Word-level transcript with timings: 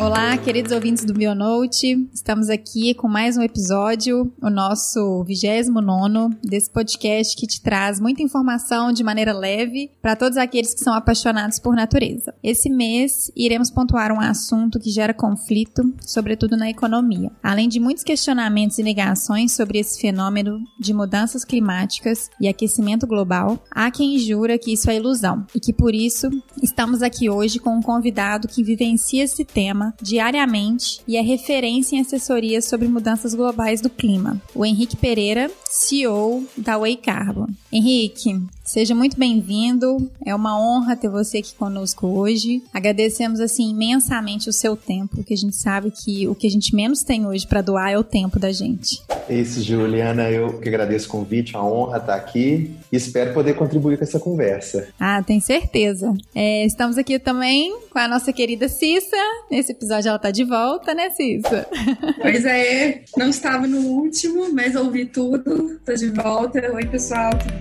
Olá, 0.00 0.34
queridos 0.38 0.72
ouvintes 0.72 1.04
do 1.04 1.12
Bionote. 1.12 2.08
Estamos 2.14 2.48
aqui 2.48 2.94
com 2.94 3.06
mais 3.06 3.36
um 3.36 3.42
episódio, 3.42 4.32
o 4.40 4.48
nosso 4.48 5.22
29 5.24 6.36
desse 6.42 6.70
podcast 6.70 7.36
que 7.36 7.46
te 7.46 7.60
traz 7.60 8.00
muita 8.00 8.22
informação 8.22 8.92
de 8.92 9.04
maneira 9.04 9.34
leve 9.34 9.90
para 10.00 10.16
todos 10.16 10.38
aqueles 10.38 10.72
que 10.72 10.80
são 10.80 10.94
apaixonados 10.94 11.58
por 11.58 11.76
natureza. 11.76 12.34
Esse 12.42 12.70
mês 12.70 13.30
iremos 13.36 13.70
pontuar 13.70 14.10
um 14.10 14.22
assunto 14.22 14.80
que 14.80 14.90
gera 14.90 15.12
conflito, 15.12 15.94
sobretudo 16.00 16.56
na 16.56 16.70
economia. 16.70 17.30
Além 17.42 17.68
de 17.68 17.78
muitos 17.78 18.02
questionamentos 18.02 18.78
e 18.78 18.82
negações 18.82 19.52
sobre 19.52 19.80
esse 19.80 20.00
fenômeno 20.00 20.60
de 20.80 20.94
mudanças 20.94 21.44
climáticas 21.44 22.30
e 22.40 22.48
aquecimento 22.48 23.06
global, 23.06 23.62
há 23.70 23.90
quem 23.90 24.18
jura 24.18 24.58
que 24.58 24.72
isso 24.72 24.88
é 24.88 24.96
ilusão 24.96 25.44
e 25.54 25.60
que 25.60 25.74
por 25.74 25.94
isso 25.94 26.30
estamos 26.62 27.02
aqui 27.02 27.28
hoje 27.28 27.58
com 27.58 27.76
um 27.76 27.82
convidado 27.82 28.48
que 28.48 28.64
vivencia 28.64 29.24
esse 29.24 29.44
tema 29.44 29.89
diariamente 30.00 31.00
e 31.06 31.16
é 31.16 31.20
referência 31.20 31.96
em 31.96 32.00
assessorias 32.00 32.64
sobre 32.64 32.88
mudanças 32.88 33.34
globais 33.34 33.80
do 33.80 33.90
clima. 33.90 34.40
O 34.54 34.64
Henrique 34.64 34.96
Pereira, 34.96 35.50
CEO 35.64 36.44
da 36.56 36.78
Way 36.78 36.96
Carbon. 36.96 37.48
Henrique, 37.72 38.36
seja 38.64 38.96
muito 38.96 39.16
bem-vindo. 39.16 40.10
É 40.26 40.34
uma 40.34 40.60
honra 40.60 40.96
ter 40.96 41.08
você 41.08 41.38
aqui 41.38 41.54
conosco 41.54 42.08
hoje. 42.08 42.64
Agradecemos 42.74 43.38
assim 43.38 43.70
imensamente 43.70 44.48
o 44.48 44.52
seu 44.52 44.76
tempo, 44.76 45.22
que 45.22 45.32
a 45.32 45.36
gente 45.36 45.54
sabe 45.54 45.92
que 45.92 46.26
o 46.26 46.34
que 46.34 46.48
a 46.48 46.50
gente 46.50 46.74
menos 46.74 47.04
tem 47.04 47.24
hoje 47.24 47.46
para 47.46 47.62
doar 47.62 47.92
é 47.92 47.98
o 47.98 48.02
tempo 48.02 48.40
da 48.40 48.50
gente. 48.50 49.00
Isso, 49.28 49.62
Juliana, 49.62 50.28
eu 50.28 50.58
que 50.58 50.68
agradeço 50.68 51.06
o 51.06 51.10
convite, 51.12 51.54
é 51.54 51.58
uma 51.58 51.72
honra 51.72 51.98
estar 51.98 52.16
aqui 52.16 52.74
e 52.90 52.96
espero 52.96 53.32
poder 53.32 53.54
contribuir 53.54 53.96
com 53.96 54.02
essa 54.02 54.18
conversa. 54.18 54.88
Ah, 54.98 55.22
tenho 55.22 55.40
certeza. 55.40 56.12
É, 56.34 56.66
estamos 56.66 56.98
aqui 56.98 57.20
também 57.20 57.78
com 57.88 57.98
a 58.00 58.08
nossa 58.08 58.32
querida 58.32 58.68
Cissa. 58.68 59.16
Nesse 59.48 59.70
episódio 59.70 60.08
ela 60.08 60.16
está 60.16 60.32
de 60.32 60.42
volta, 60.42 60.92
né, 60.92 61.10
Cissa? 61.10 61.68
Pois 62.20 62.44
é, 62.44 63.02
não 63.16 63.30
estava 63.30 63.66
no 63.66 63.78
último, 63.78 64.52
mas 64.52 64.76
ouvi 64.76 65.06
tudo. 65.06 65.72
Estou 65.74 65.94
de 65.94 66.08
volta. 66.08 66.60
Oi, 66.72 66.86
pessoal, 66.86 67.30
tudo 67.30 67.59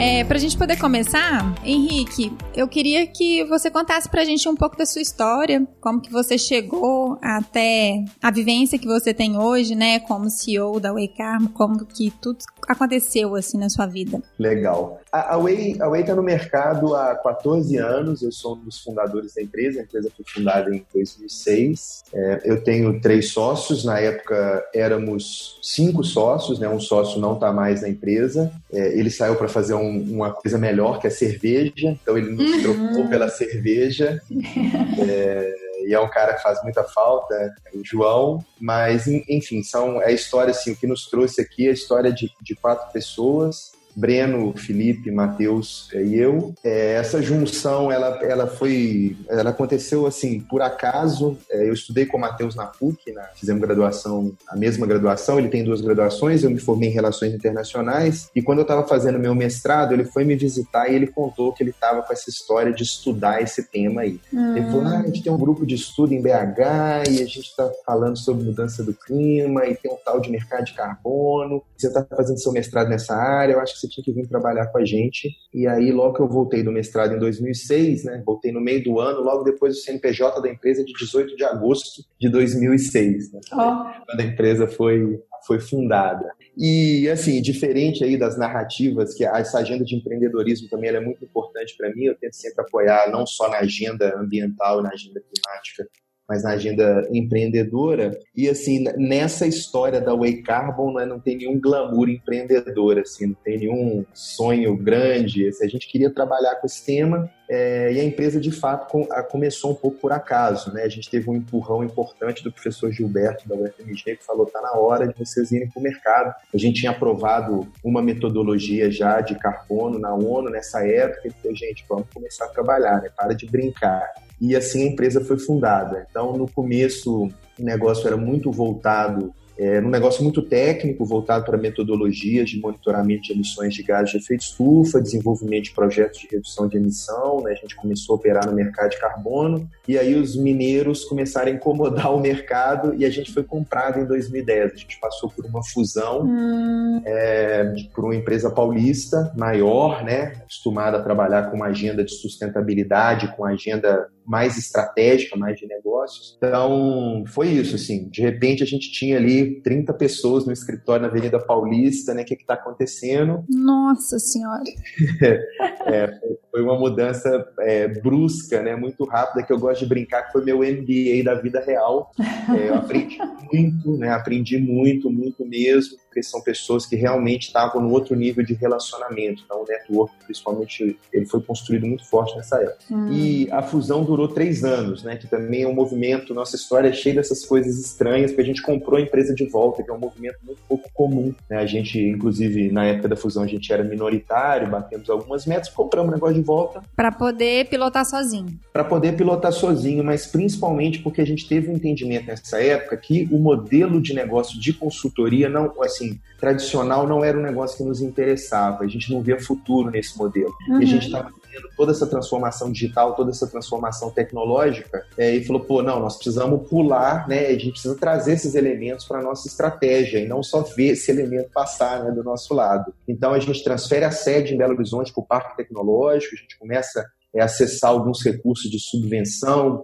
É, 0.00 0.22
para 0.22 0.36
a 0.36 0.40
gente 0.40 0.56
poder 0.56 0.78
começar, 0.78 1.54
Henrique, 1.64 2.32
eu 2.54 2.68
queria 2.68 3.04
que 3.06 3.44
você 3.44 3.68
contasse 3.68 4.08
para 4.08 4.22
a 4.22 4.24
gente 4.24 4.48
um 4.48 4.54
pouco 4.54 4.76
da 4.76 4.86
sua 4.86 5.02
história, 5.02 5.66
como 5.80 6.00
que 6.00 6.10
você 6.10 6.38
chegou 6.38 7.18
até 7.20 8.04
a 8.22 8.30
vivência 8.30 8.78
que 8.78 8.86
você 8.86 9.12
tem 9.12 9.36
hoje, 9.36 9.74
né, 9.74 9.98
como 9.98 10.30
CEO 10.30 10.78
da 10.78 10.92
Waycarm, 10.92 11.48
como 11.48 11.84
que 11.84 12.12
tudo 12.22 12.38
aconteceu 12.68 13.34
assim 13.34 13.58
na 13.58 13.68
sua 13.68 13.86
vida. 13.86 14.22
Legal. 14.38 15.00
A, 15.10 15.34
a 15.34 15.38
Way 15.38 15.78
está 16.00 16.14
no 16.14 16.22
mercado 16.22 16.94
há 16.94 17.14
14 17.16 17.76
anos. 17.78 18.22
Eu 18.22 18.30
sou 18.30 18.54
um 18.54 18.64
dos 18.64 18.78
fundadores 18.80 19.34
da 19.34 19.42
empresa. 19.42 19.80
A 19.80 19.82
empresa 19.82 20.10
foi 20.14 20.24
fundada 20.26 20.74
em 20.74 20.84
2006. 20.92 22.04
É, 22.12 22.42
eu 22.44 22.62
tenho 22.62 23.00
três 23.00 23.30
sócios. 23.30 23.84
Na 23.84 23.98
época 23.98 24.64
éramos 24.74 25.58
cinco 25.62 26.04
sócios, 26.04 26.58
né? 26.58 26.68
Um 26.68 26.80
sócio 26.80 27.20
não 27.20 27.34
está 27.34 27.52
mais 27.52 27.82
na 27.82 27.88
empresa. 27.88 28.52
É, 28.72 28.98
ele 28.98 29.10
saiu 29.10 29.36
para 29.36 29.48
fazer 29.48 29.74
um, 29.74 30.02
uma 30.02 30.32
coisa 30.32 30.58
melhor 30.58 31.00
que 31.00 31.06
a 31.06 31.10
cerveja. 31.10 31.96
Então 32.02 32.16
ele 32.16 32.30
nos 32.30 32.50
uhum. 32.50 32.62
trocou 32.62 33.08
pela 33.08 33.28
cerveja. 33.28 34.20
É, 35.00 35.67
e 35.88 35.94
é 35.94 36.00
um 36.00 36.10
cara 36.10 36.34
que 36.34 36.42
faz 36.42 36.62
muita 36.62 36.84
falta, 36.84 37.34
o 37.74 37.82
João, 37.82 38.44
mas 38.60 39.06
enfim, 39.06 39.62
são 39.62 40.02
é 40.02 40.08
a 40.08 40.12
história 40.12 40.50
assim, 40.50 40.74
que 40.74 40.86
nos 40.86 41.06
trouxe 41.06 41.40
aqui 41.40 41.66
é 41.66 41.70
a 41.70 41.72
história 41.72 42.12
de, 42.12 42.30
de 42.42 42.54
quatro 42.54 42.92
pessoas 42.92 43.72
Breno, 43.98 44.54
Felipe, 44.56 45.10
Matheus 45.10 45.88
e 45.92 46.14
eu. 46.14 46.54
É, 46.62 46.92
essa 46.92 47.20
junção, 47.20 47.90
ela, 47.90 48.16
ela 48.22 48.46
foi, 48.46 49.16
ela 49.28 49.50
aconteceu 49.50 50.06
assim, 50.06 50.38
por 50.40 50.62
acaso. 50.62 51.36
É, 51.50 51.68
eu 51.68 51.72
estudei 51.72 52.06
com 52.06 52.16
o 52.16 52.20
Matheus 52.20 52.54
na 52.54 52.66
PUC, 52.66 53.12
na, 53.12 53.24
fizemos 53.34 53.60
graduação, 53.60 54.32
a 54.46 54.56
mesma 54.56 54.86
graduação, 54.86 55.38
ele 55.38 55.48
tem 55.48 55.64
duas 55.64 55.80
graduações, 55.80 56.44
eu 56.44 56.50
me 56.50 56.60
formei 56.60 56.90
em 56.90 56.92
Relações 56.92 57.34
Internacionais, 57.34 58.30
e 58.36 58.40
quando 58.40 58.58
eu 58.58 58.62
estava 58.62 58.86
fazendo 58.86 59.18
meu 59.18 59.34
mestrado, 59.34 59.92
ele 59.92 60.04
foi 60.04 60.24
me 60.24 60.36
visitar 60.36 60.88
e 60.88 60.94
ele 60.94 61.08
contou 61.08 61.52
que 61.52 61.62
ele 61.62 61.70
estava 61.70 62.02
com 62.02 62.12
essa 62.12 62.30
história 62.30 62.72
de 62.72 62.84
estudar 62.84 63.42
esse 63.42 63.64
tema 63.64 64.02
aí. 64.02 64.20
Hum. 64.32 64.56
Ele 64.56 64.66
falou, 64.66 64.86
ah, 64.86 64.98
a 65.00 65.06
gente 65.06 65.24
tem 65.24 65.32
um 65.32 65.38
grupo 65.38 65.66
de 65.66 65.74
estudo 65.74 66.14
em 66.14 66.22
BH 66.22 67.08
e 67.10 67.22
a 67.22 67.26
gente 67.26 67.40
está 67.40 67.68
falando 67.84 68.16
sobre 68.16 68.44
mudança 68.44 68.84
do 68.84 68.94
clima 68.94 69.66
e 69.66 69.74
tem 69.74 69.90
um 69.90 69.98
tal 70.04 70.20
de 70.20 70.30
mercado 70.30 70.66
de 70.66 70.74
carbono, 70.74 71.62
você 71.76 71.88
está 71.88 72.06
fazendo 72.16 72.38
seu 72.38 72.52
mestrado 72.52 72.88
nessa 72.88 73.16
área, 73.16 73.54
eu 73.54 73.60
acho 73.60 73.74
que 73.74 73.80
você 73.80 73.87
tinha 73.88 74.04
que 74.04 74.12
vir 74.12 74.28
trabalhar 74.28 74.66
com 74.66 74.78
a 74.78 74.84
gente. 74.84 75.30
E 75.52 75.66
aí, 75.66 75.90
logo 75.90 76.14
que 76.14 76.22
eu 76.22 76.28
voltei 76.28 76.62
do 76.62 76.72
mestrado 76.72 77.14
em 77.14 77.18
2006, 77.18 78.04
né, 78.04 78.22
voltei 78.24 78.52
no 78.52 78.60
meio 78.60 78.82
do 78.82 79.00
ano, 79.00 79.20
logo 79.20 79.44
depois 79.44 79.74
do 79.74 79.80
CNPJ 79.80 80.40
da 80.40 80.48
empresa 80.48 80.84
de 80.84 80.92
18 80.92 81.36
de 81.36 81.44
agosto 81.44 82.02
de 82.20 82.28
2006, 82.28 83.32
né, 83.32 83.40
oh. 83.52 84.04
quando 84.06 84.20
a 84.20 84.24
empresa 84.24 84.66
foi 84.66 85.18
foi 85.46 85.60
fundada. 85.60 86.30
E, 86.56 87.08
assim, 87.08 87.40
diferente 87.40 88.02
aí 88.04 88.18
das 88.18 88.36
narrativas, 88.36 89.14
que 89.14 89.24
essa 89.24 89.58
agenda 89.58 89.84
de 89.84 89.96
empreendedorismo 89.96 90.68
também 90.68 90.90
é 90.90 91.00
muito 91.00 91.24
importante 91.24 91.76
para 91.76 91.94
mim, 91.94 92.04
eu 92.04 92.16
tento 92.16 92.34
sempre 92.34 92.62
apoiar 92.62 93.10
não 93.10 93.26
só 93.26 93.48
na 93.48 93.58
agenda 93.58 94.14
ambiental, 94.18 94.82
na 94.82 94.90
agenda 94.90 95.20
climática, 95.20 95.88
mas 96.28 96.42
na 96.42 96.50
agenda 96.50 97.08
empreendedora. 97.10 98.18
E 98.36 98.48
assim, 98.48 98.84
nessa 98.96 99.46
história 99.46 100.00
da 100.00 100.14
Way 100.14 100.42
Carbon, 100.42 100.92
né, 100.92 101.06
não 101.06 101.18
tem 101.18 101.38
nenhum 101.38 101.58
glamour 101.58 102.08
empreendedor, 102.08 102.98
assim, 102.98 103.28
não 103.28 103.36
tem 103.42 103.58
nenhum 103.58 104.04
sonho 104.12 104.76
grande. 104.76 105.48
Assim, 105.48 105.64
a 105.64 105.68
gente 105.68 105.88
queria 105.88 106.10
trabalhar 106.10 106.56
com 106.56 106.66
esse 106.66 106.84
tema 106.84 107.30
é, 107.48 107.90
e 107.92 108.00
a 108.00 108.04
empresa, 108.04 108.38
de 108.38 108.52
fato, 108.52 108.90
com, 108.90 109.06
a, 109.10 109.22
começou 109.22 109.70
um 109.70 109.74
pouco 109.74 109.98
por 109.98 110.12
acaso. 110.12 110.72
Né? 110.72 110.82
A 110.82 110.88
gente 110.88 111.08
teve 111.08 111.30
um 111.30 111.34
empurrão 111.34 111.82
importante 111.82 112.44
do 112.44 112.52
professor 112.52 112.92
Gilberto 112.92 113.48
da 113.48 113.54
UFMG, 113.54 114.16
que 114.16 114.24
falou: 114.24 114.46
está 114.46 114.60
na 114.60 114.72
hora 114.72 115.08
de 115.08 115.18
vocês 115.18 115.50
irem 115.50 115.68
para 115.68 115.80
o 115.80 115.82
mercado. 115.82 116.34
A 116.52 116.58
gente 116.58 116.80
tinha 116.80 116.92
aprovado 116.92 117.66
uma 117.82 118.02
metodologia 118.02 118.90
já 118.90 119.22
de 119.22 119.34
carbono 119.38 119.98
na 119.98 120.14
ONU 120.14 120.50
nessa 120.50 120.86
época. 120.86 121.22
Ele 121.24 121.34
falou: 121.40 121.56
gente, 121.56 121.84
vamos 121.88 122.06
começar 122.12 122.44
a 122.44 122.48
trabalhar, 122.48 123.00
né? 123.00 123.10
para 123.16 123.34
de 123.34 123.46
brincar 123.46 124.12
e 124.40 124.54
assim 124.54 124.84
a 124.84 124.86
empresa 124.86 125.24
foi 125.24 125.38
fundada. 125.38 126.06
Então, 126.10 126.36
no 126.36 126.48
começo, 126.50 127.24
o 127.24 127.32
negócio 127.58 128.06
era 128.06 128.16
muito 128.16 128.50
voltado 128.50 129.32
é, 129.58 129.80
um 129.80 129.90
negócio 129.90 130.22
muito 130.22 130.40
técnico, 130.40 131.04
voltado 131.04 131.44
para 131.44 131.58
metodologias 131.58 132.48
de 132.48 132.60
monitoramento 132.60 133.22
de 133.22 133.32
emissões 133.32 133.74
de 133.74 133.82
gases 133.82 134.12
de 134.12 134.18
efeito 134.18 134.42
estufa, 134.42 135.02
desenvolvimento 135.02 135.64
de 135.64 135.70
projetos 135.72 136.20
de 136.20 136.28
redução 136.30 136.68
de 136.68 136.76
emissão, 136.76 137.42
né? 137.42 137.50
a 137.50 137.54
gente 137.56 137.74
começou 137.74 138.14
a 138.14 138.18
operar 138.18 138.46
no 138.46 138.52
mercado 138.52 138.90
de 138.90 139.00
carbono, 139.00 139.68
e 139.88 139.98
aí 139.98 140.14
os 140.14 140.36
mineiros 140.36 141.04
começaram 141.04 141.50
a 141.50 141.54
incomodar 141.54 142.14
o 142.14 142.20
mercado 142.20 142.94
e 142.94 143.04
a 143.04 143.10
gente 143.10 143.32
foi 143.32 143.42
comprado 143.42 143.98
em 143.98 144.04
2010. 144.04 144.72
A 144.74 144.76
gente 144.76 145.00
passou 145.00 145.28
por 145.28 145.44
uma 145.44 145.64
fusão 145.64 146.22
hum. 146.24 147.02
é, 147.04 147.74
por 147.92 148.04
uma 148.04 148.14
empresa 148.14 148.50
paulista 148.50 149.32
maior, 149.36 150.04
né? 150.04 150.36
acostumada 150.42 150.98
a 150.98 151.02
trabalhar 151.02 151.50
com 151.50 151.56
uma 151.56 151.66
agenda 151.66 152.04
de 152.04 152.14
sustentabilidade, 152.14 153.34
com 153.36 153.44
agenda 153.44 154.08
mais 154.28 154.58
estratégica, 154.58 155.36
mais 155.36 155.58
de 155.58 155.66
negócios. 155.66 156.36
Então, 156.36 157.24
foi 157.28 157.48
isso, 157.48 157.76
assim. 157.76 158.10
De 158.10 158.20
repente, 158.20 158.62
a 158.62 158.66
gente 158.66 158.92
tinha 158.92 159.16
ali 159.16 159.62
30 159.62 159.94
pessoas 159.94 160.44
no 160.44 160.52
escritório 160.52 161.02
na 161.02 161.08
Avenida 161.08 161.40
Paulista, 161.40 162.12
né? 162.12 162.22
O 162.22 162.24
que 162.26 162.34
está 162.34 162.52
acontecendo? 162.52 163.42
Nossa 163.48 164.18
Senhora! 164.18 164.62
é, 165.86 166.20
foi 166.50 166.62
uma 166.62 166.78
mudança 166.78 167.48
é, 167.60 167.88
brusca, 167.88 168.62
né? 168.62 168.76
Muito 168.76 169.04
rápida, 169.04 169.42
que 169.42 169.52
eu 169.52 169.58
gosto 169.58 169.80
de 169.80 169.88
brincar 169.88 170.24
que 170.24 170.32
foi 170.32 170.44
meu 170.44 170.58
MBA 170.58 171.24
da 171.24 171.34
vida 171.40 171.60
real. 171.60 172.10
É, 172.54 172.68
eu 172.68 172.74
aprendi 172.74 173.18
muito, 173.50 173.96
né? 173.96 174.10
Aprendi 174.10 174.58
muito, 174.58 175.10
muito 175.10 175.46
mesmo 175.46 175.96
porque 176.18 176.22
são 176.22 176.40
pessoas 176.40 176.86
que 176.86 176.96
realmente 176.96 177.48
estavam 177.48 177.80
no 177.80 177.90
outro 177.90 178.16
nível 178.16 178.44
de 178.44 178.54
relacionamento. 178.54 179.42
Então, 179.44 179.62
o 179.62 179.64
network, 179.66 180.12
principalmente, 180.24 180.98
ele 181.12 181.26
foi 181.26 181.40
construído 181.40 181.86
muito 181.86 182.04
forte 182.04 182.36
nessa 182.36 182.56
época. 182.60 182.78
Hum. 182.90 183.12
E 183.12 183.48
a 183.50 183.62
fusão 183.62 184.04
durou 184.04 184.28
três 184.28 184.64
anos, 184.64 185.02
né? 185.02 185.16
Que 185.16 185.26
também 185.26 185.62
é 185.62 185.68
um 185.68 185.74
movimento, 185.74 186.34
nossa 186.34 186.56
história 186.56 186.88
é 186.88 186.92
cheia 186.92 187.16
dessas 187.16 187.44
coisas 187.44 187.78
estranhas, 187.78 188.30
porque 188.30 188.42
a 188.42 188.46
gente 188.46 188.62
comprou 188.62 188.98
a 188.98 189.02
empresa 189.02 189.34
de 189.34 189.46
volta, 189.46 189.82
que 189.82 189.90
é 189.90 189.94
um 189.94 189.98
movimento 189.98 190.38
muito 190.44 190.60
pouco 190.68 190.88
comum. 190.92 191.34
Né? 191.48 191.58
A 191.58 191.66
gente, 191.66 191.98
inclusive, 191.98 192.70
na 192.70 192.84
época 192.84 193.08
da 193.08 193.16
fusão, 193.16 193.42
a 193.42 193.46
gente 193.46 193.72
era 193.72 193.84
minoritário, 193.84 194.68
batemos 194.68 195.08
algumas 195.08 195.46
metas, 195.46 195.68
compramos 195.68 196.10
o 196.10 196.14
negócio 196.14 196.36
de 196.36 196.42
volta. 196.42 196.82
Para 196.96 197.12
poder 197.12 197.68
pilotar 197.68 198.04
sozinho. 198.04 198.58
Para 198.72 198.84
poder 198.84 199.16
pilotar 199.16 199.52
sozinho, 199.52 200.02
mas 200.02 200.26
principalmente 200.26 201.00
porque 201.00 201.20
a 201.20 201.26
gente 201.26 201.48
teve 201.48 201.70
um 201.70 201.74
entendimento 201.74 202.26
nessa 202.26 202.60
época 202.62 202.96
que 202.96 203.28
o 203.30 203.38
modelo 203.38 204.00
de 204.00 204.14
negócio 204.14 204.58
de 204.60 204.72
consultoria 204.72 205.48
não, 205.48 205.72
assim, 205.82 206.07
tradicional 206.38 207.06
não 207.06 207.24
era 207.24 207.36
um 207.36 207.42
negócio 207.42 207.76
que 207.76 207.84
nos 207.84 208.00
interessava. 208.00 208.84
A 208.84 208.86
gente 208.86 209.12
não 209.12 209.22
via 209.22 209.40
futuro 209.40 209.90
nesse 209.90 210.16
modelo. 210.16 210.54
Uhum. 210.68 210.80
E 210.80 210.84
a 210.84 210.86
gente 210.86 211.06
estava 211.06 211.28
vendo 211.28 211.68
toda 211.76 211.92
essa 211.92 212.06
transformação 212.06 212.70
digital, 212.70 213.14
toda 213.14 213.30
essa 213.30 213.46
transformação 213.46 214.10
tecnológica, 214.10 215.04
é, 215.16 215.34
e 215.34 215.44
falou, 215.44 215.64
pô, 215.64 215.82
não, 215.82 216.00
nós 216.00 216.16
precisamos 216.16 216.68
pular, 216.68 217.28
né? 217.28 217.46
A 217.46 217.52
gente 217.52 217.72
precisa 217.72 217.96
trazer 217.96 218.34
esses 218.34 218.54
elementos 218.54 219.06
para 219.06 219.22
nossa 219.22 219.48
estratégia 219.48 220.18
e 220.18 220.28
não 220.28 220.42
só 220.42 220.62
ver 220.62 220.92
esse 220.92 221.10
elemento 221.10 221.50
passar 221.52 222.04
né, 222.04 222.10
do 222.10 222.22
nosso 222.22 222.54
lado. 222.54 222.94
Então 223.06 223.32
a 223.32 223.38
gente 223.38 223.64
transfere 223.64 224.04
a 224.04 224.10
sede 224.10 224.54
em 224.54 224.58
Belo 224.58 224.74
Horizonte 224.74 225.12
para 225.12 225.22
o 225.22 225.26
Parque 225.26 225.56
Tecnológico, 225.56 226.34
a 226.34 226.38
gente 226.38 226.58
começa 226.58 227.00
a 227.00 227.38
é, 227.38 227.42
acessar 227.42 227.90
alguns 227.90 228.24
recursos 228.24 228.70
de 228.70 228.78
subvenção, 228.78 229.82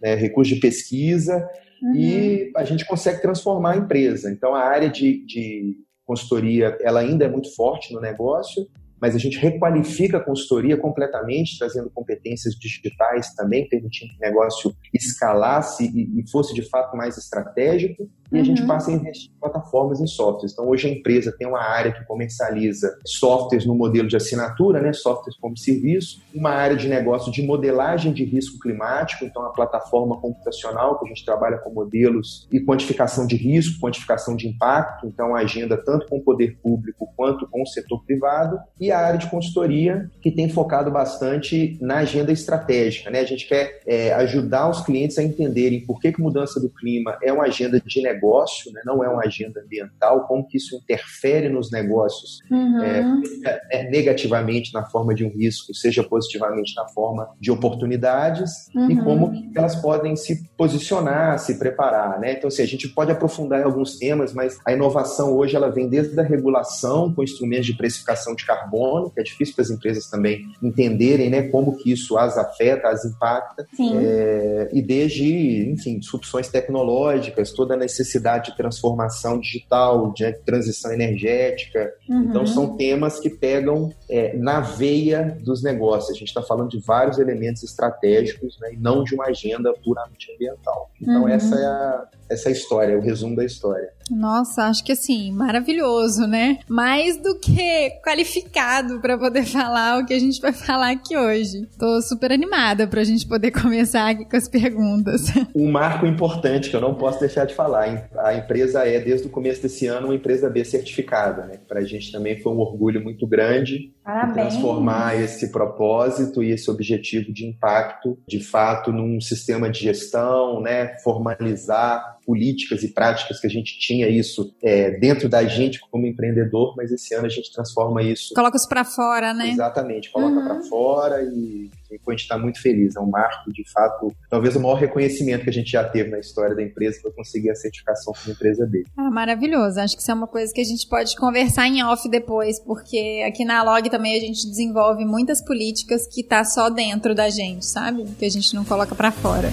né, 0.00 0.14
recursos 0.14 0.54
de 0.54 0.60
pesquisa, 0.60 1.48
uhum. 1.82 1.94
e 1.94 2.52
a 2.56 2.64
gente 2.64 2.86
consegue 2.86 3.20
transformar 3.20 3.72
a 3.72 3.76
empresa. 3.76 4.30
Então 4.30 4.54
a 4.54 4.62
área 4.62 4.88
de, 4.88 5.24
de 5.26 5.76
consultoria 6.04 6.76
ela 6.80 7.00
ainda 7.00 7.24
é 7.24 7.28
muito 7.28 7.54
forte 7.54 7.92
no 7.92 8.00
negócio, 8.00 8.66
mas 9.00 9.16
a 9.16 9.18
gente 9.18 9.36
requalifica 9.36 10.18
a 10.18 10.24
consultoria 10.24 10.76
completamente, 10.76 11.58
trazendo 11.58 11.90
competências 11.90 12.54
digitais 12.54 13.34
também, 13.34 13.68
permitindo 13.68 14.12
que 14.12 14.18
o 14.18 14.28
negócio 14.28 14.72
escalasse 14.94 15.84
e, 15.84 16.20
e 16.20 16.30
fosse 16.30 16.54
de 16.54 16.62
fato 16.62 16.96
mais 16.96 17.18
estratégico 17.18 18.08
e 18.32 18.40
a 18.40 18.44
gente 18.44 18.62
uhum. 18.62 18.68
passa 18.68 18.90
a 18.90 18.94
investir 18.94 19.30
em 19.30 19.40
plataformas 19.40 20.00
em 20.00 20.06
softwares. 20.06 20.52
Então, 20.52 20.68
hoje 20.68 20.88
a 20.88 20.90
empresa 20.90 21.34
tem 21.36 21.46
uma 21.46 21.60
área 21.60 21.92
que 21.92 22.04
comercializa 22.04 22.96
softwares 23.04 23.66
no 23.66 23.74
modelo 23.74 24.08
de 24.08 24.16
assinatura, 24.16 24.80
né, 24.80 24.92
softwares 24.92 25.38
como 25.38 25.56
serviço, 25.56 26.22
uma 26.34 26.50
área 26.50 26.76
de 26.76 26.88
negócio 26.88 27.30
de 27.30 27.42
modelagem 27.42 28.12
de 28.12 28.24
risco 28.24 28.58
climático, 28.58 29.24
então 29.24 29.44
a 29.44 29.50
plataforma 29.50 30.18
computacional 30.20 30.98
que 30.98 31.04
a 31.04 31.08
gente 31.08 31.24
trabalha 31.24 31.58
com 31.58 31.70
modelos 31.70 32.48
e 32.50 32.60
quantificação 32.60 33.26
de 33.26 33.36
risco, 33.36 33.80
quantificação 33.80 34.34
de 34.34 34.48
impacto, 34.48 35.06
então 35.06 35.34
a 35.34 35.40
agenda 35.40 35.76
tanto 35.76 36.06
com 36.06 36.18
o 36.18 36.22
poder 36.22 36.56
público 36.62 37.08
quanto 37.16 37.46
com 37.48 37.62
o 37.62 37.66
setor 37.66 38.02
privado, 38.04 38.58
e 38.80 38.90
a 38.90 38.98
área 38.98 39.18
de 39.18 39.28
consultoria 39.28 40.10
que 40.20 40.30
tem 40.30 40.48
focado 40.48 40.90
bastante 40.90 41.76
na 41.80 41.98
agenda 41.98 42.32
estratégica. 42.32 43.10
Né? 43.10 43.20
A 43.20 43.24
gente 43.24 43.46
quer 43.46 43.80
é, 43.86 44.12
ajudar 44.14 44.70
os 44.70 44.80
clientes 44.80 45.18
a 45.18 45.22
entenderem 45.22 45.84
por 45.84 46.00
que, 46.00 46.12
que 46.12 46.20
mudança 46.20 46.60
do 46.60 46.68
clima 46.70 47.18
é 47.22 47.32
uma 47.32 47.44
agenda 47.44 47.80
de 47.80 48.02
negócio 48.02 48.21
negócio, 48.22 48.72
né? 48.72 48.82
não 48.84 49.02
é 49.02 49.08
uma 49.08 49.22
agenda 49.22 49.60
ambiental, 49.60 50.26
como 50.26 50.46
que 50.46 50.56
isso 50.56 50.76
interfere 50.76 51.48
nos 51.48 51.70
negócios 51.70 52.38
uhum. 52.50 52.80
é, 52.80 53.60
é, 53.70 53.90
negativamente 53.90 54.72
na 54.72 54.84
forma 54.84 55.14
de 55.14 55.24
um 55.24 55.30
risco, 55.30 55.74
seja 55.74 56.02
positivamente 56.04 56.74
na 56.76 56.86
forma 56.88 57.28
de 57.40 57.50
oportunidades, 57.50 58.50
uhum. 58.74 58.90
e 58.90 59.02
como 59.02 59.32
elas 59.54 59.76
podem 59.76 60.14
se 60.14 60.48
posicionar, 60.56 61.38
se 61.38 61.58
preparar. 61.58 62.20
Né? 62.20 62.34
Então, 62.34 62.48
assim, 62.48 62.62
a 62.62 62.66
gente 62.66 62.88
pode 62.88 63.10
aprofundar 63.10 63.60
em 63.60 63.64
alguns 63.64 63.98
temas, 63.98 64.32
mas 64.32 64.58
a 64.64 64.72
inovação 64.72 65.36
hoje 65.36 65.56
ela 65.56 65.70
vem 65.70 65.88
desde 65.88 66.18
a 66.18 66.22
regulação 66.22 67.12
com 67.12 67.22
instrumentos 67.22 67.66
de 67.66 67.76
precificação 67.76 68.34
de 68.34 68.46
carbono, 68.46 69.10
que 69.10 69.20
é 69.20 69.22
difícil 69.22 69.54
para 69.54 69.64
as 69.64 69.70
empresas 69.70 70.08
também 70.08 70.42
entenderem 70.62 71.28
né, 71.28 71.42
como 71.42 71.76
que 71.76 71.92
isso 71.92 72.16
as 72.16 72.36
afeta, 72.36 72.88
as 72.88 73.04
impacta, 73.04 73.66
é, 73.80 74.68
e 74.72 74.82
desde, 74.82 75.70
enfim, 75.70 75.98
disrupções 75.98 76.48
tecnológicas, 76.48 77.52
toda 77.52 77.74
a 77.74 77.76
necessidade 77.76 78.01
necessidade 78.02 78.50
de 78.50 78.56
transformação 78.56 79.38
digital, 79.38 80.12
de 80.12 80.30
transição 80.44 80.92
energética. 80.92 81.92
Uhum. 82.08 82.24
Então, 82.24 82.46
são 82.46 82.76
temas 82.76 83.20
que 83.20 83.30
pegam 83.30 83.92
é, 84.10 84.36
na 84.36 84.60
veia 84.60 85.38
dos 85.40 85.62
negócios. 85.62 86.10
A 86.10 86.18
gente 86.18 86.28
está 86.28 86.42
falando 86.42 86.70
de 86.70 86.80
vários 86.80 87.18
elementos 87.18 87.62
estratégicos 87.62 88.58
né, 88.60 88.74
e 88.74 88.76
não 88.76 89.04
de 89.04 89.14
uma 89.14 89.26
agenda 89.26 89.72
puramente 89.84 90.32
ambiental. 90.34 90.90
Então, 91.00 91.22
uhum. 91.22 91.28
essa, 91.28 91.54
é 91.54 91.64
a, 91.64 92.04
essa 92.28 92.48
é 92.48 92.50
a 92.50 92.52
história, 92.52 92.98
o 92.98 93.00
resumo 93.00 93.36
da 93.36 93.44
história. 93.44 93.90
Nossa, 94.10 94.64
acho 94.64 94.84
que 94.84 94.92
assim, 94.92 95.32
maravilhoso, 95.32 96.26
né? 96.26 96.58
Mais 96.68 97.16
do 97.16 97.38
que 97.38 97.90
qualificado 98.04 99.00
para 99.00 99.16
poder 99.16 99.44
falar 99.46 100.00
o 100.00 100.06
que 100.06 100.12
a 100.12 100.18
gente 100.18 100.40
vai 100.40 100.52
falar 100.52 100.90
aqui 100.90 101.16
hoje. 101.16 101.68
Tô 101.78 102.00
super 102.02 102.32
animada 102.32 102.86
pra 102.86 103.04
gente 103.04 103.26
poder 103.26 103.50
começar 103.52 104.10
aqui 104.10 104.24
com 104.24 104.36
as 104.36 104.48
perguntas. 104.48 105.22
Um 105.54 105.70
marco 105.70 106.06
importante 106.06 106.70
que 106.70 106.76
eu 106.76 106.80
não 106.80 106.94
posso 106.94 107.20
deixar 107.20 107.46
de 107.46 107.54
falar, 107.54 107.88
a 108.18 108.34
empresa 108.34 108.86
é 108.86 108.98
desde 109.00 109.26
o 109.26 109.30
começo 109.30 109.62
desse 109.62 109.86
ano 109.86 110.08
uma 110.08 110.14
empresa 110.14 110.48
B 110.48 110.64
certificada, 110.64 111.44
né? 111.46 111.58
Pra 111.66 111.82
gente 111.82 112.12
também 112.12 112.40
foi 112.40 112.52
um 112.52 112.58
orgulho 112.58 113.02
muito 113.02 113.26
grande 113.26 113.92
transformar 114.32 115.20
esse 115.20 115.50
propósito 115.50 116.42
e 116.42 116.50
esse 116.50 116.70
objetivo 116.70 117.32
de 117.32 117.46
impacto, 117.46 118.18
de 118.26 118.40
fato, 118.40 118.92
num 118.92 119.20
sistema 119.20 119.70
de 119.70 119.80
gestão, 119.80 120.60
né? 120.60 120.96
Formalizar 120.98 122.18
políticas 122.24 122.82
e 122.82 122.88
práticas 122.88 123.40
que 123.40 123.46
a 123.46 123.50
gente 123.50 123.78
tinha 123.78 124.08
isso 124.08 124.54
é, 124.62 124.92
dentro 124.92 125.28
da 125.28 125.44
gente 125.44 125.80
como 125.90 126.06
empreendedor, 126.06 126.74
mas 126.76 126.90
esse 126.90 127.14
ano 127.14 127.26
a 127.26 127.28
gente 127.28 127.52
transforma 127.52 128.02
isso. 128.02 128.32
Coloca 128.34 128.56
isso 128.56 128.68
para 128.68 128.84
fora, 128.84 129.34
né? 129.34 129.50
Exatamente, 129.50 130.10
coloca 130.10 130.36
uhum. 130.36 130.44
para 130.44 130.62
fora 130.62 131.22
e, 131.22 131.70
a 131.92 132.10
gente 132.10 132.22
está 132.22 132.38
muito 132.38 132.60
feliz. 132.60 132.96
É 132.96 133.00
um 133.00 133.10
marco, 133.10 133.52
de 133.52 133.70
fato, 133.70 134.14
talvez 134.30 134.56
o 134.56 134.60
maior 134.60 134.76
reconhecimento 134.76 135.44
que 135.44 135.50
a 135.50 135.52
gente 135.52 135.70
já 135.70 135.84
teve 135.84 136.10
na 136.10 136.18
história 136.18 136.56
da 136.56 136.62
empresa 136.62 136.98
para 137.02 137.12
conseguir 137.12 137.50
a 137.50 137.54
certificação 137.54 138.14
como 138.14 138.34
empresa 138.34 138.66
dele. 138.66 138.86
Ah, 138.96 139.10
maravilhoso. 139.10 139.78
Acho 139.78 139.94
que 139.94 140.00
isso 140.00 140.10
é 140.10 140.14
uma 140.14 140.26
coisa 140.26 140.52
que 140.54 140.60
a 140.60 140.64
gente 140.64 140.88
pode 140.88 141.14
conversar 141.16 141.66
em 141.66 141.84
off 141.84 142.08
depois, 142.08 142.58
porque 142.60 143.22
aqui 143.26 143.44
na 143.44 143.62
Log 143.62 143.90
também 143.92 144.16
a 144.16 144.20
gente 144.20 144.48
desenvolve 144.48 145.04
muitas 145.04 145.42
políticas 145.42 146.06
que 146.06 146.22
tá 146.22 146.42
só 146.44 146.70
dentro 146.70 147.14
da 147.14 147.28
gente, 147.28 147.66
sabe? 147.66 148.06
Que 148.18 148.24
a 148.24 148.30
gente 148.30 148.54
não 148.54 148.64
coloca 148.64 148.94
para 148.94 149.12
fora. 149.12 149.52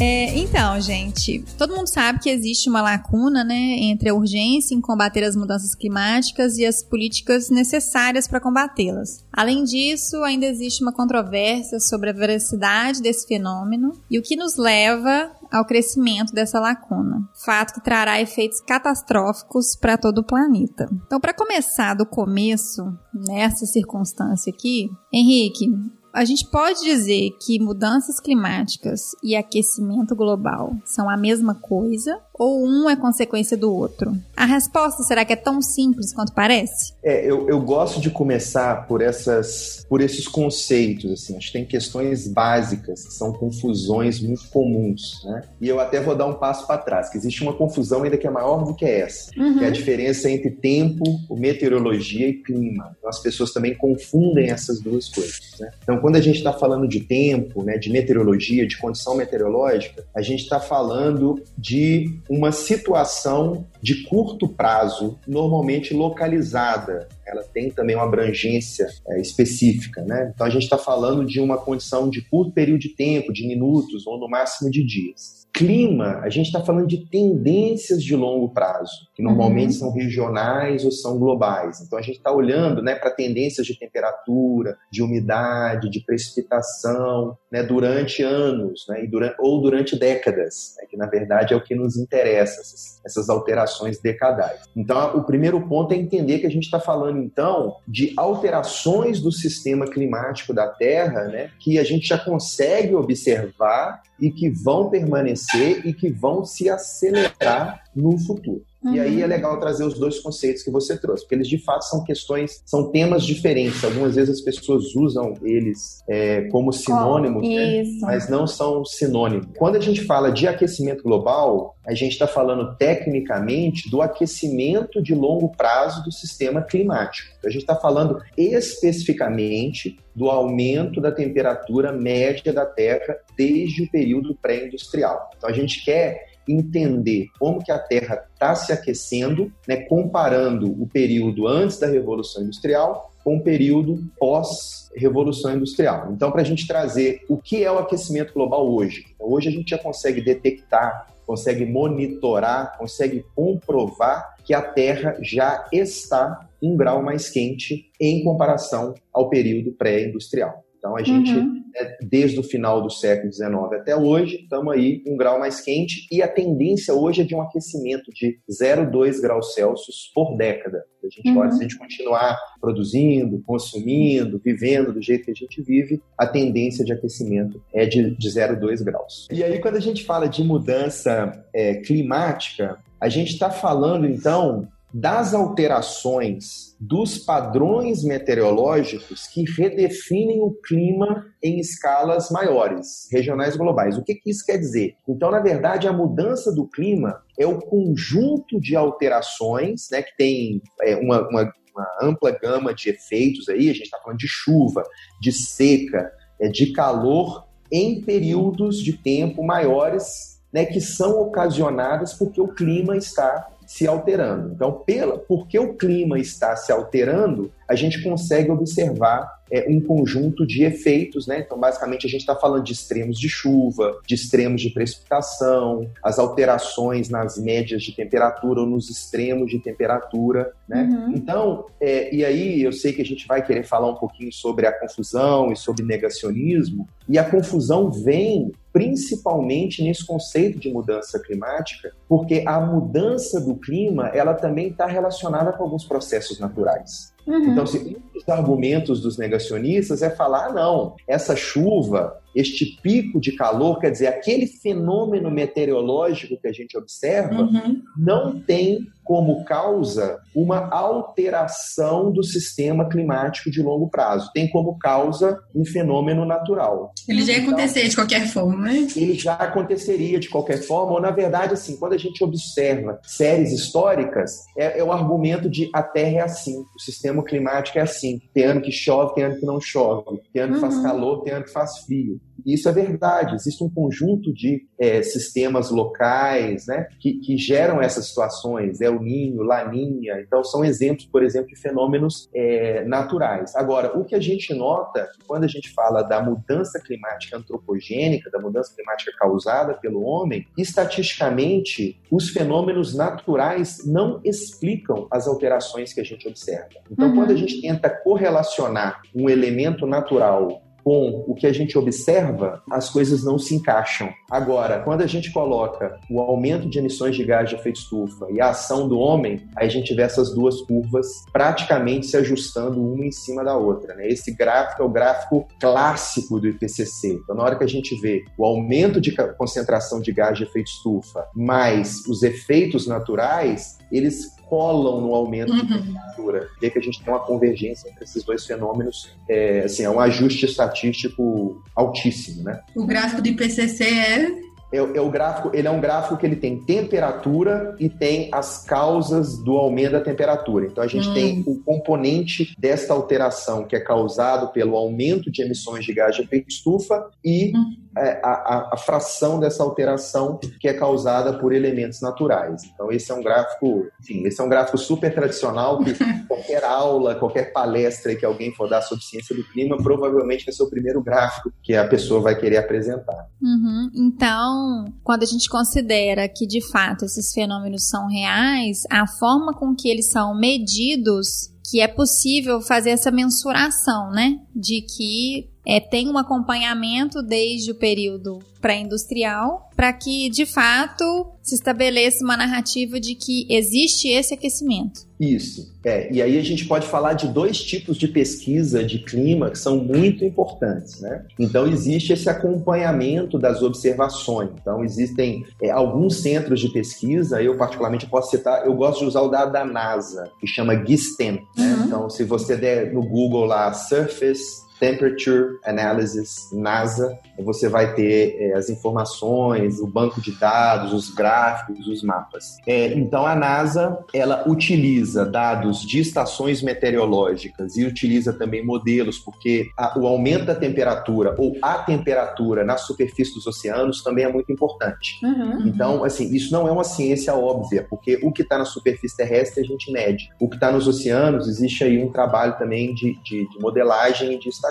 É, 0.00 0.34
então, 0.38 0.80
gente, 0.80 1.44
todo 1.58 1.76
mundo 1.76 1.86
sabe 1.86 2.20
que 2.20 2.30
existe 2.30 2.70
uma 2.70 2.80
lacuna 2.80 3.44
né, 3.44 3.76
entre 3.80 4.08
a 4.08 4.14
urgência 4.14 4.74
em 4.74 4.80
combater 4.80 5.22
as 5.22 5.36
mudanças 5.36 5.74
climáticas 5.74 6.56
e 6.56 6.64
as 6.64 6.82
políticas 6.82 7.50
necessárias 7.50 8.26
para 8.26 8.40
combatê-las. 8.40 9.22
Além 9.30 9.62
disso, 9.62 10.22
ainda 10.22 10.46
existe 10.46 10.82
uma 10.82 10.90
controvérsia 10.90 11.78
sobre 11.78 12.08
a 12.08 12.14
veracidade 12.14 13.02
desse 13.02 13.26
fenômeno 13.28 13.92
e 14.10 14.18
o 14.18 14.22
que 14.22 14.36
nos 14.36 14.56
leva 14.56 15.30
ao 15.50 15.64
crescimento 15.64 16.32
dessa 16.32 16.60
lacuna, 16.60 17.28
fato 17.44 17.74
que 17.74 17.82
trará 17.82 18.20
efeitos 18.20 18.60
catastróficos 18.60 19.76
para 19.76 19.98
todo 19.98 20.18
o 20.18 20.26
planeta. 20.26 20.88
Então, 21.06 21.20
para 21.20 21.34
começar 21.34 21.94
do 21.94 22.06
começo, 22.06 22.82
nessa 23.12 23.66
circunstância 23.66 24.52
aqui, 24.52 24.88
Henrique, 25.12 25.66
a 26.12 26.24
gente 26.24 26.48
pode 26.50 26.80
dizer 26.82 27.30
que 27.40 27.62
mudanças 27.62 28.18
climáticas 28.18 29.00
e 29.22 29.36
aquecimento 29.36 30.16
global 30.16 30.72
são 30.84 31.08
a 31.08 31.16
mesma 31.16 31.54
coisa 31.54 32.20
ou 32.40 32.66
um 32.66 32.88
é 32.88 32.96
consequência 32.96 33.54
do 33.54 33.70
outro? 33.70 34.16
A 34.34 34.46
resposta 34.46 35.02
será 35.02 35.26
que 35.26 35.32
é 35.34 35.36
tão 35.36 35.60
simples 35.60 36.14
quanto 36.14 36.32
parece? 36.32 36.94
É, 37.02 37.30
eu, 37.30 37.46
eu 37.50 37.60
gosto 37.60 38.00
de 38.00 38.08
começar 38.08 38.86
por 38.86 39.02
essas, 39.02 39.84
por 39.86 40.00
esses 40.00 40.26
conceitos, 40.26 41.12
assim. 41.12 41.36
Acho 41.36 41.48
que 41.48 41.52
tem 41.52 41.66
questões 41.66 42.26
básicas 42.26 43.04
que 43.04 43.12
são 43.12 43.30
confusões 43.30 44.20
muito 44.20 44.48
comuns, 44.48 45.22
né? 45.22 45.42
E 45.60 45.68
eu 45.68 45.78
até 45.78 46.00
vou 46.00 46.16
dar 46.16 46.24
um 46.24 46.32
passo 46.32 46.66
para 46.66 46.78
trás, 46.78 47.10
que 47.10 47.18
existe 47.18 47.42
uma 47.42 47.52
confusão 47.52 48.04
ainda 48.04 48.16
que 48.16 48.26
é 48.26 48.30
maior 48.30 48.64
do 48.64 48.74
que 48.74 48.86
essa, 48.86 49.30
uhum. 49.36 49.58
que 49.58 49.64
é 49.66 49.68
a 49.68 49.70
diferença 49.70 50.30
entre 50.30 50.50
tempo, 50.50 51.04
meteorologia 51.28 52.26
e 52.26 52.32
clima. 52.32 52.96
Então, 52.96 53.10
as 53.10 53.18
pessoas 53.18 53.52
também 53.52 53.74
confundem 53.74 54.48
essas 54.48 54.80
duas 54.80 55.10
coisas, 55.10 55.58
né? 55.60 55.70
Então, 55.82 55.98
quando 55.98 56.16
a 56.16 56.22
gente 56.22 56.36
está 56.36 56.54
falando 56.54 56.88
de 56.88 57.00
tempo, 57.00 57.62
né, 57.62 57.76
de 57.76 57.90
meteorologia, 57.90 58.66
de 58.66 58.78
condição 58.78 59.14
meteorológica, 59.14 60.06
a 60.16 60.22
gente 60.22 60.44
está 60.44 60.58
falando 60.58 61.42
de 61.58 62.18
uma 62.30 62.52
situação 62.52 63.66
de 63.82 64.04
curto 64.04 64.48
prazo, 64.48 65.18
normalmente 65.26 65.92
localizada. 65.92 67.08
Ela 67.26 67.42
tem 67.42 67.70
também 67.70 67.96
uma 67.96 68.04
abrangência 68.04 68.86
é, 69.08 69.20
específica, 69.20 70.04
né? 70.04 70.30
Então 70.32 70.46
a 70.46 70.50
gente 70.50 70.62
está 70.62 70.78
falando 70.78 71.26
de 71.26 71.40
uma 71.40 71.58
condição 71.58 72.08
de 72.08 72.22
curto 72.22 72.52
período 72.52 72.78
de 72.78 72.90
tempo, 72.90 73.32
de 73.32 73.44
minutos 73.48 74.06
ou 74.06 74.16
no 74.16 74.28
máximo 74.28 74.70
de 74.70 74.86
dias. 74.86 75.39
Clima, 75.60 76.20
a 76.22 76.30
gente 76.30 76.46
está 76.46 76.64
falando 76.64 76.86
de 76.86 77.06
tendências 77.10 78.02
de 78.02 78.16
longo 78.16 78.48
prazo, 78.48 79.10
que 79.14 79.22
normalmente 79.22 79.74
uhum. 79.74 79.78
são 79.78 79.92
regionais 79.92 80.86
ou 80.86 80.90
são 80.90 81.18
globais. 81.18 81.82
Então 81.82 81.98
a 81.98 82.02
gente 82.02 82.16
está 82.16 82.32
olhando 82.32 82.80
né, 82.80 82.94
para 82.94 83.10
tendências 83.10 83.66
de 83.66 83.78
temperatura, 83.78 84.78
de 84.90 85.02
umidade, 85.02 85.90
de 85.90 86.00
precipitação 86.00 87.36
né, 87.52 87.62
durante 87.62 88.22
anos 88.22 88.86
né, 88.88 89.04
e 89.04 89.06
durante, 89.06 89.36
ou 89.38 89.60
durante 89.60 89.98
décadas, 89.98 90.76
né, 90.78 90.86
que 90.88 90.96
na 90.96 91.04
verdade 91.04 91.52
é 91.52 91.56
o 91.58 91.62
que 91.62 91.74
nos 91.74 91.94
interessa, 91.94 92.62
essas, 92.62 93.02
essas 93.04 93.28
alterações 93.28 94.00
decadais. 94.00 94.62
Então 94.74 95.14
o 95.14 95.24
primeiro 95.24 95.60
ponto 95.68 95.92
é 95.92 95.96
entender 95.98 96.38
que 96.38 96.46
a 96.46 96.50
gente 96.50 96.64
está 96.64 96.80
falando 96.80 97.18
então 97.18 97.76
de 97.86 98.14
alterações 98.16 99.20
do 99.20 99.30
sistema 99.30 99.86
climático 99.86 100.54
da 100.54 100.68
Terra 100.68 101.24
né, 101.24 101.50
que 101.58 101.78
a 101.78 101.84
gente 101.84 102.08
já 102.08 102.16
consegue 102.16 102.94
observar 102.94 104.00
e 104.18 104.30
que 104.30 104.50
vão 104.50 104.90
permanecer 104.90 105.49
e 105.58 105.92
que 105.92 106.10
vão 106.10 106.44
se 106.44 106.68
acelerar 106.68 107.84
no 107.94 108.18
futuro. 108.18 108.64
Uhum. 108.82 108.94
E 108.94 109.00
aí 109.00 109.22
é 109.22 109.26
legal 109.26 109.60
trazer 109.60 109.84
os 109.84 109.98
dois 109.98 110.18
conceitos 110.20 110.62
que 110.62 110.70
você 110.70 110.96
trouxe, 110.96 111.24
porque 111.24 111.34
eles 111.34 111.48
de 111.48 111.58
fato 111.58 111.84
são 111.84 112.02
questões, 112.02 112.62
são 112.64 112.90
temas 112.90 113.24
diferentes. 113.24 113.84
Algumas 113.84 114.14
vezes 114.14 114.38
as 114.38 114.40
pessoas 114.40 114.94
usam 114.94 115.34
eles 115.42 116.02
é, 116.08 116.42
como 116.48 116.72
sinônimos, 116.72 117.46
né? 117.46 117.84
mas 118.00 118.28
não 118.28 118.46
são 118.46 118.84
sinônimos. 118.84 119.48
Quando 119.56 119.76
a 119.76 119.80
gente 119.80 120.02
fala 120.04 120.30
de 120.30 120.48
aquecimento 120.48 121.02
global, 121.02 121.76
a 121.86 121.92
gente 121.94 122.12
está 122.12 122.26
falando 122.26 122.76
tecnicamente 122.76 123.90
do 123.90 124.00
aquecimento 124.00 125.02
de 125.02 125.14
longo 125.14 125.50
prazo 125.50 126.02
do 126.02 126.12
sistema 126.12 126.62
climático. 126.62 127.28
Então, 127.38 127.48
a 127.48 127.52
gente 127.52 127.62
está 127.62 127.76
falando 127.76 128.20
especificamente 128.36 129.98
do 130.14 130.30
aumento 130.30 131.00
da 131.00 131.12
temperatura 131.12 131.92
média 131.92 132.52
da 132.52 132.66
Terra 132.66 133.16
desde 133.36 133.84
o 133.84 133.90
período 133.90 134.34
pré-industrial. 134.34 135.30
Então 135.36 135.48
a 135.48 135.52
gente 135.52 135.84
quer 135.84 136.29
entender 136.48 137.28
como 137.38 137.62
que 137.62 137.70
a 137.70 137.78
Terra 137.78 138.24
está 138.32 138.54
se 138.54 138.72
aquecendo, 138.72 139.52
né, 139.66 139.76
comparando 139.82 140.70
o 140.70 140.86
período 140.86 141.46
antes 141.46 141.78
da 141.78 141.86
Revolução 141.86 142.42
Industrial 142.42 143.10
com 143.22 143.36
o 143.36 143.42
período 143.42 144.02
pós-revolução 144.18 145.54
industrial. 145.54 146.10
Então, 146.12 146.30
para 146.30 146.40
a 146.40 146.44
gente 146.44 146.66
trazer 146.66 147.22
o 147.28 147.36
que 147.36 147.62
é 147.62 147.70
o 147.70 147.78
aquecimento 147.78 148.32
global 148.32 148.72
hoje, 148.72 149.04
hoje 149.18 149.48
a 149.48 149.52
gente 149.52 149.70
já 149.70 149.78
consegue 149.78 150.20
detectar, 150.22 151.06
consegue 151.26 151.66
monitorar, 151.66 152.76
consegue 152.78 153.24
comprovar 153.34 154.36
que 154.44 154.54
a 154.54 154.62
Terra 154.62 155.16
já 155.20 155.66
está 155.72 156.48
um 156.62 156.76
grau 156.76 157.02
mais 157.02 157.28
quente 157.28 157.90
em 158.00 158.24
comparação 158.24 158.94
ao 159.12 159.28
período 159.28 159.72
pré-industrial. 159.72 160.64
Então 160.80 160.96
a 160.96 161.02
gente, 161.02 161.30
uhum. 161.30 161.62
né, 161.74 161.96
desde 162.00 162.40
o 162.40 162.42
final 162.42 162.80
do 162.82 162.88
século 162.88 163.30
XIX 163.30 163.52
até 163.74 163.94
hoje, 163.94 164.36
estamos 164.36 164.72
aí 164.72 165.02
um 165.06 165.14
grau 165.14 165.38
mais 165.38 165.60
quente 165.60 166.08
e 166.10 166.22
a 166.22 166.26
tendência 166.26 166.94
hoje 166.94 167.20
é 167.20 167.24
de 167.24 167.34
um 167.34 167.42
aquecimento 167.42 168.10
de 168.10 168.40
0,2 168.50 169.20
graus 169.20 169.52
Celsius 169.52 170.10
por 170.14 170.36
década. 170.38 170.82
A 171.04 171.08
gente 171.08 171.28
uhum. 171.28 171.50
se 171.50 171.58
a 171.58 171.62
gente 171.62 171.78
continuar 171.78 172.38
produzindo, 172.60 173.42
consumindo, 173.46 174.40
vivendo 174.42 174.92
do 174.92 175.02
jeito 175.02 175.26
que 175.26 175.30
a 175.30 175.34
gente 175.34 175.62
vive, 175.62 176.02
a 176.16 176.26
tendência 176.26 176.82
de 176.82 176.94
aquecimento 176.94 177.62
é 177.74 177.84
de, 177.84 178.16
de 178.16 178.28
0,2 178.28 178.82
graus. 178.82 179.28
E 179.30 179.44
aí, 179.44 179.58
quando 179.60 179.76
a 179.76 179.80
gente 179.80 180.04
fala 180.04 180.28
de 180.28 180.42
mudança 180.42 181.44
é, 181.54 181.74
climática, 181.74 182.78
a 182.98 183.08
gente 183.08 183.32
está 183.32 183.50
falando 183.50 184.06
então 184.06 184.66
das 184.92 185.34
alterações 185.34 186.76
dos 186.80 187.18
padrões 187.18 188.02
meteorológicos 188.02 189.26
que 189.26 189.44
redefinem 189.44 190.40
o 190.40 190.52
clima 190.52 191.26
em 191.42 191.60
escalas 191.60 192.30
maiores, 192.30 193.08
regionais 193.12 193.56
globais. 193.56 193.96
O 193.96 194.02
que, 194.02 194.14
que 194.14 194.30
isso 194.30 194.44
quer 194.44 194.56
dizer? 194.56 194.96
Então, 195.08 195.30
na 195.30 195.40
verdade, 195.40 195.86
a 195.86 195.92
mudança 195.92 196.52
do 196.52 196.66
clima 196.66 197.22
é 197.38 197.46
o 197.46 197.58
conjunto 197.58 198.60
de 198.60 198.74
alterações 198.74 199.88
né, 199.90 200.02
que 200.02 200.16
tem 200.16 200.62
é, 200.82 200.96
uma, 200.96 201.28
uma, 201.28 201.52
uma 201.74 201.86
ampla 202.02 202.30
gama 202.32 202.74
de 202.74 202.90
efeitos 202.90 203.48
aí, 203.48 203.70
a 203.70 203.72
gente 203.72 203.84
está 203.84 203.98
falando 203.98 204.18
de 204.18 204.28
chuva, 204.28 204.82
de 205.20 205.32
seca, 205.32 206.10
é, 206.40 206.48
de 206.48 206.72
calor 206.72 207.46
em 207.70 208.00
períodos 208.00 208.82
de 208.82 208.94
tempo 208.94 209.44
maiores 209.44 210.40
né, 210.52 210.64
que 210.64 210.80
são 210.80 211.20
ocasionadas 211.20 212.14
porque 212.14 212.40
o 212.40 212.48
clima 212.48 212.96
está 212.96 213.48
se 213.70 213.86
alterando. 213.86 214.52
Então, 214.52 214.82
pela, 214.84 215.16
porque 215.16 215.56
o 215.56 215.74
clima 215.74 216.18
está 216.18 216.56
se 216.56 216.72
alterando, 216.72 217.52
a 217.68 217.76
gente 217.76 218.02
consegue 218.02 218.50
observar 218.50 219.30
é, 219.48 219.64
um 219.68 219.80
conjunto 219.80 220.44
de 220.44 220.64
efeitos, 220.64 221.28
né? 221.28 221.38
Então, 221.38 221.56
basicamente, 221.56 222.04
a 222.04 222.10
gente 222.10 222.22
está 222.22 222.34
falando 222.34 222.64
de 222.64 222.72
extremos 222.72 223.16
de 223.16 223.28
chuva, 223.28 224.00
de 224.04 224.16
extremos 224.16 224.60
de 224.60 224.70
precipitação, 224.70 225.88
as 226.02 226.18
alterações 226.18 227.08
nas 227.08 227.38
médias 227.38 227.84
de 227.84 227.94
temperatura 227.94 228.60
ou 228.60 228.66
nos 228.66 228.90
extremos 228.90 229.48
de 229.48 229.60
temperatura, 229.60 230.52
né? 230.68 230.82
Uhum. 230.90 231.12
Então, 231.14 231.66
é, 231.80 232.12
e 232.12 232.24
aí 232.24 232.62
eu 232.62 232.72
sei 232.72 232.92
que 232.92 233.02
a 233.02 233.06
gente 233.06 233.24
vai 233.28 233.40
querer 233.46 233.62
falar 233.62 233.88
um 233.88 233.96
pouquinho 233.96 234.32
sobre 234.32 234.66
a 234.66 234.72
confusão 234.72 235.52
e 235.52 235.56
sobre 235.56 235.84
negacionismo, 235.84 236.88
e 237.08 237.20
a 237.20 237.24
confusão 237.24 237.88
vem 237.88 238.50
principalmente 238.72 239.82
nesse 239.82 240.06
conceito 240.06 240.58
de 240.58 240.72
mudança 240.72 241.18
climática, 241.18 241.92
porque 242.08 242.44
a 242.46 242.60
mudança 242.60 243.40
do 243.40 243.56
clima 243.56 244.08
ela 244.08 244.34
também 244.34 244.68
está 244.68 244.86
relacionada 244.86 245.52
com 245.52 245.64
alguns 245.64 245.84
processos 245.84 246.38
naturais. 246.38 247.12
Uhum. 247.26 247.52
Então, 247.52 247.66
se 247.66 247.78
um 247.78 248.12
dos 248.12 248.28
argumentos 248.28 249.00
dos 249.00 249.18
negacionistas 249.18 250.02
é 250.02 250.10
falar, 250.10 250.46
ah, 250.46 250.52
não, 250.52 250.96
essa 251.06 251.36
chuva, 251.36 252.20
este 252.34 252.78
pico 252.82 253.20
de 253.20 253.32
calor, 253.32 253.78
quer 253.78 253.90
dizer, 253.90 254.06
aquele 254.06 254.46
fenômeno 254.46 255.30
meteorológico 255.30 256.40
que 256.40 256.48
a 256.48 256.52
gente 256.52 256.76
observa, 256.76 257.42
uhum. 257.42 257.82
não 257.96 258.40
tem 258.40 258.86
como 259.10 259.44
causa 259.44 260.20
uma 260.32 260.68
alteração 260.70 262.12
do 262.12 262.22
sistema 262.22 262.88
climático 262.88 263.50
de 263.50 263.60
longo 263.60 263.88
prazo. 263.88 264.30
Tem 264.32 264.48
como 264.48 264.78
causa 264.78 265.36
um 265.52 265.64
fenômeno 265.64 266.24
natural. 266.24 266.92
Ele 267.08 267.22
já 267.22 267.32
ia 267.32 267.40
então, 267.40 267.54
acontecer 267.54 267.88
de 267.88 267.96
qualquer 267.96 268.28
forma, 268.28 268.66
né? 268.66 268.86
Ele 268.94 269.14
já 269.14 269.34
aconteceria 269.34 270.20
de 270.20 270.28
qualquer 270.28 270.58
forma, 270.58 270.92
ou 270.92 271.00
na 271.00 271.10
verdade, 271.10 271.54
assim, 271.54 271.76
quando 271.76 271.94
a 271.94 271.98
gente 271.98 272.22
observa 272.22 273.00
séries 273.02 273.52
históricas, 273.52 274.44
é, 274.56 274.78
é 274.78 274.84
o 274.84 274.92
argumento 274.92 275.50
de 275.50 275.68
a 275.74 275.82
Terra 275.82 276.18
é 276.18 276.22
assim, 276.22 276.60
o 276.60 276.80
sistema 276.80 277.24
climático 277.24 277.80
é 277.80 277.82
assim. 277.82 278.20
Tem 278.32 278.44
ano 278.44 278.62
que 278.62 278.70
chove, 278.70 279.14
tem 279.14 279.24
ano 279.24 279.40
que 279.40 279.46
não 279.46 279.60
chove, 279.60 280.20
tem 280.32 280.42
ano 280.42 280.54
que 280.54 280.64
uhum. 280.64 280.70
faz 280.70 280.82
calor, 280.84 281.22
tem 281.24 281.32
ano 281.32 281.44
que 281.44 281.52
faz 281.52 281.78
frio. 281.78 282.20
Isso 282.46 282.68
é 282.68 282.72
verdade. 282.72 283.34
Existe 283.34 283.62
um 283.62 283.70
conjunto 283.70 284.32
de 284.32 284.66
é, 284.78 285.02
sistemas 285.02 285.70
locais 285.70 286.66
né, 286.66 286.88
que, 286.98 287.14
que, 287.14 287.36
geram 287.36 287.80
essas 287.80 288.08
situações, 288.08 288.80
El 288.80 289.00
Ninho, 289.00 289.42
Laninha. 289.42 290.20
Então, 290.20 290.42
são 290.44 290.64
exemplos, 290.64 291.06
por 291.06 291.22
exemplo, 291.22 291.48
de 291.48 291.60
fenômenos 291.60 292.28
é, 292.34 292.84
naturais. 292.84 293.54
Agora, 293.54 293.96
o 293.98 294.04
que 294.04 294.14
a 294.14 294.20
gente 294.20 294.54
nota 294.54 295.08
quando 295.26 295.44
a 295.44 295.48
gente 295.48 295.70
fala 295.72 296.02
da 296.02 296.22
mudança 296.22 296.80
climática 296.80 297.36
antropogênica, 297.36 298.30
da 298.30 298.38
mudança 298.38 298.74
climática 298.74 299.12
causada 299.18 299.74
pelo 299.74 300.02
homem, 300.02 300.46
estatisticamente, 300.56 302.00
os 302.10 302.30
fenômenos 302.30 302.94
naturais 302.94 303.84
não 303.86 304.20
explicam 304.24 305.06
as 305.10 305.26
alterações 305.26 305.92
que 305.92 306.00
a 306.00 306.04
gente 306.04 306.26
observa. 306.28 306.68
Então, 306.90 307.08
uhum. 307.08 307.14
quando 307.14 307.30
a 307.32 307.36
gente 307.36 307.60
tenta 307.60 307.88
correlacionar 307.88 309.02
um 309.14 309.28
elemento 309.28 309.86
natural 309.86 310.62
com 310.84 311.24
o 311.26 311.34
que 311.34 311.46
a 311.46 311.52
gente 311.52 311.76
observa, 311.78 312.62
as 312.70 312.90
coisas 312.90 313.24
não 313.24 313.38
se 313.38 313.54
encaixam. 313.54 314.10
Agora, 314.30 314.80
quando 314.80 315.02
a 315.02 315.06
gente 315.06 315.32
coloca 315.32 315.98
o 316.10 316.20
aumento 316.20 316.68
de 316.68 316.78
emissões 316.78 317.16
de 317.16 317.24
gás 317.24 317.48
de 317.48 317.56
efeito 317.56 317.80
estufa 317.80 318.26
e 318.30 318.40
a 318.40 318.50
ação 318.50 318.88
do 318.88 318.98
homem, 318.98 319.48
aí 319.56 319.66
a 319.66 319.70
gente 319.70 319.94
vê 319.94 320.02
essas 320.02 320.34
duas 320.34 320.60
curvas 320.62 321.06
praticamente 321.32 322.06
se 322.06 322.16
ajustando 322.16 322.80
uma 322.80 323.04
em 323.04 323.12
cima 323.12 323.44
da 323.44 323.56
outra. 323.56 323.94
Né? 323.94 324.08
Esse 324.08 324.32
gráfico 324.32 324.82
é 324.82 324.84
o 324.84 324.90
gráfico 324.90 325.46
clássico 325.60 326.40
do 326.40 326.48
IPCC. 326.48 327.20
Então, 327.22 327.34
na 327.34 327.42
hora 327.42 327.56
que 327.56 327.64
a 327.64 327.68
gente 327.68 327.94
vê 328.00 328.24
o 328.36 328.44
aumento 328.44 329.00
de 329.00 329.14
concentração 329.36 330.00
de 330.00 330.12
gás 330.12 330.38
de 330.38 330.44
efeito 330.44 330.68
estufa 330.68 331.26
mais 331.34 332.06
os 332.06 332.22
efeitos 332.22 332.86
naturais, 332.86 333.78
eles 333.90 334.39
colam 334.50 335.00
no 335.00 335.14
aumento 335.14 335.52
uhum. 335.52 335.60
de 335.60 335.68
temperatura. 335.68 336.48
E 336.60 336.66
aí 336.66 336.70
que 336.70 336.78
a 336.78 336.82
gente 336.82 337.02
tem 337.02 337.14
uma 337.14 337.20
convergência 337.20 337.88
entre 337.88 338.04
esses 338.04 338.24
dois 338.24 338.44
fenômenos, 338.44 339.08
é, 339.28 339.60
assim, 339.60 339.84
é 339.84 339.90
um 339.90 340.00
ajuste 340.00 340.44
estatístico 340.44 341.62
altíssimo, 341.74 342.42
né? 342.42 342.60
O 342.74 342.84
gráfico 342.84 343.22
do 343.22 343.28
IPCC 343.28 343.84
é 343.84 344.50
é, 344.72 344.78
é, 344.78 345.00
o 345.00 345.10
gráfico, 345.10 345.50
ele 345.52 345.66
é 345.66 345.70
um 345.70 345.80
gráfico 345.80 346.16
que 346.16 346.24
ele 346.24 346.36
tem 346.36 346.60
temperatura 346.60 347.74
e 347.78 347.88
tem 347.88 348.28
as 348.32 348.64
causas 348.64 349.36
do 349.38 349.56
aumento 349.56 349.92
da 349.92 350.00
temperatura. 350.00 350.66
Então 350.66 350.84
a 350.84 350.86
gente 350.86 351.08
hum. 351.08 351.14
tem 351.14 351.42
o 351.46 351.58
componente 351.58 352.54
desta 352.56 352.92
alteração 352.92 353.64
que 353.64 353.74
é 353.74 353.80
causado 353.80 354.52
pelo 354.52 354.76
aumento 354.76 355.30
de 355.30 355.42
emissões 355.42 355.84
de 355.84 355.92
gás 355.92 356.14
de 356.14 356.22
efeito 356.22 356.48
estufa 356.48 357.10
e 357.24 357.52
hum. 357.54 357.74
É, 357.96 358.20
a, 358.22 358.70
a, 358.72 358.76
fração 358.76 359.38
dessa 359.40 359.62
alteração 359.62 360.38
que 360.60 360.68
é 360.68 360.72
causada 360.72 361.38
por 361.38 361.52
elementos 361.52 362.00
naturais. 362.00 362.62
Então 362.72 362.90
esse 362.90 363.10
é 363.10 363.14
um 363.14 363.22
gráfico, 363.22 363.86
enfim, 364.00 364.26
esse 364.26 364.40
é 364.40 364.44
um 364.44 364.48
gráfico 364.48 364.78
super 364.78 365.14
tradicional 365.14 365.82
que 365.82 365.94
qualquer 366.26 366.64
aula, 366.64 367.14
qualquer 367.14 367.52
palestra 367.52 368.14
que 368.14 368.24
alguém 368.24 368.54
for 368.54 368.68
dar 368.68 368.82
sobre 368.82 369.04
ciência 369.04 369.34
do 369.34 369.44
clima, 369.50 369.76
provavelmente 369.76 370.44
vai 370.44 370.54
ser 370.54 370.62
o 370.62 370.70
primeiro 370.70 371.02
gráfico 371.02 371.52
que 371.62 371.74
a 371.74 371.86
pessoa 371.86 372.20
vai 372.20 372.38
querer 372.38 372.58
apresentar. 372.58 373.28
Uhum. 373.42 373.90
Então 373.94 374.40
então, 374.40 374.92
quando 375.02 375.22
a 375.22 375.26
gente 375.26 375.48
considera 375.48 376.28
que 376.28 376.46
de 376.46 376.60
fato 376.70 377.04
esses 377.04 377.32
fenômenos 377.32 377.88
são 377.88 378.06
reais, 378.06 378.82
a 378.90 379.06
forma 379.06 379.52
com 379.52 379.74
que 379.74 379.88
eles 379.88 380.08
são 380.08 380.34
medidos, 380.34 381.50
que 381.70 381.80
é 381.80 381.88
possível 381.88 382.60
fazer 382.60 382.90
essa 382.90 383.10
mensuração, 383.10 384.10
né? 384.10 384.38
De 384.54 384.82
que 384.82 385.48
é, 385.70 385.78
tem 385.78 386.08
um 386.08 386.18
acompanhamento 386.18 387.22
desde 387.22 387.70
o 387.70 387.76
período 387.76 388.40
pré-industrial 388.60 389.70
para 389.76 389.92
que, 389.92 390.28
de 390.28 390.44
fato, 390.44 391.04
se 391.40 391.54
estabeleça 391.54 392.24
uma 392.24 392.36
narrativa 392.36 392.98
de 392.98 393.14
que 393.14 393.46
existe 393.48 394.08
esse 394.08 394.34
aquecimento. 394.34 395.08
Isso. 395.18 395.72
É, 395.84 396.12
e 396.12 396.20
aí 396.20 396.36
a 396.36 396.42
gente 396.42 396.64
pode 396.66 396.88
falar 396.88 397.12
de 397.12 397.28
dois 397.28 397.62
tipos 397.62 397.96
de 397.96 398.08
pesquisa 398.08 398.82
de 398.82 398.98
clima 398.98 399.48
que 399.48 399.58
são 399.58 399.76
muito 399.76 400.24
importantes, 400.24 401.00
né? 401.00 401.24
Então 401.38 401.66
existe 401.68 402.12
esse 402.12 402.28
acompanhamento 402.28 403.38
das 403.38 403.62
observações. 403.62 404.50
Então 404.60 404.84
existem 404.84 405.44
é, 405.62 405.70
alguns 405.70 406.16
centros 406.16 406.58
de 406.58 406.68
pesquisa, 406.72 407.40
eu 407.40 407.56
particularmente 407.56 408.06
posso 408.06 408.30
citar, 408.30 408.66
eu 408.66 408.74
gosto 408.74 409.00
de 409.00 409.06
usar 409.06 409.20
o 409.20 409.28
dado 409.28 409.52
da 409.52 409.64
NASA, 409.64 410.30
que 410.40 410.48
chama 410.48 410.74
GISTEM. 410.84 411.40
Né? 411.56 411.74
Uhum. 411.74 411.84
Então 411.86 412.10
se 412.10 412.24
você 412.24 412.56
der 412.56 412.92
no 412.92 413.02
Google 413.02 413.44
lá 413.44 413.72
Surface 413.72 414.68
Temperature 414.80 415.58
Analysis 415.64 416.48
NASA, 416.52 417.18
você 417.38 417.68
vai 417.68 417.94
ter 417.94 418.36
é, 418.38 418.54
as 418.54 418.70
informações, 418.70 419.78
o 419.78 419.86
banco 419.86 420.20
de 420.20 420.32
dados, 420.32 420.92
os 420.92 421.10
gráficos, 421.10 421.86
os 421.86 422.02
mapas. 422.02 422.56
É, 422.66 422.94
então 422.94 423.26
a 423.26 423.36
NASA 423.36 423.98
ela 424.12 424.44
utiliza 424.48 425.24
dados 425.24 425.82
de 425.82 426.00
estações 426.00 426.62
meteorológicas 426.62 427.76
e 427.76 427.84
utiliza 427.84 428.32
também 428.32 428.64
modelos, 428.64 429.18
porque 429.18 429.68
a, 429.76 429.98
o 429.98 430.06
aumento 430.06 430.46
da 430.46 430.54
temperatura 430.54 431.34
ou 431.38 431.56
a 431.62 431.74
temperatura 431.78 432.64
na 432.64 432.76
superfície 432.76 433.34
dos 433.34 433.46
oceanos 433.46 434.02
também 434.02 434.24
é 434.24 434.32
muito 434.32 434.50
importante. 434.50 435.18
Uhum. 435.22 435.66
Então, 435.66 436.04
assim, 436.04 436.34
isso 436.34 436.52
não 436.52 436.66
é 436.66 436.72
uma 436.72 436.84
ciência 436.84 437.34
óbvia, 437.34 437.86
porque 437.88 438.18
o 438.22 438.32
que 438.32 438.42
está 438.42 438.56
na 438.56 438.64
superfície 438.64 439.16
terrestre 439.16 439.60
a 439.60 439.64
gente 439.64 439.92
mede. 439.92 440.30
O 440.40 440.48
que 440.48 440.56
está 440.56 440.72
nos 440.72 440.88
oceanos, 440.88 441.46
existe 441.46 441.84
aí 441.84 442.02
um 442.02 442.10
trabalho 442.10 442.56
também 442.58 442.94
de, 442.94 443.14
de, 443.22 443.48
de 443.48 443.58
modelagem 443.60 444.34
e 444.34 444.38
de 444.38 444.48
estatística. 444.48 444.69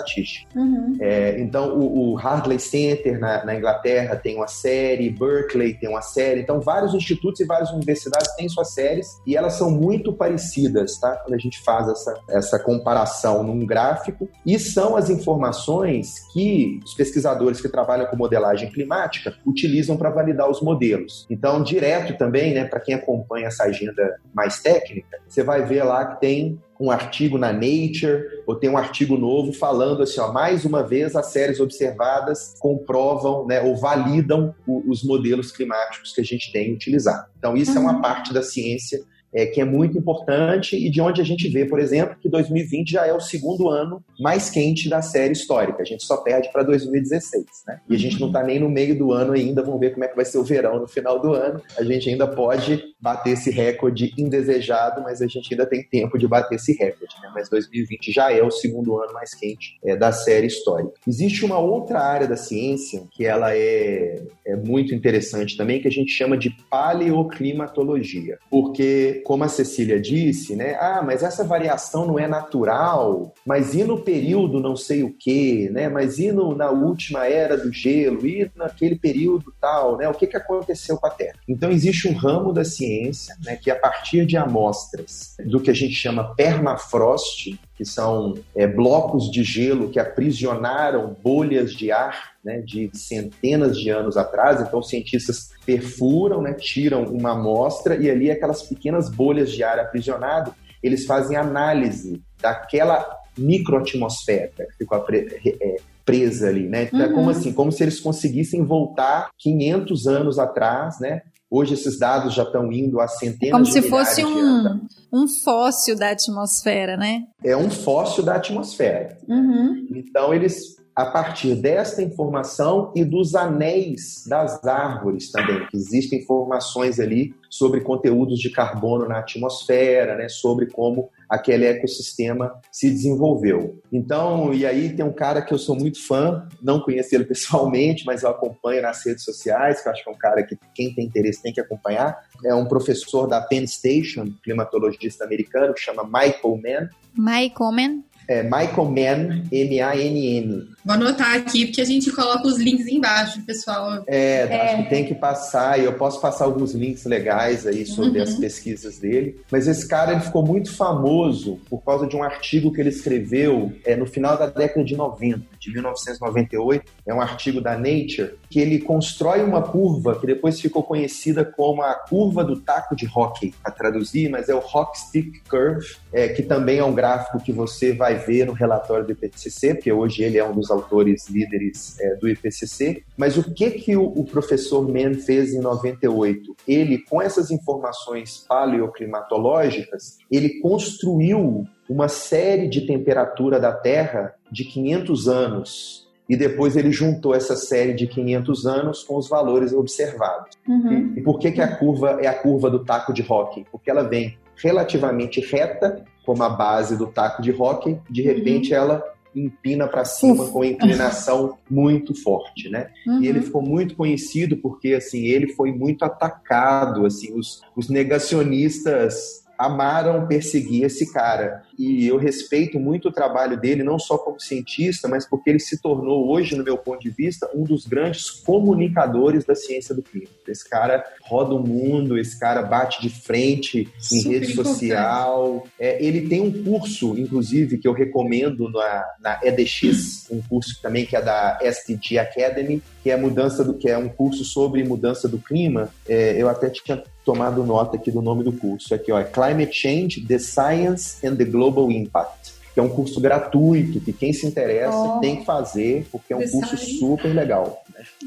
Uhum. 0.54 0.96
É, 1.00 1.40
então, 1.40 1.78
o, 1.78 2.12
o 2.12 2.18
Hartley 2.18 2.58
Center 2.58 3.18
na, 3.18 3.44
na, 3.44 3.54
Inglaterra 3.54 4.16
tem 4.16 4.36
uma 4.36 4.46
série, 4.46 5.10
Berkeley 5.10 5.74
tem 5.74 5.88
uma 5.88 6.02
série, 6.02 6.40
então 6.40 6.60
vários 6.60 6.94
institutos 6.94 7.40
e 7.40 7.44
várias 7.44 7.70
universidades 7.70 8.34
têm 8.36 8.48
suas 8.48 8.72
séries 8.72 9.06
e 9.26 9.36
elas 9.36 9.54
são 9.54 9.70
muito 9.70 10.12
parecidas, 10.12 10.98
tá? 10.98 11.16
Quando 11.16 11.34
a 11.34 11.38
gente 11.38 11.60
faz 11.62 11.88
essa, 11.88 12.14
essa 12.28 12.58
comparação 12.58 13.42
num 13.42 13.66
gráfico 13.66 14.28
e 14.44 14.58
são 14.58 14.96
as 14.96 15.10
informações 15.10 16.14
que 16.32 16.80
os 16.84 16.94
pesquisadores 16.94 17.60
que 17.60 17.68
trabalham 17.68 18.06
com 18.06 18.16
modelagem 18.16 18.70
climática 18.70 19.34
utilizam 19.46 19.96
para 19.96 20.10
validar 20.10 20.48
os 20.50 20.60
modelos. 20.60 21.26
Então, 21.30 21.62
direto 21.62 22.16
também, 22.16 22.54
né, 22.54 22.64
para 22.64 22.80
quem 22.80 22.94
acompanha 22.94 23.48
essa 23.48 23.64
agenda 23.64 24.18
mais 24.34 24.60
técnica, 24.60 25.18
você 25.28 25.42
vai 25.42 25.64
ver 25.64 25.82
lá 25.84 26.04
que 26.04 26.20
tem 26.20 26.60
um 26.80 26.90
artigo 26.90 27.36
na 27.36 27.52
Nature 27.52 28.24
ou 28.46 28.56
tem 28.56 28.70
um 28.70 28.78
artigo 28.78 29.18
novo 29.18 29.52
falando 29.52 30.02
assim, 30.02 30.18
ó, 30.18 30.32
mais 30.32 30.64
uma 30.64 30.82
vez 30.82 31.14
as 31.14 31.26
séries 31.26 31.60
observadas 31.60 32.54
comprovam, 32.58 33.46
né, 33.46 33.60
ou 33.60 33.76
validam 33.76 34.54
o, 34.66 34.90
os 34.90 35.04
modelos 35.04 35.52
climáticos 35.52 36.12
que 36.12 36.22
a 36.22 36.24
gente 36.24 36.50
tem 36.50 36.72
utilizado. 36.72 37.28
Então 37.38 37.54
isso 37.54 37.72
uhum. 37.72 37.76
é 37.76 37.80
uma 37.80 37.94
uhum. 37.94 38.00
parte 38.00 38.32
da 38.32 38.42
ciência 38.42 38.98
é, 39.32 39.46
que 39.46 39.60
é 39.60 39.64
muito 39.64 39.96
importante 39.96 40.76
e 40.76 40.90
de 40.90 41.00
onde 41.00 41.20
a 41.20 41.24
gente 41.24 41.48
vê, 41.48 41.64
por 41.64 41.78
exemplo, 41.78 42.16
que 42.20 42.28
2020 42.28 42.90
já 42.90 43.06
é 43.06 43.12
o 43.12 43.20
segundo 43.20 43.68
ano 43.68 44.02
mais 44.18 44.50
quente 44.50 44.88
da 44.88 45.02
série 45.02 45.32
histórica. 45.32 45.82
A 45.82 45.84
gente 45.84 46.04
só 46.04 46.18
perde 46.18 46.50
para 46.52 46.62
2016, 46.62 47.44
né? 47.66 47.80
E 47.88 47.94
a 47.94 47.98
gente 47.98 48.20
não 48.20 48.28
está 48.28 48.42
nem 48.42 48.58
no 48.58 48.68
meio 48.68 48.96
do 48.96 49.12
ano 49.12 49.32
ainda. 49.32 49.62
Vamos 49.62 49.80
ver 49.80 49.92
como 49.92 50.04
é 50.04 50.08
que 50.08 50.16
vai 50.16 50.24
ser 50.24 50.38
o 50.38 50.44
verão 50.44 50.80
no 50.80 50.88
final 50.88 51.20
do 51.20 51.32
ano. 51.32 51.62
A 51.78 51.84
gente 51.84 52.08
ainda 52.08 52.26
pode 52.26 52.82
bater 53.00 53.32
esse 53.32 53.50
recorde 53.50 54.12
indesejado, 54.18 55.00
mas 55.02 55.22
a 55.22 55.26
gente 55.26 55.52
ainda 55.52 55.66
tem 55.66 55.82
tempo 55.82 56.18
de 56.18 56.26
bater 56.26 56.56
esse 56.56 56.72
recorde, 56.72 57.14
né? 57.22 57.30
Mas 57.34 57.48
2020 57.48 58.12
já 58.12 58.32
é 58.32 58.42
o 58.42 58.50
segundo 58.50 58.98
ano 58.98 59.12
mais 59.12 59.34
quente 59.34 59.78
é, 59.84 59.96
da 59.96 60.12
série 60.12 60.46
histórica. 60.46 60.92
Existe 61.06 61.44
uma 61.44 61.58
outra 61.58 62.00
área 62.00 62.26
da 62.26 62.36
ciência 62.36 63.02
que 63.12 63.24
ela 63.24 63.54
é, 63.54 64.22
é 64.46 64.56
muito 64.56 64.94
interessante 64.94 65.56
também, 65.56 65.80
que 65.80 65.88
a 65.88 65.92
gente 65.92 66.12
chama 66.12 66.36
de 66.36 66.50
paleoclimatologia, 66.68 68.38
porque 68.50 69.19
como 69.24 69.44
a 69.44 69.48
Cecília 69.48 70.00
disse, 70.00 70.56
né? 70.56 70.76
Ah, 70.80 71.02
mas 71.04 71.22
essa 71.22 71.44
variação 71.44 72.06
não 72.06 72.18
é 72.18 72.26
natural, 72.26 73.34
mas 73.46 73.74
e 73.74 73.84
no 73.84 74.00
período 74.00 74.60
não 74.60 74.76
sei 74.76 75.02
o 75.02 75.14
quê, 75.18 75.68
né? 75.72 75.88
Mas 75.88 76.18
e 76.18 76.32
no, 76.32 76.54
na 76.54 76.70
última 76.70 77.26
era 77.26 77.56
do 77.56 77.72
gelo, 77.72 78.26
e 78.26 78.50
naquele 78.56 78.96
período 78.96 79.52
tal, 79.60 79.96
né? 79.96 80.08
O 80.08 80.14
que, 80.14 80.26
que 80.26 80.36
aconteceu 80.36 80.96
com 80.96 81.06
a 81.06 81.10
Terra? 81.10 81.38
Então 81.48 81.70
existe 81.70 82.08
um 82.08 82.14
ramo 82.14 82.52
da 82.52 82.64
ciência, 82.64 83.36
né, 83.44 83.56
que 83.56 83.70
a 83.70 83.76
partir 83.76 84.26
de 84.26 84.36
amostras 84.36 85.34
do 85.44 85.60
que 85.60 85.70
a 85.70 85.74
gente 85.74 85.94
chama 85.94 86.34
permafrost, 86.34 87.58
que 87.76 87.84
são 87.84 88.34
é, 88.54 88.66
blocos 88.66 89.30
de 89.30 89.42
gelo 89.42 89.88
que 89.88 89.98
aprisionaram 89.98 91.16
bolhas 91.22 91.72
de 91.72 91.90
ar 91.90 92.29
né, 92.44 92.60
de 92.60 92.90
centenas 92.94 93.78
de 93.78 93.90
anos 93.90 94.16
atrás. 94.16 94.60
Então, 94.60 94.80
os 94.80 94.88
cientistas 94.88 95.50
perfuram, 95.64 96.42
né, 96.42 96.54
tiram 96.54 97.04
uma 97.04 97.32
amostra 97.32 97.96
e 97.96 98.10
ali 98.10 98.30
aquelas 98.30 98.62
pequenas 98.62 99.08
bolhas 99.08 99.50
de 99.50 99.62
ar 99.62 99.78
aprisionado, 99.78 100.54
eles 100.82 101.04
fazem 101.04 101.36
análise 101.36 102.22
daquela 102.40 103.18
microatmosfera 103.36 104.50
que 104.56 104.78
ficou 104.78 105.04
é, 105.12 105.76
presa 106.04 106.48
ali, 106.48 106.68
né? 106.68 106.84
Então, 106.84 107.00
é 107.00 107.06
uhum. 107.06 107.14
como 107.14 107.30
assim? 107.30 107.52
Como 107.52 107.70
se 107.70 107.82
eles 107.82 108.00
conseguissem 108.00 108.64
voltar 108.64 109.30
500 109.38 110.06
anos 110.06 110.38
atrás, 110.38 110.98
né? 111.00 111.22
Hoje 111.50 111.74
esses 111.74 111.98
dados 111.98 112.32
já 112.32 112.44
estão 112.44 112.72
indo 112.72 113.00
a 113.00 113.08
centenas 113.08 113.52
Como 113.52 113.64
de 113.64 113.72
se 113.72 113.82
fosse 113.82 114.24
um, 114.24 114.80
um 115.12 115.26
fóssil 115.44 115.96
da 115.96 116.10
atmosfera, 116.10 116.96
né? 116.96 117.24
É 117.42 117.56
um 117.56 117.68
fóssil 117.68 118.22
da 118.22 118.36
atmosfera. 118.36 119.18
Uhum. 119.28 119.86
Então 119.90 120.32
eles 120.32 120.79
a 121.00 121.06
partir 121.06 121.54
desta 121.54 122.02
informação 122.02 122.92
e 122.94 123.06
dos 123.06 123.34
anéis 123.34 124.22
das 124.26 124.62
árvores 124.66 125.30
também, 125.30 125.66
que 125.68 125.76
existem 125.76 126.18
informações 126.18 127.00
ali 127.00 127.34
sobre 127.48 127.80
conteúdos 127.80 128.38
de 128.38 128.50
carbono 128.50 129.08
na 129.08 129.20
atmosfera, 129.20 130.14
né, 130.14 130.28
sobre 130.28 130.66
como 130.66 131.08
aquele 131.26 131.64
ecossistema 131.64 132.52
se 132.70 132.90
desenvolveu. 132.90 133.80
Então, 133.90 134.52
e 134.52 134.66
aí 134.66 134.94
tem 134.94 135.02
um 135.02 135.12
cara 135.12 135.40
que 135.40 135.54
eu 135.54 135.58
sou 135.58 135.74
muito 135.74 136.06
fã, 136.06 136.46
não 136.62 136.80
conheci 136.80 137.14
ele 137.14 137.24
pessoalmente, 137.26 138.04
mas 138.04 138.22
eu 138.22 138.28
acompanho 138.28 138.82
nas 138.82 139.02
redes 139.06 139.24
sociais, 139.24 139.80
que 139.80 139.88
eu 139.88 139.92
acho 139.92 140.04
que 140.04 140.10
é 140.10 140.12
um 140.12 140.18
cara 140.18 140.42
que 140.42 140.58
quem 140.74 140.94
tem 140.94 141.06
interesse 141.06 141.42
tem 141.42 141.52
que 141.52 141.60
acompanhar. 141.62 142.18
É 142.44 142.54
um 142.54 142.66
professor 142.66 143.26
da 143.26 143.40
Penn 143.40 143.66
Station, 143.66 144.26
climatologista 144.44 145.24
americano, 145.24 145.72
que 145.72 145.80
chama 145.80 146.04
Michael 146.04 146.60
Mann. 146.62 146.88
Michael 147.16 147.72
Mann? 147.72 148.04
É 148.30 148.44
Michael 148.44 148.84
Mann, 148.84 149.42
M-A-N-N. 149.50 150.68
Vou 150.84 150.94
anotar 150.94 151.34
aqui, 151.34 151.66
porque 151.66 151.80
a 151.80 151.84
gente 151.84 152.10
coloca 152.10 152.46
os 152.46 152.58
links 152.58 152.86
embaixo, 152.86 153.42
pessoal. 153.42 154.02
É, 154.06 154.46
é, 154.46 154.62
acho 154.62 154.82
que 154.82 154.88
tem 154.88 155.04
que 155.04 155.14
passar, 155.14 155.78
e 155.78 155.84
eu 155.84 155.92
posso 155.92 156.20
passar 156.20 156.46
alguns 156.46 156.72
links 156.72 157.04
legais 157.04 157.66
aí 157.66 157.84
sobre 157.84 158.18
uhum. 158.18 158.24
as 158.24 158.34
pesquisas 158.34 158.98
dele. 158.98 159.40
Mas 159.50 159.68
esse 159.68 159.86
cara 159.86 160.12
ele 160.12 160.22
ficou 160.22 160.44
muito 160.44 160.74
famoso 160.74 161.60
por 161.68 161.82
causa 161.84 162.06
de 162.06 162.16
um 162.16 162.22
artigo 162.22 162.72
que 162.72 162.80
ele 162.80 162.88
escreveu 162.88 163.72
é, 163.84 163.94
no 163.94 164.06
final 164.06 164.38
da 164.38 164.46
década 164.46 164.84
de 164.84 164.96
90, 164.96 165.42
de 165.58 165.72
1998. 165.72 166.84
É 167.06 167.12
um 167.12 167.20
artigo 167.20 167.60
da 167.60 167.76
Nature, 167.76 168.34
que 168.48 168.58
ele 168.58 168.78
constrói 168.78 169.42
uma 169.42 169.62
curva 169.62 170.18
que 170.18 170.26
depois 170.26 170.60
ficou 170.60 170.82
conhecida 170.82 171.44
como 171.44 171.82
a 171.82 171.94
curva 171.94 172.42
do 172.42 172.58
taco 172.60 172.96
de 172.96 173.06
hockey, 173.06 173.54
a 173.62 173.70
traduzir, 173.70 174.30
mas 174.30 174.48
é 174.48 174.54
o 174.54 174.58
Hockey 174.58 174.98
Stick 174.98 175.42
Curve, 175.48 175.86
é, 176.12 176.28
que 176.28 176.42
também 176.42 176.78
é 176.78 176.84
um 176.84 176.94
gráfico 176.94 177.40
que 177.40 177.52
você 177.52 177.92
vai 177.92 178.14
ver 178.14 178.46
no 178.46 178.52
relatório 178.52 179.04
do 179.04 179.12
IPCC, 179.12 179.74
porque 179.74 179.92
hoje 179.92 180.22
ele 180.22 180.38
é 180.38 180.44
um 180.44 180.54
dos 180.54 180.69
autores 180.70 181.28
líderes 181.28 181.98
é, 182.00 182.16
do 182.16 182.28
IPCC. 182.28 183.02
Mas 183.16 183.36
o 183.36 183.54
que 183.54 183.70
que 183.70 183.96
o, 183.96 184.04
o 184.04 184.24
professor 184.24 184.86
Mann 184.86 185.14
fez 185.14 185.52
em 185.52 185.60
98? 185.60 186.56
Ele, 186.66 186.98
com 186.98 187.20
essas 187.20 187.50
informações 187.50 188.44
paleoclimatológicas, 188.48 190.18
ele 190.30 190.60
construiu 190.60 191.66
uma 191.88 192.08
série 192.08 192.68
de 192.68 192.86
temperatura 192.86 193.58
da 193.58 193.72
Terra 193.72 194.34
de 194.50 194.64
500 194.64 195.28
anos 195.28 196.10
e 196.30 196.36
depois 196.36 196.76
ele 196.76 196.92
juntou 196.92 197.34
essa 197.34 197.56
série 197.56 197.92
de 197.92 198.06
500 198.06 198.64
anos 198.64 199.02
com 199.02 199.16
os 199.16 199.28
valores 199.28 199.72
observados. 199.72 200.56
Uhum. 200.68 201.14
E 201.16 201.20
por 201.20 201.40
que, 201.40 201.50
que 201.50 201.60
a 201.60 201.76
curva 201.76 202.18
é 202.20 202.28
a 202.28 202.34
curva 202.34 202.70
do 202.70 202.84
taco 202.84 203.12
de 203.12 203.26
hockey? 203.28 203.66
Porque 203.72 203.90
ela 203.90 204.04
vem 204.04 204.38
relativamente 204.62 205.40
reta, 205.40 206.04
como 206.24 206.44
a 206.44 206.48
base 206.48 206.96
do 206.96 207.08
taco 207.08 207.42
de 207.42 207.50
hockey, 207.50 207.98
de 208.08 208.22
repente 208.22 208.72
uhum. 208.72 208.78
ela 208.78 209.04
empina 209.34 209.86
para 209.86 210.04
cima 210.04 210.48
com 210.48 210.64
inclinação 210.64 211.58
muito 211.70 212.14
forte, 212.14 212.68
né? 212.68 212.90
Uhum. 213.06 213.22
E 213.22 213.28
ele 213.28 213.40
ficou 213.40 213.62
muito 213.62 213.94
conhecido 213.94 214.56
porque 214.56 214.94
assim 214.94 215.24
ele 215.24 215.52
foi 215.54 215.72
muito 215.72 216.04
atacado, 216.04 217.06
assim 217.06 217.32
os, 217.38 217.62
os 217.76 217.88
negacionistas 217.88 219.44
amaram 219.60 220.26
perseguir 220.26 220.84
esse 220.84 221.12
cara. 221.12 221.62
E 221.78 222.06
eu 222.06 222.16
respeito 222.16 222.80
muito 222.80 223.08
o 223.08 223.12
trabalho 223.12 223.60
dele, 223.60 223.82
não 223.82 223.98
só 223.98 224.16
como 224.16 224.40
cientista, 224.40 225.06
mas 225.06 225.28
porque 225.28 225.50
ele 225.50 225.58
se 225.58 225.80
tornou 225.82 226.30
hoje, 226.30 226.56
no 226.56 226.64
meu 226.64 226.78
ponto 226.78 227.00
de 227.00 227.10
vista, 227.10 227.48
um 227.54 227.64
dos 227.64 227.86
grandes 227.86 228.30
comunicadores 228.30 229.44
da 229.44 229.54
ciência 229.54 229.94
do 229.94 230.02
clima. 230.02 230.28
Esse 230.48 230.68
cara 230.68 231.04
roda 231.22 231.54
o 231.54 231.66
mundo, 231.66 232.18
esse 232.18 232.40
cara 232.40 232.62
bate 232.62 233.02
de 233.02 233.10
frente 233.10 233.88
em 234.10 234.20
Super 234.20 234.40
rede 234.40 234.54
social. 234.54 235.66
É, 235.78 236.02
ele 236.02 236.26
tem 236.26 236.40
um 236.40 236.64
curso, 236.64 237.18
inclusive, 237.18 237.76
que 237.76 237.86
eu 237.86 237.92
recomendo 237.92 238.70
na, 238.70 239.04
na 239.20 239.40
EDX, 239.42 240.26
um 240.30 240.40
curso 240.40 240.80
também 240.80 241.04
que 241.04 241.16
é 241.16 241.20
da 241.20 241.58
STG 241.62 242.18
Academy, 242.18 242.82
que 243.02 243.10
é 243.10 243.16
mudança 243.16 243.62
do 243.62 243.74
que 243.74 243.90
é 243.90 243.98
um 243.98 244.08
curso 244.08 244.42
sobre 244.42 244.82
mudança 244.84 245.28
do 245.28 245.38
clima. 245.38 245.90
É, 246.08 246.40
eu 246.40 246.48
até 246.48 246.70
tinha 246.70 247.02
tomado 247.30 247.64
nota 247.64 247.96
aqui 247.96 248.10
do 248.10 248.20
nome 248.20 248.42
do 248.42 248.52
curso. 248.52 248.92
Aqui, 248.92 249.12
ó, 249.12 249.20
é 249.20 249.24
Climate 249.24 249.72
Change, 249.72 250.20
The 250.22 250.38
Science 250.38 251.24
and 251.24 251.36
the 251.36 251.44
Global 251.44 251.90
Impact. 251.90 252.58
Que 252.72 252.78
é 252.78 252.82
um 252.82 252.88
curso 252.88 253.20
gratuito, 253.20 254.00
que 254.00 254.12
quem 254.12 254.32
se 254.32 254.46
interessa 254.46 254.96
oh, 254.96 255.20
tem 255.20 255.36
que 255.36 255.44
fazer, 255.44 256.06
porque 256.10 256.32
é 256.32 256.36
um 256.36 256.48
curso 256.48 256.76
super 256.76 257.34
legal. 257.34 257.82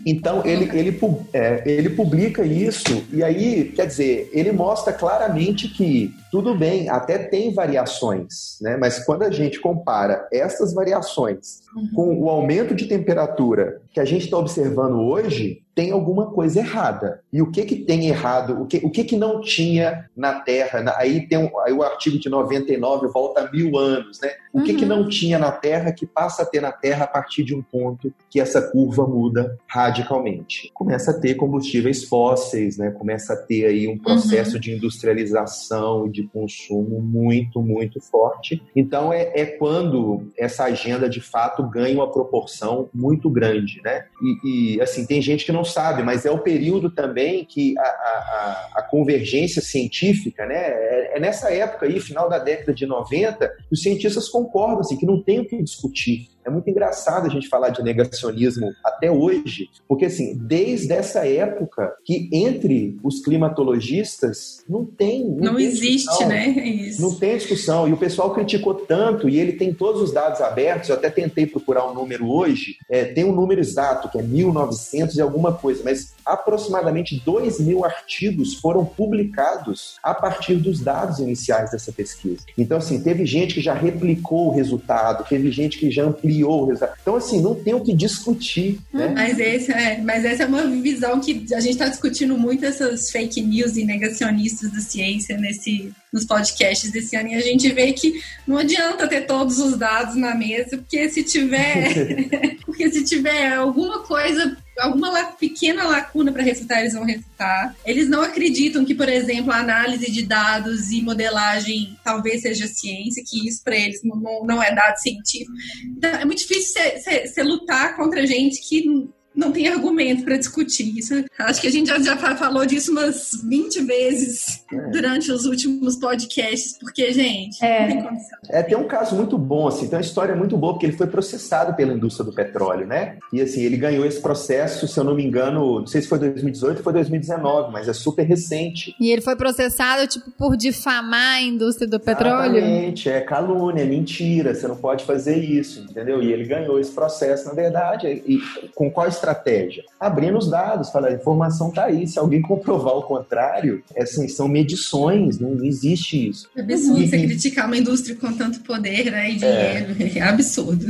Então, 0.06 0.46
ele, 0.46 0.70
ele, 0.78 1.00
é, 1.32 1.64
ele 1.66 1.90
publica 1.92 2.44
isso, 2.44 3.06
e 3.12 3.24
aí, 3.24 3.72
quer 3.74 3.88
dizer, 3.88 4.30
ele 4.34 4.52
mostra 4.52 4.92
claramente 4.92 5.70
que 5.70 6.14
tudo 6.30 6.58
bem, 6.58 6.90
até 6.90 7.18
tem 7.18 7.54
variações, 7.54 8.58
né? 8.60 8.76
Mas 8.76 9.00
quando 9.06 9.24
a 9.24 9.32
gente 9.32 9.62
compara 9.62 10.28
essas 10.30 10.74
variações 10.74 11.62
uhum. 11.74 11.90
com 11.96 12.20
o 12.20 12.30
aumento 12.30 12.76
de 12.76 12.86
temperatura 12.86 13.82
que 13.94 14.00
a 14.00 14.06
gente 14.06 14.26
está 14.26 14.38
observando 14.38 15.00
hoje, 15.00 15.63
tem 15.76 15.92
alguma 15.92 16.28
coisa 16.28 16.60
errada. 16.60 17.22
E 17.32 17.42
o 17.42 17.50
que 17.50 17.64
que 17.66 17.76
tem 17.76 18.08
errado? 18.08 18.62
O 18.62 18.66
que, 18.66 18.78
o 18.84 18.90
que, 18.90 19.04
que 19.04 19.18
não 19.18 19.42
tinha 19.42 20.10
na 20.16 20.40
Terra? 20.40 20.94
Aí 20.98 21.28
tem 21.28 21.38
um, 21.38 21.60
aí 21.62 21.74
o 21.74 21.82
artigo 21.82 22.20
de 22.20 22.30
99 22.30 23.08
volta 23.08 23.42
a 23.42 23.52
mil 23.52 23.78
anos, 23.78 24.20
né? 24.22 24.30
O 24.54 24.60
uhum. 24.60 24.64
que 24.64 24.76
que 24.76 24.84
uhum. 24.84 24.90
não 24.90 25.10
tinha 25.10 25.40
na 25.40 25.52
Terra 25.52 25.92
que 25.92 26.06
passa 26.06 26.44
a 26.44 26.46
ter 26.46 26.62
na 26.62 26.72
Terra 26.72 27.06
a 27.06 27.08
partir 27.08 27.44
de 27.44 27.56
um 27.56 27.62
ponto 27.62 28.14
que 28.30 28.40
essa 28.40 28.62
curva 28.62 29.08
muda 29.08 29.58
radicalmente? 29.68 30.70
Começa 30.74 31.12
a 31.12 31.20
ter 31.20 31.36
combustíveis 31.36 32.04
fósseis, 32.04 32.78
né? 32.78 32.92
Começa 32.92 33.34
a 33.34 33.38
ter 33.38 33.66
aí 33.66 33.88
um 33.88 33.98
processo 33.98 34.56
uhum. 34.56 34.60
de 34.60 34.72
industrialização, 34.74 36.08
de 36.08 36.24
consumo 36.28 37.02
muito, 37.02 37.62
muito 37.62 38.00
forte. 38.00 38.62
Então 38.76 39.12
é, 39.12 39.32
é 39.34 39.46
quando 39.46 40.28
essa 40.38 40.66
agenda 40.66 41.10
de 41.10 41.20
fato 41.20 41.64
ganha 41.64 41.96
uma 41.96 42.12
proporção 42.12 42.90
muito 42.94 43.30
grande, 43.30 43.82
né? 43.84 44.06
E, 44.22 44.76
e 44.76 44.82
assim, 44.82 45.06
tem 45.06 45.22
gente 45.22 45.46
que 45.46 45.52
não 45.52 45.63
sabe, 45.64 46.04
mas 46.04 46.26
é 46.26 46.32
o 46.32 46.40
período 46.40 46.90
também 46.90 47.46
que 47.46 47.78
a, 47.78 47.82
a, 47.82 48.70
a 48.76 48.82
convergência 48.84 49.62
científica, 49.62 50.46
né? 50.46 50.56
É, 50.56 51.18
é, 51.18 51.20
nessa 51.20 51.54
época 51.54 51.86
aí, 51.86 52.00
final 52.00 52.30
da 52.30 52.40
década 52.40 52.74
de 52.74 52.86
90, 52.86 53.52
os 53.72 53.82
cientistas 53.82 54.28
concordam 54.30 54.80
assim, 54.80 54.98
que 54.98 55.06
não 55.06 55.22
tem 55.22 55.40
o 55.40 55.48
que 55.48 55.62
discutir. 55.62 56.33
É 56.46 56.50
muito 56.50 56.70
engraçado 56.70 57.26
a 57.26 57.30
gente 57.30 57.48
falar 57.48 57.70
de 57.70 57.84
negacionismo 57.84 58.74
até 58.84 59.12
hoje, 59.12 59.70
porque 59.88 60.06
assim, 60.06 60.38
desde 60.38 60.94
essa 60.94 61.28
época 61.28 61.94
que 62.06 62.30
entre 62.32 62.98
os 63.04 63.22
climatologistas 63.22 64.64
não 64.68 64.86
tem. 64.86 65.24
Não, 65.24 65.54
não 65.54 65.56
tem 65.56 65.66
existe, 65.66 66.08
discussão, 66.08 66.28
né? 66.28 66.56
É 66.58 66.68
isso. 66.68 67.02
Não 67.02 67.16
tem 67.16 67.38
discussão. 67.38 67.88
E 67.88 67.94
o 67.94 67.98
pessoal 67.98 68.34
criticou 68.34 68.74
tanto, 68.74 69.30
e 69.30 69.40
ele 69.40 69.54
tem 69.54 69.74
todos 69.74 70.02
os 70.02 70.12
dados 70.12 70.42
abertos, 70.42 70.90
eu 70.90 70.96
até 70.96 71.10
tentei 71.10 71.46
procurar 71.46 71.90
um 71.90 71.94
número 71.94 72.30
hoje, 72.30 72.76
é, 72.90 73.06
tem 73.06 73.24
um 73.24 73.34
número 73.34 73.62
exato, 73.62 74.10
que 74.10 74.18
é 74.18 74.22
1900 74.22 75.16
e 75.16 75.22
alguma 75.22 75.54
coisa, 75.54 75.82
mas 75.84 76.14
aproximadamente 76.26 77.22
2 77.26 77.60
mil 77.60 77.84
artigos 77.86 78.56
foram 78.56 78.86
publicados 78.86 79.96
a 80.02 80.14
partir 80.14 80.56
dos 80.56 80.80
dados 80.80 81.20
iniciais 81.20 81.72
dessa 81.72 81.92
pesquisa. 81.92 82.44
Então, 82.58 82.78
assim, 82.78 83.02
teve 83.02 83.26
gente 83.26 83.56
que 83.56 83.62
já 83.62 83.74
replicou 83.74 84.48
o 84.48 84.56
resultado, 84.56 85.28
teve 85.28 85.52
gente 85.52 85.78
que 85.78 85.92
já 85.92 86.04
ampliou 86.04 86.64
o 86.64 86.66
resultado. 86.66 86.98
Então, 87.02 87.16
assim, 87.16 87.42
não 87.42 87.56
tem 87.56 87.74
o 87.74 87.82
que 87.82 87.94
discutir. 87.94 88.80
Né? 88.94 89.12
Mas, 89.14 89.40
esse 89.40 89.72
é, 89.72 90.02
mas 90.02 90.26
essa 90.26 90.44
é 90.44 90.46
uma 90.46 90.68
visão 90.68 91.20
que 91.20 91.46
a 91.54 91.60
gente 91.60 91.74
está 91.74 91.88
discutindo 91.88 92.38
muito 92.38 92.66
essas 92.66 93.10
fake 93.12 93.42
news 93.42 93.78
e 93.78 93.86
negacionistas 93.86 94.72
da 94.72 94.80
ciência 94.80 95.38
nesse, 95.38 95.92
nos 96.12 96.26
podcasts 96.26 96.92
desse 96.92 97.16
ano. 97.16 97.30
E 97.30 97.36
a 97.36 97.42
gente 97.42 97.72
vê 97.72 97.92
que 97.94 98.22
não 98.48 98.58
adianta 98.58 99.08
ter 99.08 99.22
todos 99.22 99.60
os 99.60 99.78
dados 99.78 100.16
na 100.16 100.36
mesa, 100.36 100.78
porque 100.78 101.10
se 101.10 101.24
tiver, 101.24 102.58
porque 102.66 102.90
se 102.92 103.04
tiver 103.04 103.54
alguma 103.54 104.00
coisa 104.00 104.58
alguma 104.78 105.24
pequena 105.34 105.84
lacuna 105.84 106.32
para 106.32 106.44
refutar, 106.44 106.80
eles 106.80 106.94
vão 106.94 107.06
refutar. 107.06 107.76
Eles 107.86 108.10
não 108.10 108.22
acreditam 108.22 108.86
que, 108.86 108.96
por 108.96 109.08
exemplo, 109.10 109.52
a 109.52 109.58
análise 109.58 110.12
de 110.12 110.24
dados 110.24 110.92
e 110.92 111.02
modelagem 111.02 111.98
talvez 112.04 112.42
seja 112.42 112.68
ciência, 112.68 113.24
que 113.26 113.48
isso 113.48 113.64
para 113.64 113.76
eles 113.76 114.02
não, 114.04 114.44
não, 114.46 114.62
é 114.64 114.74
dado 114.74 114.98
científico. 114.98 115.52
Então, 115.98 116.10
é 116.10 116.26
muito 116.26 116.40
difícil 116.40 116.82
você 117.02 117.44
lutar 117.44 117.96
contra 117.96 118.26
gente 118.26 118.62
que 118.68 119.10
não 119.36 119.52
tem 119.52 119.68
argumento 119.68 120.24
para 120.24 120.38
discutir 120.38 120.98
isso. 120.98 121.24
Acho 121.40 121.62
que 121.62 121.68
a 121.68 121.72
gente 121.72 121.88
já, 121.88 122.00
já 122.00 122.18
falou 122.18 122.66
disso 122.66 122.92
umas 122.92 123.32
20 123.44 123.82
vezes 123.82 124.64
é. 124.72 124.90
durante 124.90 125.32
os 125.32 125.46
últimos 125.46 125.96
podcasts, 125.96 126.78
porque, 126.80 127.12
gente, 127.12 127.64
é. 127.64 127.82
não 127.82 127.88
tem 127.88 128.04
condição. 128.04 128.40
É, 128.50 128.64
tem 128.64 128.78
um 128.78 128.88
caso 128.88 129.16
muito 129.16 129.38
bom, 129.38 129.68
assim, 129.68 129.88
tem 129.88 129.98
uma 129.98 130.02
história 130.02 130.36
muito 130.36 130.58
boa, 130.58 130.74
porque 130.74 130.86
ele 130.86 130.98
foi 130.98 131.08
processado 131.08 131.76
pela 131.76 131.94
indústria 131.94 132.26
do 132.26 132.34
petróleo, 132.34 132.86
né? 132.86 133.18
E, 133.32 133.42
assim, 133.42 133.62
ele 133.62 133.78
ganhou 133.78 134.06
esse 134.06 134.22
processo, 134.22 134.88
se 134.88 135.00
eu 135.00 135.04
não 135.04 135.16
me 135.16 135.26
engano, 135.26 135.80
não 135.80 135.88
sei 135.88 136.02
se 136.02 136.08
foi 136.08 136.20
2018 136.20 136.78
ou 136.78 136.84
foi 136.84 136.94
2019, 136.94 137.72
mas 137.72 137.88
é 137.88 137.94
super 137.94 138.24
recente. 138.24 138.96
E 139.00 139.12
ele 139.12 139.22
foi 139.22 139.36
processado, 139.36 140.08
tipo, 140.08 140.32
por 140.32 140.56
difamar 140.56 141.38
a 141.38 141.42
indústria 141.42 141.88
do 141.88 142.00
petróleo? 142.00 142.58
Exatamente, 142.58 143.10
é 143.10 143.22
calúnia, 143.22 143.84
é 143.84 143.86
mentira, 143.86 144.54
você 144.54 144.68
não 144.68 144.76
pode 144.76 145.06
fazer 145.06 145.38
isso, 145.38 145.86
entendeu? 145.90 146.22
E 146.22 146.32
ele 146.32 146.46
ganhou 146.46 146.80
esse 146.80 146.92
processo, 146.92 147.48
na 147.48 147.54
verdade, 147.54 148.08
e 148.08 148.40
com 148.76 148.92
quais 148.92 149.23
estratégia? 149.24 149.84
Abrindo 150.00 150.38
os 150.38 150.50
dados, 150.50 150.90
falar, 150.90 151.08
a 151.08 151.14
informação 151.14 151.70
está 151.70 151.86
aí. 151.86 152.06
Se 152.08 152.20
alguém 152.20 152.42
comprovar 152.42 152.96
o 152.96 153.04
contrário, 153.04 153.82
é 153.96 154.04
assim, 154.04 154.28
são 154.28 154.48
medições, 154.48 155.40
não 155.40 155.64
existe 155.64 156.30
isso. 156.30 156.50
É 156.56 156.62
absurdo 156.62 157.02
e, 157.02 157.08
você 157.08 157.18
e... 157.18 157.28
criticar 157.28 157.68
uma 157.68 157.78
indústria 157.78 158.16
com 158.16 158.34
tanto 158.34 158.60
poder 158.62 159.10
né, 159.10 159.32
e 159.32 159.36
dinheiro. 159.36 159.96
É, 160.00 160.20
é 160.20 160.22
absurdo. 160.22 160.86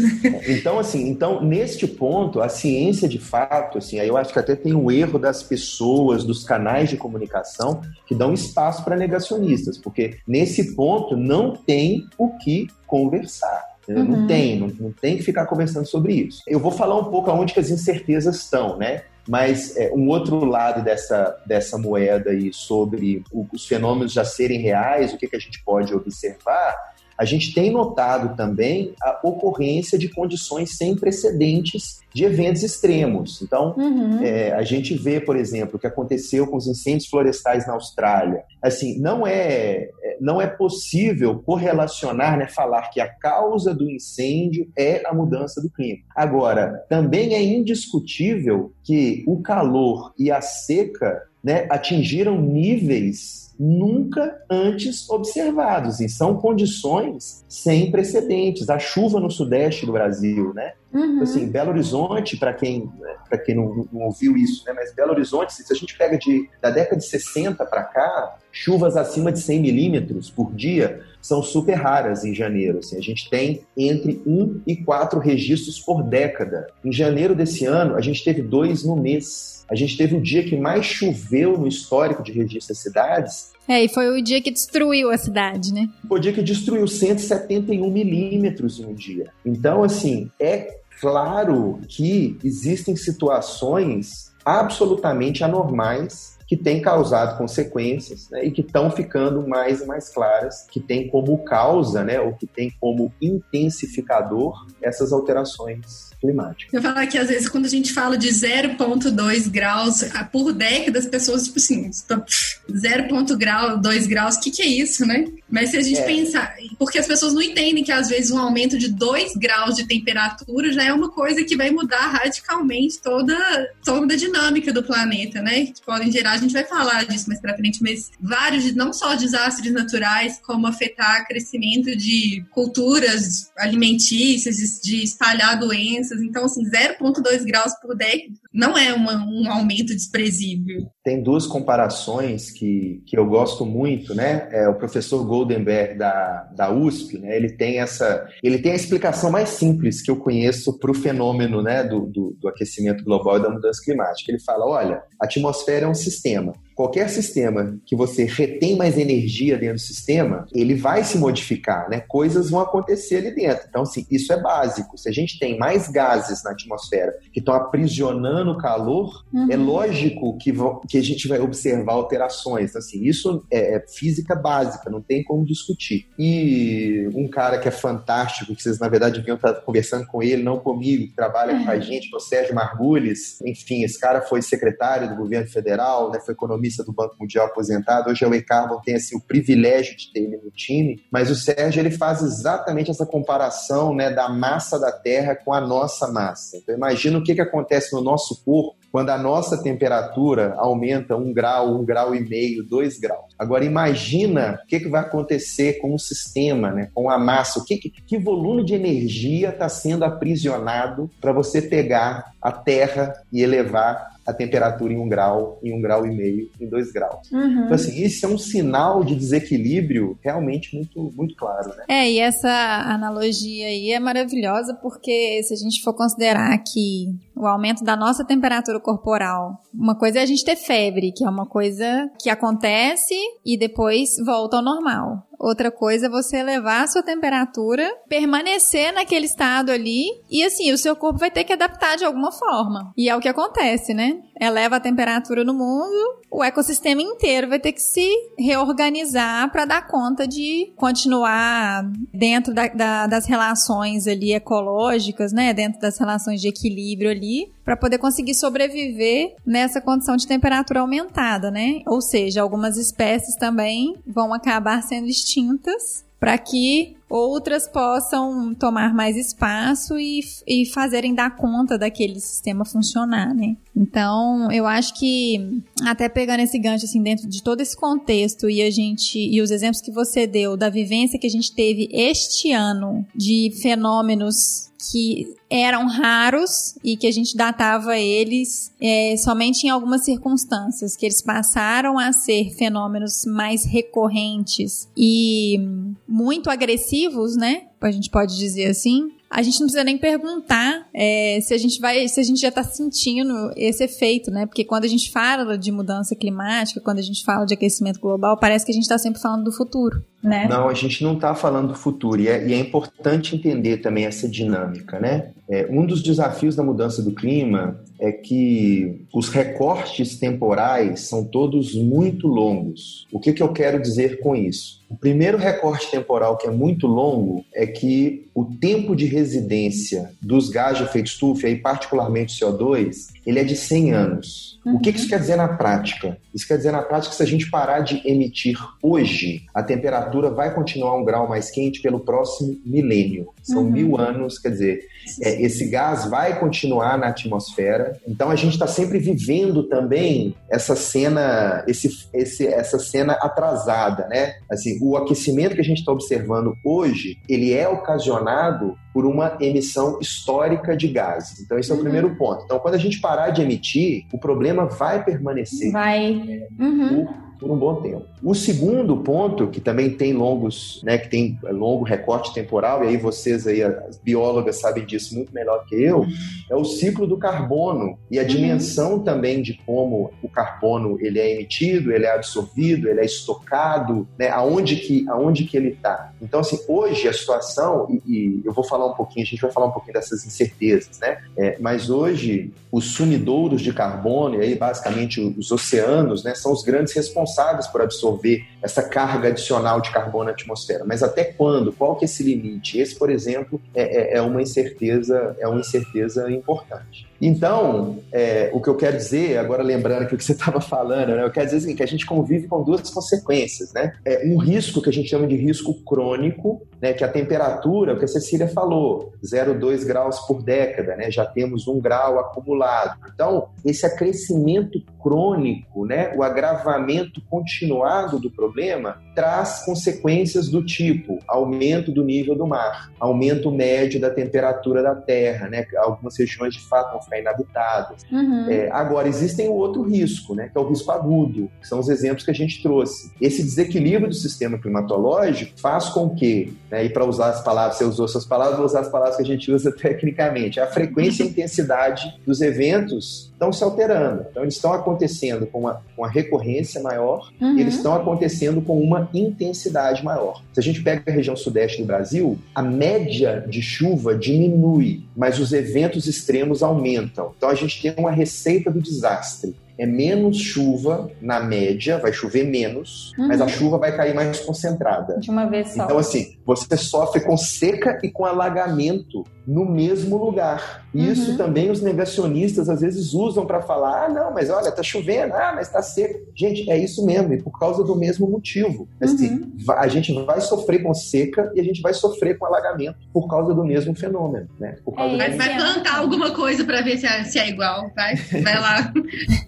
Então, 0.48 0.80
assim, 0.80 1.08
então, 1.08 1.44
neste 1.44 1.88
ponto, 1.88 2.42
a 2.42 2.50
ciência 2.50 3.08
de 3.08 3.20
fato, 3.20 3.78
assim, 3.78 4.00
aí 4.00 4.08
eu 4.08 4.18
acho 4.18 4.34
que 4.34 4.40
até 4.40 4.56
tem 4.56 4.74
um 4.74 4.90
erro 4.90 5.20
das 5.20 5.44
pessoas, 5.44 6.24
dos 6.24 6.44
canais 6.44 6.90
de 6.90 6.98
comunicação, 6.98 7.82
que 8.08 8.16
dão 8.16 8.34
espaço 8.34 8.84
para 8.84 8.96
negacionistas, 8.96 9.78
porque 9.78 10.18
nesse 10.28 10.76
ponto 10.76 11.16
não 11.16 11.54
tem 11.56 12.06
o 12.18 12.30
que 12.38 12.68
conversar. 12.88 13.73
Uhum. 13.88 14.04
Não 14.04 14.28
tem, 14.28 14.60
não, 14.60 14.68
não, 14.68 14.92
tem 14.92 15.18
que 15.18 15.24
ficar 15.24 15.46
conversando 15.46 15.86
sobre 15.86 16.14
isso. 16.14 16.42
Eu 16.48 16.60
vou 16.60 16.72
falar 16.72 16.98
um 16.98 17.06
pouco 17.06 17.30
aonde 17.30 17.54
que 17.54 17.60
as 17.60 17.70
incertezas 17.70 18.38
estão, 18.38 18.78
né? 18.78 19.04
Mas 19.28 19.76
é, 19.78 19.92
um 19.94 20.08
outro 20.10 20.44
lado 20.44 20.84
dessa, 20.84 21.38
dessa 21.46 21.78
moeda 21.78 22.32
aí 22.32 22.52
sobre 22.54 23.24
o, 23.32 23.48
os 23.54 23.66
fenômenos 23.66 24.12
já 24.12 24.26
serem 24.26 24.60
reais, 24.60 25.14
o 25.14 25.18
que, 25.18 25.28
que 25.28 25.36
a 25.36 25.40
gente 25.40 25.64
pode 25.64 25.94
observar, 25.94 26.76
a 27.18 27.26
gente 27.26 27.54
tem 27.54 27.72
notado 27.72 28.36
também 28.36 28.94
a 29.02 29.20
ocorrência 29.24 29.98
de 29.98 30.10
condições 30.10 30.78
sem 30.78 30.96
precedentes 30.96 32.02
de 32.14 32.26
eventos 32.26 32.64
extremos. 32.64 33.42
Então, 33.42 33.74
uhum. 33.78 34.22
é, 34.24 34.52
a 34.54 34.62
gente 34.62 34.94
vê, 34.96 35.20
por 35.20 35.36
exemplo, 35.36 35.76
o 35.76 35.80
que 35.80 35.88
aconteceu 35.88 36.46
com 36.48 36.58
os 36.58 36.68
incêndios 36.68 37.08
florestais 37.10 37.66
na 37.66 37.74
Austrália. 37.74 38.44
Assim, 38.62 39.00
não 39.00 39.26
é, 39.26 39.90
é 40.04 40.18
não 40.22 40.42
é 40.42 40.48
possível 40.48 41.40
correlacionar, 41.40 42.38
né, 42.38 42.48
falar 42.48 42.90
que 42.90 43.02
a 43.02 43.08
causa 43.08 43.74
do 43.74 43.90
incêndio 43.90 44.68
é 44.78 45.06
a 45.06 45.14
mudança 45.14 45.62
do 45.62 45.70
clima. 45.70 46.04
Agora, 46.16 46.86
também 46.88 47.34
é 47.34 47.42
indiscutível 47.42 48.72
que 48.84 49.24
o 49.28 49.42
calor 49.42 50.14
e 50.18 50.32
a 50.32 50.42
seca 50.42 51.24
né, 51.44 51.68
atingiram 51.70 52.40
níveis 52.40 53.43
nunca 53.60 54.42
antes 54.50 55.10
observados 55.10 56.00
e 56.00 56.10
são 56.10 56.36
condições 56.36 57.44
sem 57.48 57.92
precedentes. 57.92 58.70
A 58.70 58.80
chuva 58.80 59.20
no 59.20 59.30
sudeste 59.30 59.86
do 59.86 59.92
Brasil, 59.92 60.54
né? 60.54 60.74
Uhum. 60.94 61.22
Assim, 61.22 61.48
Belo 61.48 61.72
Horizonte, 61.72 62.38
para 62.38 62.54
quem, 62.54 62.92
para 63.30 63.38
quem 63.38 63.56
não, 63.56 63.88
não, 63.92 64.02
ouviu 64.02 64.36
isso, 64.36 64.64
né? 64.66 64.74
Mas 64.74 64.94
Belo 64.94 65.12
Horizonte, 65.12 65.54
se 65.54 65.72
a 65.72 65.76
gente 65.76 65.98
pega 65.98 66.18
de, 66.18 66.50
da 66.62 66.70
década 66.70 66.98
de 66.98 67.06
60 67.06 67.66
para 67.66 67.84
cá, 67.84 68.38
chuvas 68.52 68.98
acima 68.98 69.32
de 69.32 69.40
100 69.40 69.62
milímetros 69.62 70.30
por 70.30 70.54
dia 70.54 71.02
são 71.24 71.42
super 71.42 71.76
raras 71.76 72.26
em 72.26 72.36
janeiro. 72.36 72.80
Assim, 72.80 72.98
a 72.98 73.02
gente 73.02 73.30
tem 73.30 73.62
entre 73.76 74.22
um 74.28 74.62
e 74.68 74.76
quatro 74.76 75.20
registros 75.20 75.80
por 75.80 76.04
década. 76.04 76.68
Em 76.84 76.92
janeiro 76.92 77.34
desse 77.34 77.66
ano, 77.66 77.96
a 77.96 78.02
gente 78.02 78.24
teve 78.24 78.42
dois 78.42 78.84
no 78.84 78.96
mês. 78.96 79.66
A 79.70 79.76
gente 79.76 79.98
teve 79.98 80.18
o 80.18 80.22
dia 80.22 80.44
que 80.44 80.58
mais 80.58 80.86
choveu 80.86 81.58
no 81.58 81.68
histórico 81.68 82.22
de 82.22 82.34
registro 82.34 82.74
das 82.74 82.84
cidades. 82.84 83.54
É, 83.68 83.86
e 83.86 83.88
foi 83.88 84.10
o 84.10 84.22
dia 84.22 84.42
que 84.42 84.52
destruiu 84.52 85.10
a 85.10 85.18
cidade, 85.18 85.74
né? 85.74 85.90
Foi 86.08 86.20
o 86.20 86.22
dia 86.22 86.34
que 86.34 86.44
destruiu 86.44 86.86
171 86.86 87.90
milímetros 87.90 88.80
em 88.80 88.86
um 88.86 88.94
dia. 88.94 89.32
Então, 89.46 89.82
assim, 89.82 90.30
é 90.38 90.80
claro 91.00 91.80
que 91.88 92.38
existem 92.44 92.98
situações 92.98 94.34
absolutamente 94.46 95.44
anormais 95.44 96.33
que 96.48 96.58
têm 96.58 96.82
causado 96.82 97.38
consequências 97.38 98.30
né, 98.30 98.46
e 98.46 98.52
que 98.52 98.62
estão 98.62 98.92
ficando 98.92 99.48
mais 99.48 99.82
e 99.82 99.86
mais 99.86 100.10
claras, 100.10 100.66
que 100.70 100.80
tem 100.80 101.08
como 101.08 101.44
causa, 101.44 102.04
né, 102.04 102.20
ou 102.20 102.34
que 102.34 102.46
tem 102.46 102.72
como 102.80 103.12
intensificador 103.22 104.68
essas 104.82 105.12
alterações 105.12 106.14
climática. 106.24 106.76
Eu 106.76 106.82
falar 106.82 107.06
que 107.06 107.18
às 107.18 107.28
vezes 107.28 107.50
quando 107.50 107.66
a 107.66 107.70
gente 107.70 107.92
fala 107.92 108.18
de 108.18 108.30
0,2 108.30 109.50
graus 109.50 110.06
por 110.32 110.54
década, 110.54 111.00
as 111.00 111.06
pessoas, 111.06 111.44
tipo 111.44 111.60
assim, 111.60 111.90
0,2 111.90 114.08
graus, 114.08 114.36
o 114.36 114.40
que, 114.40 114.50
que 114.50 114.62
é 114.62 114.68
isso, 114.68 115.06
né? 115.06 115.26
Mas 115.50 115.72
se 115.72 115.78
a 115.78 115.82
gente 115.82 116.00
é. 116.00 116.06
pensar, 116.06 116.56
porque 116.80 116.98
as 116.98 117.06
pessoas 117.06 117.34
não 117.34 117.42
entendem 117.42 117.84
que 117.84 117.92
às 117.92 118.08
vezes 118.08 118.32
um 118.32 118.40
aumento 118.40 118.78
de 118.78 118.88
2 118.88 119.36
graus 119.36 119.76
de 119.76 119.86
temperatura 119.86 120.72
já 120.72 120.86
é 120.86 120.94
uma 120.94 121.12
coisa 121.12 121.44
que 121.44 121.58
vai 121.58 121.70
mudar 121.70 122.08
radicalmente 122.08 123.00
toda, 123.00 123.36
toda 123.84 124.14
a 124.14 124.18
dinâmica 124.18 124.72
do 124.72 124.82
planeta, 124.82 125.42
né? 125.42 125.66
Que 125.66 125.82
podem 125.86 126.10
gerar, 126.10 126.33
a 126.34 126.38
gente 126.38 126.54
vai 126.54 126.66
falar 126.66 127.06
disso 127.06 127.28
mais 127.28 127.40
pra 127.40 127.56
frente, 127.56 127.82
mas 127.82 128.12
vários, 128.20 128.74
não 128.76 128.92
só 128.92 129.16
desastres 129.16 129.72
naturais, 129.74 130.40
como 130.44 130.68
afetar 130.68 131.28
crescimento 131.28 131.96
de 131.96 132.44
culturas 132.52 133.52
alimentícias, 133.58 134.58
de 134.84 135.04
espalhar 135.04 135.60
doenças 135.60 136.22
então, 136.22 136.46
assim, 136.46 136.64
0,2 136.64 137.44
graus 137.44 137.74
por 137.82 137.96
década 137.96 138.44
não 138.54 138.78
é 138.78 138.94
uma, 138.94 139.16
um 139.26 139.52
aumento 139.52 139.96
desprezível. 139.96 140.88
Tem 141.04 141.22
duas 141.22 141.46
comparações 141.46 142.50
que, 142.50 143.04
que 143.06 143.18
eu 143.18 143.26
gosto 143.26 143.66
muito, 143.66 144.16
né? 144.16 144.48
É, 144.52 144.70
o 144.70 144.76
professor 144.76 145.26
Goldenberg 145.26 145.98
da, 145.98 146.50
da 146.56 146.72
USP, 146.72 147.18
né? 147.18 147.36
Ele 147.36 147.50
tem 147.50 147.80
essa, 147.80 148.26
ele 148.42 148.58
tem 148.60 148.72
a 148.72 148.76
explicação 148.76 149.30
mais 149.30 149.50
simples 149.50 150.02
que 150.02 150.10
eu 150.10 150.16
conheço 150.16 150.80
para 150.80 150.92
o 150.92 150.94
fenômeno, 150.94 151.62
né? 151.62 151.84
Do, 151.84 152.06
do, 152.06 152.38
do 152.40 152.48
aquecimento 152.48 153.04
global 153.04 153.38
e 153.38 153.42
da 153.42 153.50
mudança 153.50 153.82
climática. 153.84 154.32
Ele 154.32 154.40
fala, 154.40 154.66
olha, 154.66 155.04
a 155.20 155.26
atmosfera 155.26 155.86
é 155.86 155.90
um 155.90 155.94
sistema 155.94 156.54
qualquer 156.76 157.10
sistema 157.10 157.78
que 157.86 157.96
você 157.96 158.26
retém 158.26 158.76
mais 158.76 158.98
energia 158.98 159.58
dentro 159.58 159.76
do 159.76 159.82
sistema, 159.82 160.46
ele 160.54 160.76
vai 160.76 161.04
se 161.04 161.18
modificar, 161.18 161.90
né? 161.90 162.02
Coisas 162.08 162.50
vão 162.50 162.62
acontecer 162.62 163.18
ali 163.18 163.34
dentro. 163.34 163.66
Então, 163.70 163.84
assim, 163.84 164.06
isso 164.10 164.32
é 164.34 164.42
básico. 164.42 164.98
Se 164.98 165.10
a 165.10 165.12
gente 165.12 165.40
tem 165.40 165.58
mais 165.58 165.88
gases 165.88 166.44
na 166.44 166.52
atmosfera 166.52 167.14
que 167.32 167.40
estão 167.40 167.54
aprisionando 167.54 168.52
o 168.52 168.58
calor, 168.58 169.24
uhum. 169.32 169.48
é 169.50 169.56
lógico 169.56 170.38
que, 170.38 170.54
que 170.90 170.98
a 170.98 171.04
gente 171.04 171.28
vai 171.28 171.40
observar 171.40 171.94
alterações. 171.94 172.70
Então, 172.70 172.80
assim, 172.80 173.04
isso 173.04 173.46
é, 173.52 173.76
é 173.76 173.86
física 173.88 174.36
básica, 174.36 174.90
não 174.90 175.02
tem 175.02 175.24
como 175.24 175.46
discutir. 175.46 176.08
E 176.18 177.08
um 177.14 177.28
cara 177.28 177.58
que 177.58 177.68
é 177.68 177.72
fantástico, 177.72 178.56
que 178.56 178.62
vocês, 178.62 178.80
na 178.80 178.90
verdade, 178.90 179.20
deviam 179.20 179.36
estar 179.36 179.54
conversando 179.54 180.06
com 180.08 180.22
ele, 180.22 180.44
não 180.44 180.60
comigo, 180.60 181.08
que 181.08 181.16
trabalha 181.16 181.54
uhum. 181.54 181.66
com 181.66 181.72
a 181.72 181.80
gente, 181.80 182.10
que 182.10 182.16
é 182.16 182.18
o 182.18 182.22
Sérgio 182.22 182.56
Margulis. 182.56 183.40
Enfim, 183.46 183.84
esse 183.84 184.00
cara 184.00 184.22
foi 184.22 184.42
secretário 184.42 185.10
do 185.10 185.16
governo 185.16 185.48
federal, 185.48 186.12
né? 186.12 186.20
Foi 186.20 186.34
economista 186.34 186.63
economista 186.64 186.84
do 186.84 186.94
Banco 186.94 187.16
Mundial 187.20 187.48
aposentado. 187.48 188.10
Hoje 188.10 188.24
é 188.24 188.28
o 188.28 188.34
E-Carbon 188.34 188.80
tem 188.84 188.96
assim, 188.96 189.16
o 189.16 189.22
privilégio 189.22 189.96
de 189.98 190.12
ter 190.12 190.22
ele 190.22 190.38
no 190.38 190.50
time, 190.52 191.04
mas 191.12 191.30
o 191.30 191.36
Sérgio 191.36 191.82
ele 191.82 191.92
faz 191.92 192.22
exatamente 192.22 192.90
essa 192.90 193.06
comparação 193.06 193.94
né, 193.94 194.10
da 194.10 194.30
massa 194.30 194.80
da 194.80 194.92
Terra 194.92 195.36
com 195.36 195.54
a 195.54 195.60
nossa 195.60 196.08
massa. 196.12 196.58
Então 196.58 196.76
imagina 196.76 197.18
o 197.18 197.24
que, 197.24 197.36
que 197.36 197.42
acontece 197.42 197.94
no 197.94 198.02
nosso 198.02 198.44
corpo 198.44 198.78
quando 198.92 199.10
a 199.10 199.18
nossa 199.18 199.62
temperatura 199.62 200.54
aumenta 200.58 201.16
um 201.16 201.34
grau, 201.34 201.76
um 201.76 201.84
grau 201.84 202.14
e 202.14 202.20
meio, 202.22 202.64
dois 202.64 203.00
graus. 203.00 203.34
Agora 203.40 203.66
imagina 203.66 204.60
o 204.64 204.68
que, 204.68 204.80
que 204.80 204.88
vai 204.88 205.02
acontecer 205.02 205.80
com 205.80 205.96
o 205.96 206.00
sistema, 206.00 206.72
né? 206.72 206.90
com 206.94 207.10
a 207.10 207.18
massa, 207.18 207.60
o 207.60 207.66
que, 207.66 207.78
que 207.78 208.20
volume 208.20 208.64
de 208.64 208.76
energia 208.76 209.50
está 209.50 209.68
sendo 209.68 210.06
aprisionado 210.06 211.10
para 211.20 211.32
você 211.32 211.60
pegar 211.60 212.34
a 212.40 212.52
Terra 212.52 213.14
e 213.32 213.42
elevar 213.42 214.13
a 214.26 214.34
temperatura 214.34 214.94
em 214.94 214.98
um 214.98 215.08
grau, 215.08 215.60
em 215.64 215.74
um 215.74 215.82
grau 215.82 216.06
e 216.06 216.12
meio, 216.12 216.50
em 216.60 216.68
dois 216.68 216.92
graus. 216.92 217.30
Uhum. 217.32 217.66
Então, 217.66 217.76
assim, 217.76 218.04
isso 218.04 218.26
é 218.26 218.30
um 218.30 218.38
sinal 218.38 219.04
de 219.04 219.16
desequilíbrio 219.16 220.18
realmente 220.22 220.76
muito, 220.76 221.12
muito 221.16 221.36
claro, 221.36 221.70
né? 221.70 221.84
É, 221.88 222.10
e 222.10 222.20
essa 222.20 222.50
analogia 222.88 223.68
aí 223.68 223.92
é 223.92 224.00
maravilhosa 224.00 224.74
porque 224.82 225.42
se 225.44 225.54
a 225.54 225.58
gente 225.58 225.82
for 225.82 225.94
considerar 225.94 226.58
que 226.60 227.08
o 227.36 227.46
aumento 227.46 227.84
da 227.84 227.96
nossa 227.96 228.24
temperatura 228.26 228.80
corporal, 228.80 229.62
uma 229.74 229.96
coisa 229.96 230.20
é 230.20 230.22
a 230.22 230.26
gente 230.26 230.46
ter 230.46 230.56
febre, 230.56 231.12
que 231.12 231.26
é 231.26 231.30
uma 231.30 231.46
coisa 231.46 232.10
que 232.22 232.30
acontece 232.30 233.16
e 233.46 233.58
depois 233.58 234.12
volta 234.26 234.58
ao 234.58 234.64
normal. 234.64 235.28
Outra 235.44 235.70
coisa 235.70 236.06
é 236.06 236.10
você 236.10 236.38
elevar 236.38 236.86
a 236.86 236.88
sua 236.88 237.04
temperatura, 237.04 237.94
permanecer 238.08 238.94
naquele 238.94 239.26
estado 239.26 239.72
ali 239.72 240.06
e 240.32 240.42
assim, 240.42 240.72
o 240.72 240.78
seu 240.78 240.96
corpo 240.96 241.20
vai 241.20 241.30
ter 241.30 241.44
que 241.44 241.52
adaptar 241.52 241.98
de 241.98 242.06
alguma 242.06 242.32
forma. 242.32 242.94
E 242.96 243.10
é 243.10 243.16
o 243.16 243.20
que 243.20 243.28
acontece, 243.28 243.94
né? 243.94 244.22
Eleva 244.40 244.78
a 244.78 244.80
temperatura 244.80 245.44
no 245.44 245.54
mundo, 245.54 246.22
o 246.32 246.42
ecossistema 246.42 247.02
inteiro 247.02 247.50
vai 247.50 247.60
ter 247.60 247.74
que 247.74 247.82
se 247.82 248.10
reorganizar 248.40 249.52
para 249.52 249.66
dar 249.66 249.86
conta 249.86 250.26
de 250.26 250.72
continuar 250.78 251.92
dentro 252.14 252.54
da, 252.54 252.70
da, 252.70 253.08
das 253.08 253.26
relações 253.26 254.08
ali 254.08 254.34
ecológicas, 254.34 255.34
né? 255.34 255.54
Dentro 255.54 255.82
das 255.82 256.00
relações 256.00 256.40
de 256.40 256.48
equilíbrio 256.48 257.12
ali, 257.12 257.52
para 257.64 257.78
poder 257.78 257.98
conseguir 257.98 258.34
sobreviver 258.34 259.36
nessa 259.46 259.82
condição 259.82 260.16
de 260.16 260.28
temperatura 260.28 260.82
aumentada, 260.82 261.50
né? 261.50 261.82
Ou 261.88 262.02
seja, 262.02 262.42
algumas 262.42 262.78
espécies 262.78 263.36
também 263.36 263.96
vão 264.06 264.34
acabar 264.34 264.82
sendo 264.84 265.08
extintas 265.08 266.04
para 266.24 266.38
que 266.38 266.96
outras 267.10 267.68
possam 267.68 268.56
tomar 268.56 268.94
mais 268.94 269.18
espaço 269.18 270.00
e, 270.00 270.22
e 270.48 270.66
fazerem 270.72 271.14
dar 271.14 271.36
conta 271.36 271.78
daquele 271.78 272.18
sistema 272.18 272.64
funcionar, 272.64 273.36
né? 273.36 273.58
Então, 273.76 274.50
eu 274.50 274.66
acho 274.66 274.98
que 274.98 275.62
até 275.86 276.08
pegando 276.08 276.40
esse 276.40 276.58
gancho 276.58 276.86
assim 276.86 277.04
dentro 277.04 277.28
de 277.28 277.44
todo 277.44 277.60
esse 277.60 277.76
contexto 277.76 278.50
e 278.50 278.62
a 278.62 278.72
gente 278.72 279.20
e 279.20 279.42
os 279.42 279.52
exemplos 279.52 279.82
que 279.82 279.92
você 279.92 280.26
deu 280.26 280.56
da 280.56 280.70
vivência 280.70 281.20
que 281.20 281.28
a 281.28 281.30
gente 281.30 281.54
teve 281.54 281.90
este 281.92 282.54
ano 282.54 283.06
de 283.14 283.52
fenômenos 283.62 284.72
que 284.94 285.36
eram 285.50 285.88
raros 285.88 286.78
e 286.84 286.96
que 286.96 287.08
a 287.08 287.12
gente 287.12 287.36
datava 287.36 287.98
eles 287.98 288.72
é, 288.80 289.18
somente 289.18 289.66
em 289.66 289.70
algumas 289.72 290.06
circunstâncias, 290.06 290.96
que 290.96 291.04
eles 291.04 291.20
passaram 291.20 291.98
a 291.98 292.14
ser 292.14 292.52
fenômenos 292.52 293.26
mais 293.26 293.66
recorrentes 293.66 294.88
e 294.96 295.60
muito 296.08 296.48
agressivos, 296.48 297.36
né? 297.36 297.64
A 297.82 297.90
gente 297.90 298.12
pode 298.12 298.38
dizer 298.38 298.68
assim, 298.68 299.12
a 299.34 299.42
gente 299.42 299.60
não 299.60 299.66
precisa 299.66 299.84
nem 299.84 299.98
perguntar 299.98 300.88
é, 300.94 301.40
se 301.42 301.56
a 301.56 301.58
gente 301.58 301.80
vai, 301.80 302.08
se 302.08 302.20
a 302.20 302.24
gente 302.24 302.40
já 302.40 302.50
está 302.50 302.64
sentindo 302.64 303.52
esse 303.58 303.84
efeito, 303.84 304.30
né? 304.30 304.46
Porque 304.46 304.64
quando 304.64 304.84
a 304.84 304.88
gente 304.88 305.12
fala 305.12 305.58
de 305.58 305.72
mudança 305.72 306.16
climática, 306.16 306.80
quando 306.80 307.00
a 307.00 307.02
gente 307.02 307.24
fala 307.24 307.44
de 307.44 307.56
aquecimento 307.56 308.00
global, 308.00 308.38
parece 308.38 308.64
que 308.64 308.72
a 308.72 308.76
gente 308.76 308.84
está 308.84 308.98
sempre 309.00 309.20
falando 309.20 309.46
do 309.46 309.52
futuro, 309.52 310.04
né? 310.24 310.48
Não, 310.48 310.70
a 310.70 310.74
gente 310.76 311.04
não 311.04 311.16
está 311.16 311.34
falando 311.34 311.70
do 311.70 311.76
futuro 311.76 312.22
e 312.22 312.28
é, 312.28 312.48
e 312.48 312.54
é, 312.54 312.60
importante 312.60 313.36
entender 313.36 313.78
também 313.78 314.06
essa 314.06 314.30
dinâmica, 314.30 315.00
né? 315.00 315.32
É, 315.54 315.68
um 315.70 315.86
dos 315.86 316.02
desafios 316.02 316.56
da 316.56 316.64
mudança 316.64 317.04
do 317.04 317.12
clima 317.12 317.80
é 318.00 318.12
que 318.12 319.06
os 319.14 319.30
recortes 319.30 320.18
temporais 320.18 321.02
são 321.02 321.24
todos 321.24 321.76
muito 321.76 322.28
longos. 322.28 323.06
O 323.12 323.20
que, 323.20 323.32
que 323.32 323.44
eu 323.44 323.54
quero 323.54 323.80
dizer 323.80 324.20
com 324.20 324.36
isso? 324.36 324.82
O 324.90 324.96
primeiro 324.96 325.38
recorte 325.38 325.92
temporal 325.92 326.38
que 326.38 326.48
é 326.48 326.50
muito 326.50 326.88
longo 326.88 327.46
é 327.54 327.68
que 327.68 328.26
o 328.34 328.46
tempo 328.46 328.96
de 328.96 329.06
residência 329.06 330.10
dos 330.20 330.50
gases 330.50 330.80
de 330.80 330.84
efeito 330.86 331.06
estufa, 331.06 331.48
e 331.48 331.56
particularmente 331.56 332.34
CO2, 332.34 333.13
ele 333.26 333.40
é 333.40 333.44
de 333.44 333.56
100 333.56 333.92
anos. 333.94 334.60
Uhum. 334.66 334.76
O 334.76 334.80
que 334.80 334.90
isso 334.90 335.08
quer 335.08 335.20
dizer 335.20 335.36
na 335.36 335.48
prática? 335.48 336.18
Isso 336.34 336.48
quer 336.48 336.58
dizer 336.58 336.72
na 336.72 336.82
prática 336.82 337.12
que 337.12 337.18
se 337.18 337.24
a 337.24 337.28
gente 337.28 337.50
parar 337.50 337.82
de 337.82 338.02
emitir 338.06 338.58
hoje, 338.82 339.44
a 339.54 339.62
temperatura 339.62 340.30
vai 340.30 340.54
continuar 340.54 340.96
um 340.96 341.04
grau 341.04 341.28
mais 341.28 341.52
quente 341.52 341.82
pelo 341.82 342.00
próximo 342.00 342.58
milênio. 342.66 343.28
São 343.42 343.64
uhum. 343.64 343.72
mil 343.72 343.98
anos, 343.98 344.40
quer 344.40 344.50
dizer, 344.50 344.80
é, 345.22 345.42
esse 345.42 345.70
gás 345.70 346.06
vai 346.06 346.40
continuar 346.40 346.98
na 346.98 347.08
atmosfera. 347.08 348.00
Então 348.08 348.30
a 348.30 348.36
gente 348.36 348.54
está 348.54 348.68
sempre 348.68 349.00
vivendo 349.00 349.64
também 349.64 350.36
essa 350.50 350.76
cena, 350.76 351.64
esse, 351.68 351.90
esse, 352.14 352.48
essa 352.48 352.80
cena 352.80 353.14
atrasada, 353.14 354.08
né? 354.08 354.36
Assim, 354.50 354.78
o 354.82 354.96
aquecimento 354.98 355.56
que 355.56 355.62
a 355.62 355.66
gente 355.66 355.80
está 355.80 355.92
observando 355.92 356.56
hoje, 356.64 357.18
ele 357.28 357.54
é 357.54 357.68
ocasionado 357.68 358.78
por 358.94 359.06
uma 359.06 359.38
emissão 359.42 360.00
histórica 360.00 360.78
de 360.78 360.88
gases. 360.88 361.42
Então, 361.42 361.58
esse 361.58 361.72
é 361.72 361.74
o 361.74 361.78
uhum. 361.78 361.84
primeiro 361.84 362.16
ponto. 362.16 362.44
Então, 362.46 362.60
quando 362.60 362.76
a 362.76 362.78
gente 362.78 363.02
parar 363.02 363.32
de 363.32 363.42
emitir, 363.42 364.06
o 364.14 364.20
problema 364.20 364.66
vai 364.66 365.04
permanecer. 365.04 365.72
Vai. 365.72 366.44
Uhum. 366.60 367.06
Por 367.06 367.33
por 367.44 367.52
um 367.52 367.58
bom 367.58 367.76
tempo. 367.82 368.06
O 368.24 368.34
segundo 368.34 368.96
ponto, 368.98 369.48
que 369.48 369.60
também 369.60 369.90
tem 369.90 370.14
longos, 370.14 370.82
né, 370.82 370.98
que 370.98 371.10
tem 371.10 371.38
longo 371.44 371.84
recorte 371.84 372.34
temporal, 372.34 372.84
e 372.84 372.88
aí 372.88 372.98
vocês 372.98 373.46
aí, 373.46 373.62
as 373.62 373.98
biólogas 373.98 374.62
sabem 374.62 374.86
disso 374.86 375.14
muito 375.14 375.34
melhor 375.34 375.66
que 375.66 375.76
eu, 375.76 376.06
é 376.50 376.56
o 376.56 376.64
ciclo 376.64 377.06
do 377.06 377.18
carbono 377.18 377.98
e 378.10 378.18
a 378.18 378.22
uhum. 378.22 378.28
dimensão 378.30 379.00
também 379.00 379.42
de 379.42 379.60
como 379.66 380.12
o 380.22 380.30
carbono 380.30 380.98
ele 381.02 381.20
é 381.20 381.34
emitido, 381.34 381.92
ele 381.92 382.06
é 382.06 382.16
absorvido, 382.16 382.88
ele 382.88 383.02
é 383.02 383.06
estocado, 383.06 384.08
né, 384.18 384.30
aonde 384.30 384.78
que, 384.78 385.06
aonde 385.10 385.44
que 385.44 385.58
ele 385.58 385.70
está. 385.70 386.14
Então, 386.22 386.40
assim, 386.40 386.60
hoje 386.66 387.10
a 387.10 387.14
situação, 387.14 387.88
e, 387.90 388.02
e, 388.08 388.42
eu 388.46 388.54
vou 388.54 388.64
falar 388.64 388.88
um 388.88 388.94
pouquinho, 388.94 389.26
a 389.26 389.30
gente 389.30 389.42
vai 389.42 389.52
falar 389.52 389.66
um 389.66 389.72
pouquinho 389.72 389.96
dessas 389.96 390.26
incertezas, 390.26 390.98
né, 391.02 391.22
é, 391.38 391.58
mas 391.60 391.90
hoje 391.90 392.54
os 392.72 392.94
sumidouros 392.94 393.62
de 393.62 393.74
carbono, 393.74 394.38
e 394.38 394.42
aí 394.42 394.56
basicamente 394.56 395.20
os 395.20 395.52
oceanos, 395.52 396.24
né, 396.24 396.34
são 396.36 396.54
os 396.54 396.64
grandes 396.64 396.94
responsáveis 396.94 397.33
por 397.68 397.82
absorver 397.82 398.46
essa 398.64 398.82
carga 398.82 399.28
adicional 399.28 399.82
de 399.82 399.92
carbono 399.92 400.26
na 400.26 400.32
atmosfera. 400.32 400.86
Mas 400.86 401.04
até 401.04 401.26
quando? 401.26 401.74
Qual 401.74 401.98
que 401.98 402.06
é 402.06 402.08
esse 402.08 402.24
limite? 402.24 402.80
Esse, 402.80 402.96
por 402.96 403.12
exemplo, 403.12 403.62
é, 403.76 404.14
é, 404.14 404.18
é 404.18 404.22
uma 404.22 404.42
incerteza, 404.42 405.36
é 405.38 405.48
uma 405.48 405.60
incerteza 405.60 406.32
importante. 406.32 407.06
Então, 407.22 408.00
é, 408.12 408.50
o 408.54 408.62
que 408.62 408.68
eu 408.68 408.76
quero 408.76 408.98
dizer, 408.98 409.38
agora 409.38 409.64
lembrando 409.64 410.08
que 410.08 410.16
o 410.16 410.18
que 410.18 410.24
você 410.24 410.32
estava 410.34 410.60
falando, 410.60 411.16
né, 411.16 411.24
eu 411.24 411.32
quero 411.32 411.46
dizer 411.46 411.58
assim, 411.58 411.76
que 411.76 411.84
a 411.84 411.88
gente 411.88 412.06
convive 412.06 412.48
com 412.48 412.64
duas 412.64 412.90
consequências, 412.90 413.72
né? 413.72 413.94
É 414.04 414.26
um 414.28 414.38
risco 414.38 414.82
que 414.82 414.90
a 414.90 414.94
gente 414.94 415.10
chama 415.10 415.26
de 415.26 415.36
risco 415.36 415.74
crônico, 415.86 416.62
né, 416.82 416.92
que 416.92 417.04
a 417.04 417.08
temperatura, 417.08 417.94
o 417.94 417.98
que 417.98 418.04
a 418.04 418.10
Cecília 418.10 418.48
falou, 418.48 419.14
0,2 419.24 419.86
graus 419.86 420.20
por 420.20 420.44
década, 420.44 420.98
né, 420.98 421.10
já 421.10 421.26
temos 421.26 421.66
um 421.66 421.80
grau 421.80 422.20
acumulado. 422.20 423.00
Então, 423.14 423.48
esse 423.64 423.86
acrescimento 423.86 424.82
crônico, 425.02 425.86
né, 425.86 426.14
o 426.18 426.24
agravamento 426.24 427.22
continuado 427.30 428.20
do 428.20 428.30
problema, 428.54 429.02
traz 429.16 429.66
consequências 429.66 430.48
do 430.48 430.64
tipo 430.64 431.20
aumento 431.28 431.92
do 431.92 432.04
nível 432.04 432.36
do 432.36 432.46
mar, 432.46 432.92
aumento 433.00 433.52
médio 433.52 434.00
da 434.00 434.12
temperatura 434.12 434.84
da 434.84 434.94
Terra, 434.94 435.50
né, 435.50 435.66
algumas 435.78 436.18
regiões 436.18 436.54
de 436.54 436.62
fato 436.62 436.92
vão 436.92 437.02
ficar 437.02 437.20
inabitadas. 437.20 438.04
Uhum. 438.12 438.50
É, 438.50 438.70
agora, 438.72 439.08
existem 439.08 439.50
o 439.50 439.54
outro 439.54 439.82
risco, 439.82 440.36
né, 440.36 440.50
que 440.50 440.58
é 440.58 440.62
o 440.62 440.70
risco 440.70 440.92
agudo, 440.92 441.50
que 441.60 441.68
são 441.68 441.80
os 441.80 441.90
exemplos 441.90 442.24
que 442.24 442.32
a 442.32 442.36
gente 442.36 442.62
trouxe. 442.62 443.12
Esse 443.20 443.42
desequilíbrio 443.44 444.10
do 444.10 444.16
sistema 444.16 444.58
climatológico 444.60 445.60
faz 445.60 445.90
com 445.90 446.12
que, 446.12 446.56
né, 446.70 446.86
e 446.86 446.90
para 446.90 447.06
usar 447.06 447.30
as 447.30 447.44
palavras, 447.44 447.78
você 447.78 447.86
usou 447.86 448.08
suas 448.08 448.26
palavras, 448.26 448.58
vou 448.58 448.66
usar 448.66 448.82
as 448.82 448.90
palavras 448.90 449.18
que 449.18 449.24
a 449.24 449.26
gente 449.26 449.52
usa 449.52 449.72
tecnicamente, 449.76 450.60
a 450.60 450.68
frequência 450.68 451.24
e 451.24 451.28
intensidade 451.28 452.20
dos 452.26 452.42
eventos 452.42 453.33
estão 453.44 453.54
se 453.54 453.64
alterando. 453.64 454.26
Então, 454.30 454.44
eles 454.44 454.56
estão 454.56 454.74
acontecendo 454.74 455.46
com 455.48 455.62
uma, 455.62 455.82
uma 455.98 456.10
recorrência 456.10 456.82
maior 456.82 457.32
uhum. 457.42 457.58
e 457.58 457.62
eles 457.62 457.76
estão 457.76 457.94
acontecendo 457.94 458.62
com 458.62 458.80
uma 458.80 459.10
intensidade 459.14 460.04
maior. 460.04 460.42
Se 460.54 460.60
a 460.60 460.64
gente 460.64 460.82
pega 460.82 461.12
a 461.12 461.14
região 461.14 461.36
sudeste 461.36 461.82
do 461.82 461.86
Brasil, 461.86 462.38
a 462.54 462.62
média 462.62 463.44
de 463.48 463.62
chuva 463.62 464.16
diminui, 464.16 465.04
mas 465.16 465.40
os 465.40 465.52
eventos 465.52 466.08
extremos 466.08 466.64
aumentam. 466.64 467.34
Então, 467.38 467.50
a 467.50 467.56
gente 467.56 467.82
tem 467.82 467.94
uma 467.98 468.12
receita 468.12 468.72
do 468.72 468.82
desastre 468.82 469.56
é 469.78 469.86
menos 469.86 470.38
chuva 470.38 471.10
na 471.22 471.40
média, 471.40 471.98
vai 471.98 472.14
chover 472.14 472.44
menos, 472.44 473.12
uhum. 473.18 473.28
mas 473.28 473.42
a 473.42 473.48
chuva 473.48 473.78
vai 473.78 473.96
cair 473.96 474.14
mais 474.14 474.40
concentrada. 474.42 475.20
De 475.20 475.30
uma 475.30 475.46
vez 475.46 475.74
só. 475.74 475.86
Então, 475.86 475.98
assim, 475.98 476.38
você 476.46 476.78
sofre 476.78 477.22
com 477.22 477.36
seca 477.36 478.00
e 478.04 478.10
com 478.10 478.26
alagamento 478.26 479.24
no 479.46 479.66
mesmo 479.66 480.18
lugar. 480.18 480.86
E 480.94 481.00
uhum. 481.00 481.12
isso 481.12 481.38
também 481.38 481.70
os 481.70 481.82
negacionistas 481.82 482.70
às 482.70 482.82
vezes 482.82 483.14
usam 483.14 483.46
para 483.46 483.62
falar: 483.62 484.06
ah, 484.06 484.10
não, 484.10 484.34
mas 484.34 484.50
olha, 484.50 484.72
tá 484.72 484.84
chovendo, 484.84 485.34
ah, 485.34 485.54
mas 485.56 485.70
tá 485.70 485.82
seco. 485.82 486.20
Gente, 486.36 486.70
é 486.70 486.78
isso 486.78 487.06
mesmo, 487.06 487.34
e 487.34 487.42
por 487.42 487.58
causa 487.58 487.84
do 487.84 487.96
mesmo 487.96 488.28
motivo. 488.28 488.88
Assim, 489.02 489.30
uhum. 489.30 489.52
a 489.76 489.88
gente 489.88 490.14
vai 490.24 490.40
sofrer 490.40 490.84
com 490.84 490.94
seca 490.94 491.52
e 491.56 491.60
a 491.60 491.64
gente 491.64 491.82
vai 491.82 491.94
sofrer 491.94 492.38
com 492.38 492.46
alagamento 492.46 492.98
por 493.12 493.28
causa 493.28 493.54
do 493.54 493.64
mesmo 493.64 493.96
fenômeno, 493.96 494.48
né? 494.60 494.76
Por 494.84 494.94
causa 494.94 495.16
é, 495.16 495.18
mas 495.18 495.36
vai 495.36 495.56
plantar 495.56 496.00
alguma 496.00 496.32
coisa 496.32 496.64
para 496.64 496.82
ver 496.82 496.98
se 496.98 497.06
é, 497.06 497.24
se 497.24 497.40
é 497.40 497.50
igual, 497.50 497.92
vai, 497.96 498.16
vai 498.16 498.60
lá. 498.60 498.94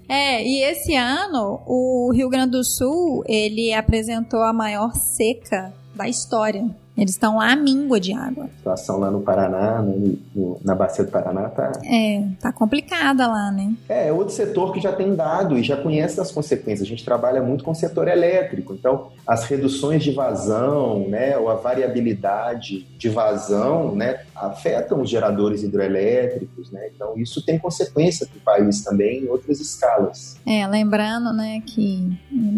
É, 0.10 0.15
e 0.44 0.62
esse 0.64 0.96
ano 0.96 1.62
o 1.66 2.12
Rio 2.14 2.30
Grande 2.30 2.52
do 2.52 2.64
Sul 2.64 3.24
ele 3.28 3.74
apresentou 3.74 4.42
a 4.42 4.54
maior 4.54 4.94
seca 4.94 5.74
da 5.96 6.08
história. 6.08 6.85
Eles 6.98 7.12
estão 7.12 7.38
lá 7.38 7.52
à 7.52 7.56
míngua 7.56 8.00
de 8.00 8.14
água. 8.14 8.46
A 8.46 8.58
situação 8.58 9.00
lá 9.00 9.12
no 9.12 9.22
Paraná, 9.22 9.82
no, 9.82 10.18
no, 10.34 10.60
na 10.64 10.74
bacia 10.74 11.04
do 11.04 11.12
Paraná, 11.12 11.50
tá. 11.50 11.72
É, 11.84 12.24
tá 12.40 12.54
complicada 12.54 13.28
lá, 13.28 13.52
né? 13.52 13.74
É, 13.90 14.08
é 14.08 14.14
outro 14.14 14.34
setor 14.34 14.72
que 14.72 14.80
já 14.80 14.94
tem 14.94 15.14
dado 15.14 15.58
e 15.58 15.64
já 15.64 15.76
conhece 15.76 16.20
as 16.22 16.32
consequências. 16.32 16.88
A 16.88 16.90
gente 16.90 17.04
trabalha 17.04 17.42
muito 17.42 17.64
com 17.64 17.72
o 17.72 17.76
setor 17.76 18.08
elétrico. 18.08 18.74
Então, 18.74 19.10
as 19.28 19.44
reduções 19.46 20.04
de 20.04 20.12
vazão, 20.12 21.08
né, 21.10 21.38
ou 21.38 21.50
a 21.50 21.56
variabilidade 21.56 22.86
de 22.98 23.10
vazão, 23.10 23.96
né, 23.96 24.22
afetam 24.34 25.02
os 25.02 25.10
geradores 25.10 25.64
hidroelétricos, 25.64 26.72
né? 26.72 26.90
Então, 26.94 27.14
isso 27.18 27.46
tem 27.46 27.58
consequência 27.60 28.26
para 28.26 28.38
o 28.38 28.42
país 28.42 28.84
também 28.84 29.24
em 29.24 29.28
outras 29.28 29.60
escalas. 29.60 30.38
É, 30.46 30.66
lembrando, 30.68 31.34
né, 31.34 31.62
que 31.66 32.18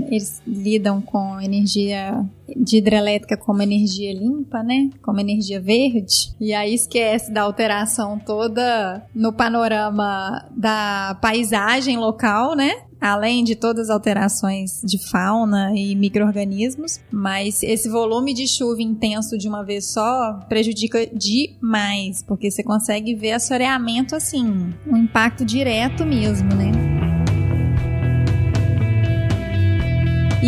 eles 0.09 0.41
lidam 0.45 1.01
com 1.01 1.39
energia 1.41 2.23
de 2.55 2.77
hidrelétrica 2.77 3.37
como 3.37 3.61
energia 3.61 4.13
limpa, 4.13 4.63
né? 4.63 4.89
Como 5.01 5.19
energia 5.19 5.59
verde. 5.59 6.33
E 6.39 6.53
aí 6.53 6.73
esquece 6.73 7.31
da 7.31 7.41
alteração 7.41 8.19
toda 8.19 9.05
no 9.13 9.33
panorama 9.33 10.45
da 10.55 11.17
paisagem 11.21 11.97
local, 11.97 12.55
né? 12.55 12.83
além 12.99 13.43
de 13.43 13.55
todas 13.55 13.89
as 13.89 13.89
alterações 13.89 14.81
de 14.83 14.97
fauna 14.97 15.71
e 15.75 15.95
micro-organismos, 15.95 16.99
mas 17.11 17.63
esse 17.63 17.89
volume 17.89 18.33
de 18.33 18.47
chuva 18.47 18.81
intenso 18.81 19.37
de 19.37 19.47
uma 19.47 19.63
vez 19.63 19.91
só 19.91 20.39
prejudica 20.49 21.05
demais, 21.07 22.23
porque 22.23 22.49
você 22.49 22.63
consegue 22.63 23.15
ver 23.15 23.33
assoreamento 23.33 24.15
assim, 24.15 24.73
um 24.85 24.97
impacto 24.97 25.45
direto 25.45 26.05
mesmo, 26.05 26.49
né? 26.55 26.86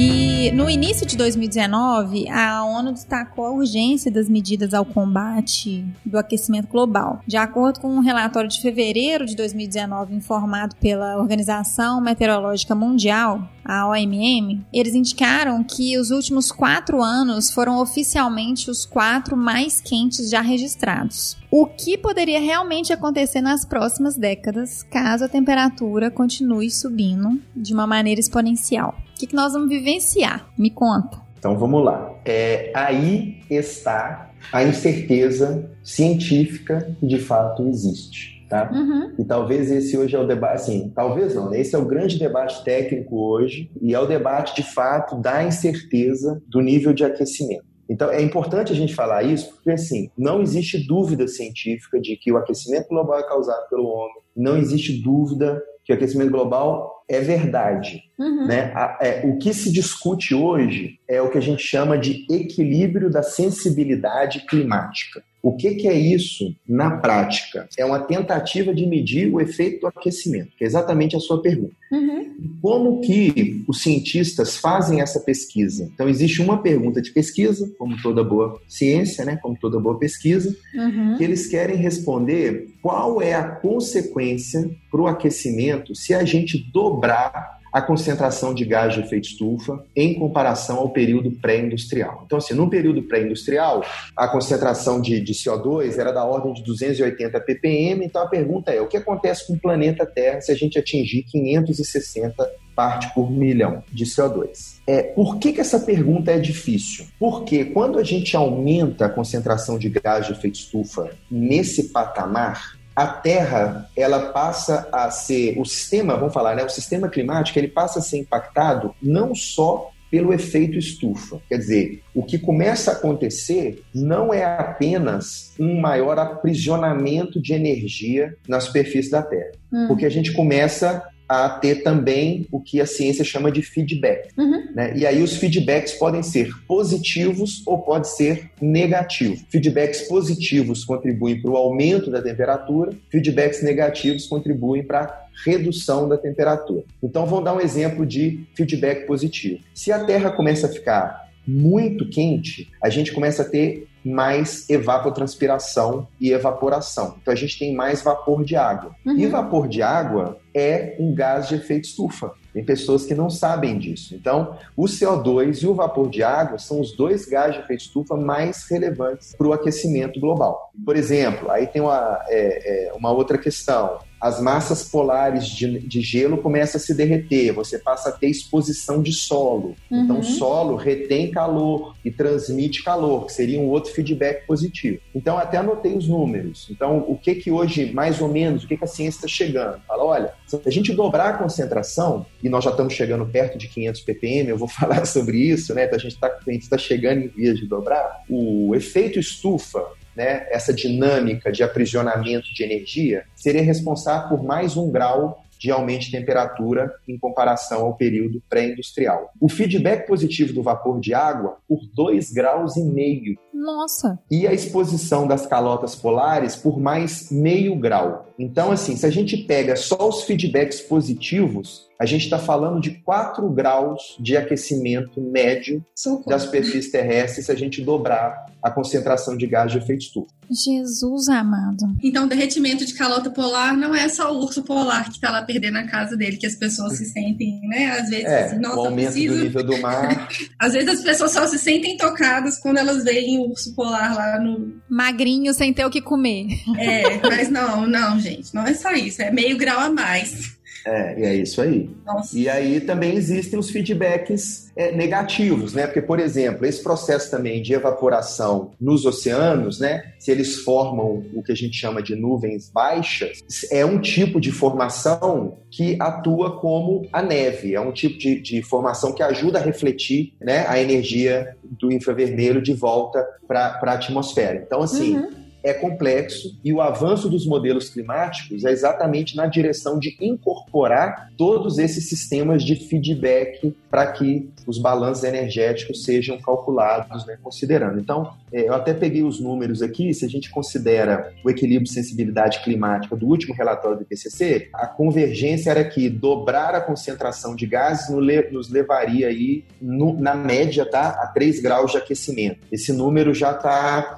E 0.01 0.49
no 0.53 0.69
início 0.69 1.05
de 1.05 1.17
2019, 1.17 2.29
a 2.29 2.63
ONU 2.63 2.93
destacou 2.93 3.45
a 3.45 3.51
urgência 3.51 4.09
das 4.09 4.29
medidas 4.29 4.73
ao 4.73 4.85
combate 4.85 5.85
do 6.05 6.17
aquecimento 6.17 6.69
global. 6.69 7.19
De 7.27 7.35
acordo 7.35 7.81
com 7.81 7.89
um 7.89 7.99
relatório 7.99 8.49
de 8.49 8.61
fevereiro 8.61 9.25
de 9.25 9.35
2019 9.35 10.15
informado 10.15 10.73
pela 10.77 11.17
Organização 11.17 11.99
Meteorológica 11.99 12.73
Mundial, 12.73 13.43
a 13.69 13.87
OMM, 13.87 14.65
eles 14.73 14.95
indicaram 14.95 15.63
que 15.63 15.95
os 15.95 16.09
últimos 16.09 16.51
quatro 16.51 17.03
anos 17.03 17.51
foram 17.51 17.79
oficialmente 17.79 18.71
os 18.71 18.83
quatro 18.83 19.37
mais 19.37 19.79
quentes 19.79 20.27
já 20.27 20.41
registrados. 20.41 21.37
O 21.51 21.67
que 21.67 21.95
poderia 21.95 22.39
realmente 22.39 22.91
acontecer 22.91 23.41
nas 23.41 23.63
próximas 23.63 24.17
décadas 24.17 24.81
caso 24.81 25.25
a 25.25 25.29
temperatura 25.29 26.09
continue 26.09 26.71
subindo 26.71 27.39
de 27.55 27.71
uma 27.71 27.85
maneira 27.85 28.19
exponencial? 28.19 28.95
O 29.15 29.19
que, 29.19 29.35
nós 29.35 29.53
vamos 29.53 29.69
vivenciar? 29.69 30.49
Me 30.57 30.71
conta. 30.71 31.21
Então 31.37 31.55
vamos 31.55 31.85
lá. 31.85 32.11
É, 32.25 32.71
aí 32.73 33.39
está 33.51 34.31
a 34.51 34.63
incerteza 34.63 35.69
científica 35.83 36.95
que 36.99 37.05
de 37.05 37.19
fato 37.19 37.67
existe. 37.67 38.38
Tá? 38.49 38.71
Uhum. 38.73 39.13
E 39.19 39.23
talvez 39.23 39.69
esse 39.69 39.95
hoje 39.95 40.15
é 40.15 40.19
o 40.19 40.25
debate, 40.25 40.55
assim, 40.55 40.91
talvez 40.95 41.35
não, 41.35 41.51
né? 41.51 41.61
esse 41.61 41.75
é 41.75 41.77
o 41.77 41.85
grande 41.85 42.17
debate 42.17 42.63
técnico 42.63 43.15
hoje 43.15 43.69
e 43.79 43.93
é 43.93 43.99
o 43.99 44.07
debate 44.07 44.55
de 44.55 44.63
fato 44.63 45.15
da 45.15 45.43
incerteza 45.43 46.41
do 46.47 46.59
nível 46.59 46.91
de 46.91 47.05
aquecimento. 47.05 47.63
Então 47.87 48.09
é 48.09 48.21
importante 48.23 48.71
a 48.71 48.75
gente 48.75 48.95
falar 48.95 49.21
isso 49.21 49.51
porque 49.53 49.69
assim 49.69 50.09
não 50.17 50.41
existe 50.41 50.83
dúvida 50.87 51.27
científica 51.27 51.99
de 52.01 52.15
que 52.17 52.31
o 52.31 52.37
aquecimento 52.37 52.87
global 52.87 53.19
é 53.19 53.27
causado 53.27 53.69
pelo 53.69 53.85
homem, 53.85 54.21
não 54.35 54.57
existe 54.57 54.99
dúvida 54.99 55.61
que 55.85 55.93
o 55.93 55.95
aquecimento 55.95 56.31
global 56.31 57.03
é 57.07 57.19
verdade. 57.19 58.03
Uhum. 58.17 58.47
Né? 58.47 58.73
É, 59.01 59.27
o 59.27 59.37
que 59.37 59.53
se 59.53 59.71
discute 59.71 60.35
hoje 60.35 60.99
é 61.07 61.21
o 61.21 61.29
que 61.29 61.37
a 61.37 61.41
gente 61.41 61.63
chama 61.63 61.97
de 61.97 62.25
equilíbrio 62.29 63.09
da 63.09 63.23
sensibilidade 63.23 64.45
climática. 64.45 65.23
O 65.41 65.55
que, 65.55 65.75
que, 65.75 65.87
é 65.87 65.97
isso 65.97 66.53
na 66.67 66.97
prática? 66.97 67.67
É 67.77 67.85
uma 67.85 67.99
tentativa 67.99 68.73
de 68.73 68.85
medir 68.85 69.33
o 69.33 69.39
efeito 69.39 69.81
do 69.81 69.87
aquecimento, 69.87 70.51
que 70.57 70.63
é 70.63 70.67
exatamente 70.67 71.15
a 71.15 71.19
sua 71.19 71.41
pergunta. 71.41 71.73
Uhum. 71.91 72.57
Como 72.61 73.01
que 73.01 73.63
os 73.67 73.81
cientistas 73.81 74.57
fazem 74.57 75.01
essa 75.01 75.19
pesquisa? 75.19 75.89
Então, 75.93 76.09
existe 76.09 76.41
uma 76.41 76.61
pergunta 76.61 77.01
de 77.01 77.11
pesquisa, 77.11 77.71
como 77.77 78.01
toda 78.01 78.23
boa 78.23 78.59
ciência, 78.67 79.23
né? 79.23 79.37
como 79.41 79.57
toda 79.57 79.79
boa 79.79 79.97
pesquisa, 79.97 80.55
uhum. 80.75 81.17
que 81.17 81.23
eles 81.23 81.47
querem 81.47 81.77
responder 81.77 82.67
qual 82.81 83.21
é 83.21 83.33
a 83.33 83.43
consequência 83.43 84.69
para 84.91 85.01
o 85.01 85.07
aquecimento 85.07 85.95
se 85.95 86.13
a 86.13 86.23
gente 86.25 86.57
dobrar 86.71 87.58
a 87.71 87.81
concentração 87.81 88.53
de 88.53 88.65
gás 88.65 88.93
de 88.93 89.01
efeito 89.01 89.29
estufa 89.29 89.83
em 89.95 90.13
comparação 90.17 90.77
ao 90.77 90.89
período 90.89 91.31
pré-industrial. 91.31 92.23
Então, 92.25 92.37
assim, 92.37 92.53
no 92.53 92.69
período 92.69 93.03
pré-industrial, 93.03 93.83
a 94.15 94.27
concentração 94.27 95.01
de, 95.01 95.19
de, 95.19 95.33
CO2 95.33 95.97
era 95.97 96.11
da 96.11 96.23
ordem 96.23 96.53
de 96.53 96.63
280 96.63 97.39
ppm. 97.39 98.03
Então, 98.03 98.21
a 98.21 98.27
pergunta 98.27 98.71
é: 98.71 98.81
o 98.81 98.87
que 98.87 98.97
acontece 98.97 99.47
com 99.47 99.53
o 99.53 99.59
planeta 99.59 100.05
Terra 100.05 100.41
se 100.41 100.51
a 100.51 100.55
gente 100.55 100.77
atingir 100.77 101.23
560 101.23 102.49
parte 102.79 103.13
por 103.13 103.29
milhão 103.29 103.83
de 103.91 104.05
CO2. 104.05 104.79
É, 104.87 105.03
por 105.03 105.37
que, 105.37 105.51
que 105.51 105.59
essa 105.59 105.81
pergunta 105.81 106.31
é 106.31 106.39
difícil? 106.39 107.07
Porque 107.19 107.65
quando 107.65 107.99
a 107.99 108.03
gente 108.03 108.37
aumenta 108.37 109.07
a 109.07 109.09
concentração 109.09 109.77
de 109.77 109.89
gás 109.89 110.27
de 110.27 110.31
efeito 110.31 110.55
estufa 110.55 111.11
nesse 111.29 111.89
patamar, 111.89 112.78
a 112.99 113.07
Terra 113.07 113.89
ela 113.95 114.33
passa 114.33 114.89
a 114.91 115.09
ser 115.09 115.57
o 115.57 115.63
sistema, 115.63 116.17
vamos 116.17 116.33
falar, 116.33 116.53
né, 116.53 116.65
o 116.65 116.69
sistema 116.69 117.07
climático 117.07 117.57
ele 117.57 117.69
passa 117.69 117.99
a 117.99 118.01
ser 118.01 118.17
impactado 118.17 118.93
não 119.01 119.33
só 119.33 119.89
pelo 120.11 120.33
efeito 120.33 120.77
estufa. 120.77 121.39
Quer 121.47 121.59
dizer, 121.59 122.03
o 122.13 122.23
que 122.23 122.37
começa 122.37 122.91
a 122.91 122.95
acontecer 122.95 123.81
não 123.95 124.33
é 124.33 124.43
apenas 124.43 125.53
um 125.57 125.79
maior 125.79 126.19
aprisionamento 126.19 127.41
de 127.41 127.53
energia 127.53 128.35
na 128.45 128.59
superfície 128.59 129.11
da 129.11 129.21
Terra, 129.21 129.51
hum. 129.71 129.85
porque 129.87 130.05
a 130.05 130.09
gente 130.09 130.33
começa 130.33 131.01
a 131.29 131.47
ter 131.47 131.83
também 131.83 132.47
o 132.51 132.59
que 132.59 132.81
a 132.81 132.87
ciência 132.87 133.23
chama 133.23 133.51
de 133.51 133.61
feedback. 133.61 134.29
Uhum. 134.35 134.73
Né? 134.73 134.93
E 134.97 135.05
aí 135.05 135.21
os 135.21 135.37
feedbacks 135.37 135.93
podem 135.93 136.23
ser 136.23 136.49
positivos 136.67 137.61
ou 137.67 137.77
pode 137.77 138.09
ser 138.09 138.49
negativos. 138.59 139.45
Feedbacks 139.49 140.01
positivos 140.07 140.83
contribuem 140.83 141.39
para 141.39 141.51
o 141.51 141.55
aumento 141.55 142.09
da 142.09 142.19
temperatura, 142.19 142.93
feedbacks 143.11 143.61
negativos 143.61 144.25
contribuem 144.25 144.83
para 144.83 145.27
redução 145.45 146.09
da 146.09 146.17
temperatura. 146.17 146.83
Então 147.01 147.27
vamos 147.27 147.45
dar 147.45 147.53
um 147.53 147.61
exemplo 147.61 148.07
de 148.07 148.45
feedback 148.55 149.05
positivo. 149.05 149.59
Se 149.73 149.91
a 149.91 150.03
Terra 150.03 150.31
começa 150.31 150.65
a 150.65 150.69
ficar 150.69 151.29
muito 151.47 152.07
quente, 152.09 152.69
a 152.81 152.89
gente 152.89 153.11
começa 153.11 153.41
a 153.41 153.45
ter 153.45 153.87
mais 154.03 154.69
evapotranspiração 154.69 156.07
e 156.19 156.31
evaporação. 156.31 157.15
Então 157.21 157.33
a 157.33 157.37
gente 157.37 157.57
tem 157.57 157.75
mais 157.75 158.01
vapor 158.01 158.43
de 158.43 158.55
água. 158.55 158.95
Uhum. 159.05 159.17
E 159.17 159.25
vapor 159.27 159.67
de 159.67 159.81
água 159.81 160.37
é 160.53 160.95
um 160.99 161.13
gás 161.13 161.47
de 161.47 161.55
efeito 161.55 161.85
estufa. 161.85 162.31
Tem 162.53 162.63
pessoas 162.63 163.05
que 163.05 163.13
não 163.13 163.29
sabem 163.29 163.77
disso. 163.77 164.15
Então, 164.15 164.57
o 164.75 164.85
CO2 164.85 165.61
e 165.61 165.67
o 165.67 165.73
vapor 165.73 166.09
de 166.09 166.23
água 166.23 166.57
são 166.57 166.79
os 166.79 166.95
dois 166.95 167.25
gases 167.25 167.55
de 167.55 167.61
efeito 167.61 167.81
estufa 167.81 168.15
mais 168.15 168.67
relevantes 168.69 169.35
para 169.35 169.47
o 169.47 169.53
aquecimento 169.53 170.19
global. 170.19 170.71
Por 170.83 170.95
exemplo, 170.95 171.51
aí 171.51 171.67
tem 171.67 171.81
uma, 171.81 172.19
é, 172.27 172.87
é, 172.89 172.93
uma 172.93 173.11
outra 173.11 173.37
questão 173.37 173.99
as 174.19 174.41
massas 174.41 174.83
polares 174.83 175.47
de, 175.47 175.79
de, 175.79 176.01
gelo 176.01 176.37
começam 176.39 176.79
a 176.79 176.81
se 176.81 176.93
derreter, 176.93 177.53
você 177.53 177.79
passa 177.79 178.09
a 178.09 178.11
ter 178.11 178.27
exposição 178.27 179.01
de 179.01 179.13
solo. 179.13 179.75
Então, 179.85 179.97
uhum. 179.97 180.03
Então, 180.09 180.19
o 180.19 180.23
solo 180.23 180.75
retém 180.75 181.29
calor 181.31 181.95
e 182.03 182.11
transmite 182.11 182.83
calor, 182.83 183.27
que 183.27 183.33
seria 183.33 183.59
um 183.59 183.67
outro 183.67 183.93
feedback 183.93 184.45
positivo. 184.45 184.99
Então, 185.13 185.37
até 185.37 185.57
anotei 185.57 185.95
os 185.95 186.07
números. 186.07 186.67
Então, 186.71 187.05
o 187.07 187.15
que 187.15 187.35
que 187.35 187.51
hoje, 187.51 187.91
mais 187.93 188.19
ou 188.21 188.27
menos, 188.27 188.63
o 188.63 188.67
que, 188.67 188.75
que 188.75 188.83
a 188.83 188.87
ciência 188.87 189.19
está 189.19 189.27
chegando? 189.27 189.79
Fala, 189.87 190.03
olha, 190.03 190.33
se 190.47 190.59
a 190.65 190.71
gente 190.71 190.93
dobrar 190.93 191.35
a 191.35 191.37
concentração, 191.37 192.25
e 192.43 192.49
nós 192.49 192.63
já 192.63 192.71
estamos 192.71 192.93
chegando 192.93 193.25
perto 193.25 193.57
de 193.57 193.67
500 193.67 194.01
ppm, 194.01 194.49
eu 194.49 194.57
vou 194.57 194.67
falar 194.69 195.05
sobre 195.05 195.37
isso, 195.37 195.73
né? 195.73 195.85
Então, 195.85 195.97
a 195.97 196.01
gente 196.01 196.15
está 196.15 196.29
tá 196.29 196.77
chegando 196.77 197.21
em 197.21 197.27
vias 197.27 197.57
de 197.57 197.67
dobrar. 197.67 198.23
O 198.29 198.73
efeito 198.75 199.19
estufa, 199.19 199.85
né, 200.15 200.47
essa 200.49 200.73
dinâmica 200.73 201.51
de 201.51 201.63
aprisionamento 201.63 202.53
de 202.53 202.63
energia, 202.63 203.23
seria 203.35 203.61
responsável 203.61 204.29
por 204.29 204.43
mais 204.43 204.75
um 204.75 204.91
grau 204.91 205.43
de 205.59 205.69
aumento 205.69 206.05
de 206.05 206.11
temperatura 206.11 206.91
em 207.05 207.19
comparação 207.19 207.81
ao 207.81 207.95
período 207.95 208.41
pré-industrial. 208.49 209.31
O 209.39 209.49
feedback 209.49 210.07
positivo 210.07 210.53
do 210.53 210.63
vapor 210.63 211.01
de 211.01 211.13
água 211.13 211.57
por 211.67 211.79
2 211.93 212.31
graus 212.31 212.77
e 212.77 212.83
meio. 212.83 213.37
Nossa! 213.53 214.17
E 214.31 214.47
a 214.47 214.53
exposição 214.53 215.27
das 215.27 215.45
calotas 215.45 215.95
polares 215.95 216.55
por 216.55 216.79
mais 216.79 217.29
meio 217.29 217.75
grau. 217.75 218.28
Então, 218.39 218.71
assim, 218.71 218.95
se 218.95 219.05
a 219.05 219.09
gente 219.09 219.35
pega 219.35 219.75
só 219.75 220.07
os 220.07 220.23
feedbacks 220.23 220.79
positivos, 220.79 221.89
a 221.99 222.05
gente 222.05 222.23
está 222.23 222.39
falando 222.39 222.79
de 222.79 222.91
4 222.91 223.49
graus 223.49 224.15
de 224.17 224.37
aquecimento 224.37 225.21
médio 225.21 225.85
Socorro. 225.93 226.29
da 226.29 226.39
superfície 226.39 226.89
terrestre 226.89 227.43
se 227.43 227.51
a 227.51 227.55
gente 227.55 227.81
dobrar 227.81 228.45
a 228.63 228.71
concentração 228.71 229.35
de 229.35 229.45
gás 229.45 229.69
de 229.71 229.79
efeito 229.79 230.03
estufa. 230.03 230.39
Jesus 230.49 231.27
amado. 231.27 231.85
Então, 232.01 232.25
o 232.25 232.29
derretimento 232.29 232.85
de 232.85 232.93
calota 232.93 233.29
polar 233.29 233.75
não 233.75 233.93
é 233.93 234.07
só 234.07 234.33
o 234.33 234.39
urso 234.39 234.63
polar 234.63 235.05
que 235.05 235.15
está 235.15 235.29
lá 235.29 235.43
perdendo 235.43 235.77
a 235.77 235.83
casa 235.83 236.15
dele, 236.15 236.37
que 236.37 236.47
as 236.47 236.55
pessoas 236.55 236.97
se 236.97 237.05
sentem, 237.05 237.59
né? 237.67 237.91
Às 237.91 238.09
vezes, 238.09 238.25
é, 238.25 238.45
assim, 238.45 238.59
nossa, 238.59 238.77
o 238.77 238.85
aumento 238.85 239.11
preciso... 239.11 239.35
do 239.35 239.43
nível 239.43 239.63
do 239.63 239.77
mar. 239.81 240.29
Às 240.57 240.73
vezes 240.73 240.89
as 240.89 241.01
pessoas 241.01 241.31
só 241.31 241.45
se 241.47 241.59
sentem 241.59 241.97
tocadas 241.97 242.59
quando 242.59 242.77
elas 242.77 243.03
veem 243.03 243.39
o 243.39 243.49
urso 243.49 243.75
polar 243.75 244.15
lá 244.15 244.39
no. 244.39 244.73
Magrinho 244.89 245.53
sem 245.53 245.73
ter 245.73 245.85
o 245.85 245.89
que 245.89 246.01
comer. 246.01 246.47
É, 246.77 247.19
mas 247.27 247.49
não, 247.49 247.85
não, 247.85 248.19
gente, 248.19 248.28
não 248.53 248.65
é 248.65 248.73
só 248.73 248.91
isso, 248.91 249.21
é 249.21 249.31
meio 249.31 249.57
grau 249.57 249.79
a 249.79 249.89
mais. 249.89 250.59
É, 250.85 251.19
e 251.19 251.23
é 251.23 251.35
isso 251.35 251.61
aí. 251.61 251.89
Nossa. 252.05 252.37
E 252.37 252.47
aí 252.47 252.79
também 252.79 253.15
existem 253.15 253.59
os 253.59 253.69
feedbacks 253.69 254.71
é, 254.75 254.91
negativos, 254.91 255.73
né? 255.73 255.85
Porque, 255.85 256.01
por 256.01 256.19
exemplo, 256.19 256.65
esse 256.65 256.81
processo 256.81 257.29
também 257.29 257.61
de 257.61 257.73
evaporação 257.73 258.71
nos 258.79 259.05
oceanos, 259.05 259.79
né? 259.79 260.13
Se 260.17 260.31
eles 260.31 260.57
formam 260.57 261.23
o 261.33 261.43
que 261.43 261.51
a 261.51 261.55
gente 261.55 261.75
chama 261.75 262.01
de 262.01 262.15
nuvens 262.15 262.69
baixas, 262.69 263.39
é 263.71 263.85
um 263.85 263.99
tipo 263.99 264.39
de 264.39 264.51
formação 264.51 265.57
que 265.69 265.97
atua 265.99 266.59
como 266.59 267.07
a 267.11 267.21
neve, 267.21 267.75
é 267.75 267.81
um 267.81 267.91
tipo 267.91 268.17
de, 268.17 268.39
de 268.39 268.61
formação 268.61 269.13
que 269.13 269.21
ajuda 269.21 269.59
a 269.59 269.61
refletir 269.61 270.33
né, 270.41 270.65
a 270.67 270.79
energia 270.79 271.55
do 271.63 271.91
infravermelho 271.91 272.61
de 272.61 272.73
volta 272.73 273.25
para 273.47 273.79
a 273.81 273.93
atmosfera. 273.93 274.63
Então, 274.65 274.81
assim. 274.81 275.17
Uhum 275.17 275.38
é 275.63 275.73
complexo 275.73 276.57
e 276.63 276.73
o 276.73 276.81
avanço 276.81 277.29
dos 277.29 277.45
modelos 277.45 277.89
climáticos 277.89 278.63
é 278.65 278.71
exatamente 278.71 279.35
na 279.35 279.45
direção 279.45 279.99
de 279.99 280.15
incorporar 280.21 281.31
todos 281.37 281.77
esses 281.77 282.07
sistemas 282.07 282.63
de 282.63 282.75
feedback 282.75 283.75
para 283.89 284.11
que 284.11 284.49
os 284.65 284.77
balanços 284.77 285.23
energéticos 285.23 286.03
sejam 286.03 286.39
calculados, 286.39 287.25
né, 287.25 287.37
considerando. 287.41 287.99
Então, 287.99 288.33
é, 288.51 288.67
eu 288.67 288.73
até 288.73 288.93
peguei 288.93 289.23
os 289.23 289.39
números 289.39 289.81
aqui, 289.81 290.13
se 290.13 290.25
a 290.25 290.29
gente 290.29 290.49
considera 290.49 291.33
o 291.43 291.49
equilíbrio 291.49 291.85
de 291.85 291.93
sensibilidade 291.93 292.63
climática 292.63 293.15
do 293.15 293.25
último 293.25 293.53
relatório 293.53 293.97
do 293.97 294.03
IPCC, 294.03 294.69
a 294.73 294.87
convergência 294.87 295.71
era 295.71 295.83
que 295.83 296.09
dobrar 296.09 296.75
a 296.75 296.81
concentração 296.81 297.55
de 297.55 297.65
gases 297.65 298.09
nos 298.51 298.69
levaria 298.69 299.27
aí, 299.27 299.63
na 299.81 300.35
média, 300.35 300.85
tá, 300.85 301.09
a 301.21 301.27
3 301.27 301.61
graus 301.61 301.91
de 301.91 301.97
aquecimento. 301.97 302.59
Esse 302.71 302.93
número 302.93 303.33
já 303.33 303.51
está 303.51 304.15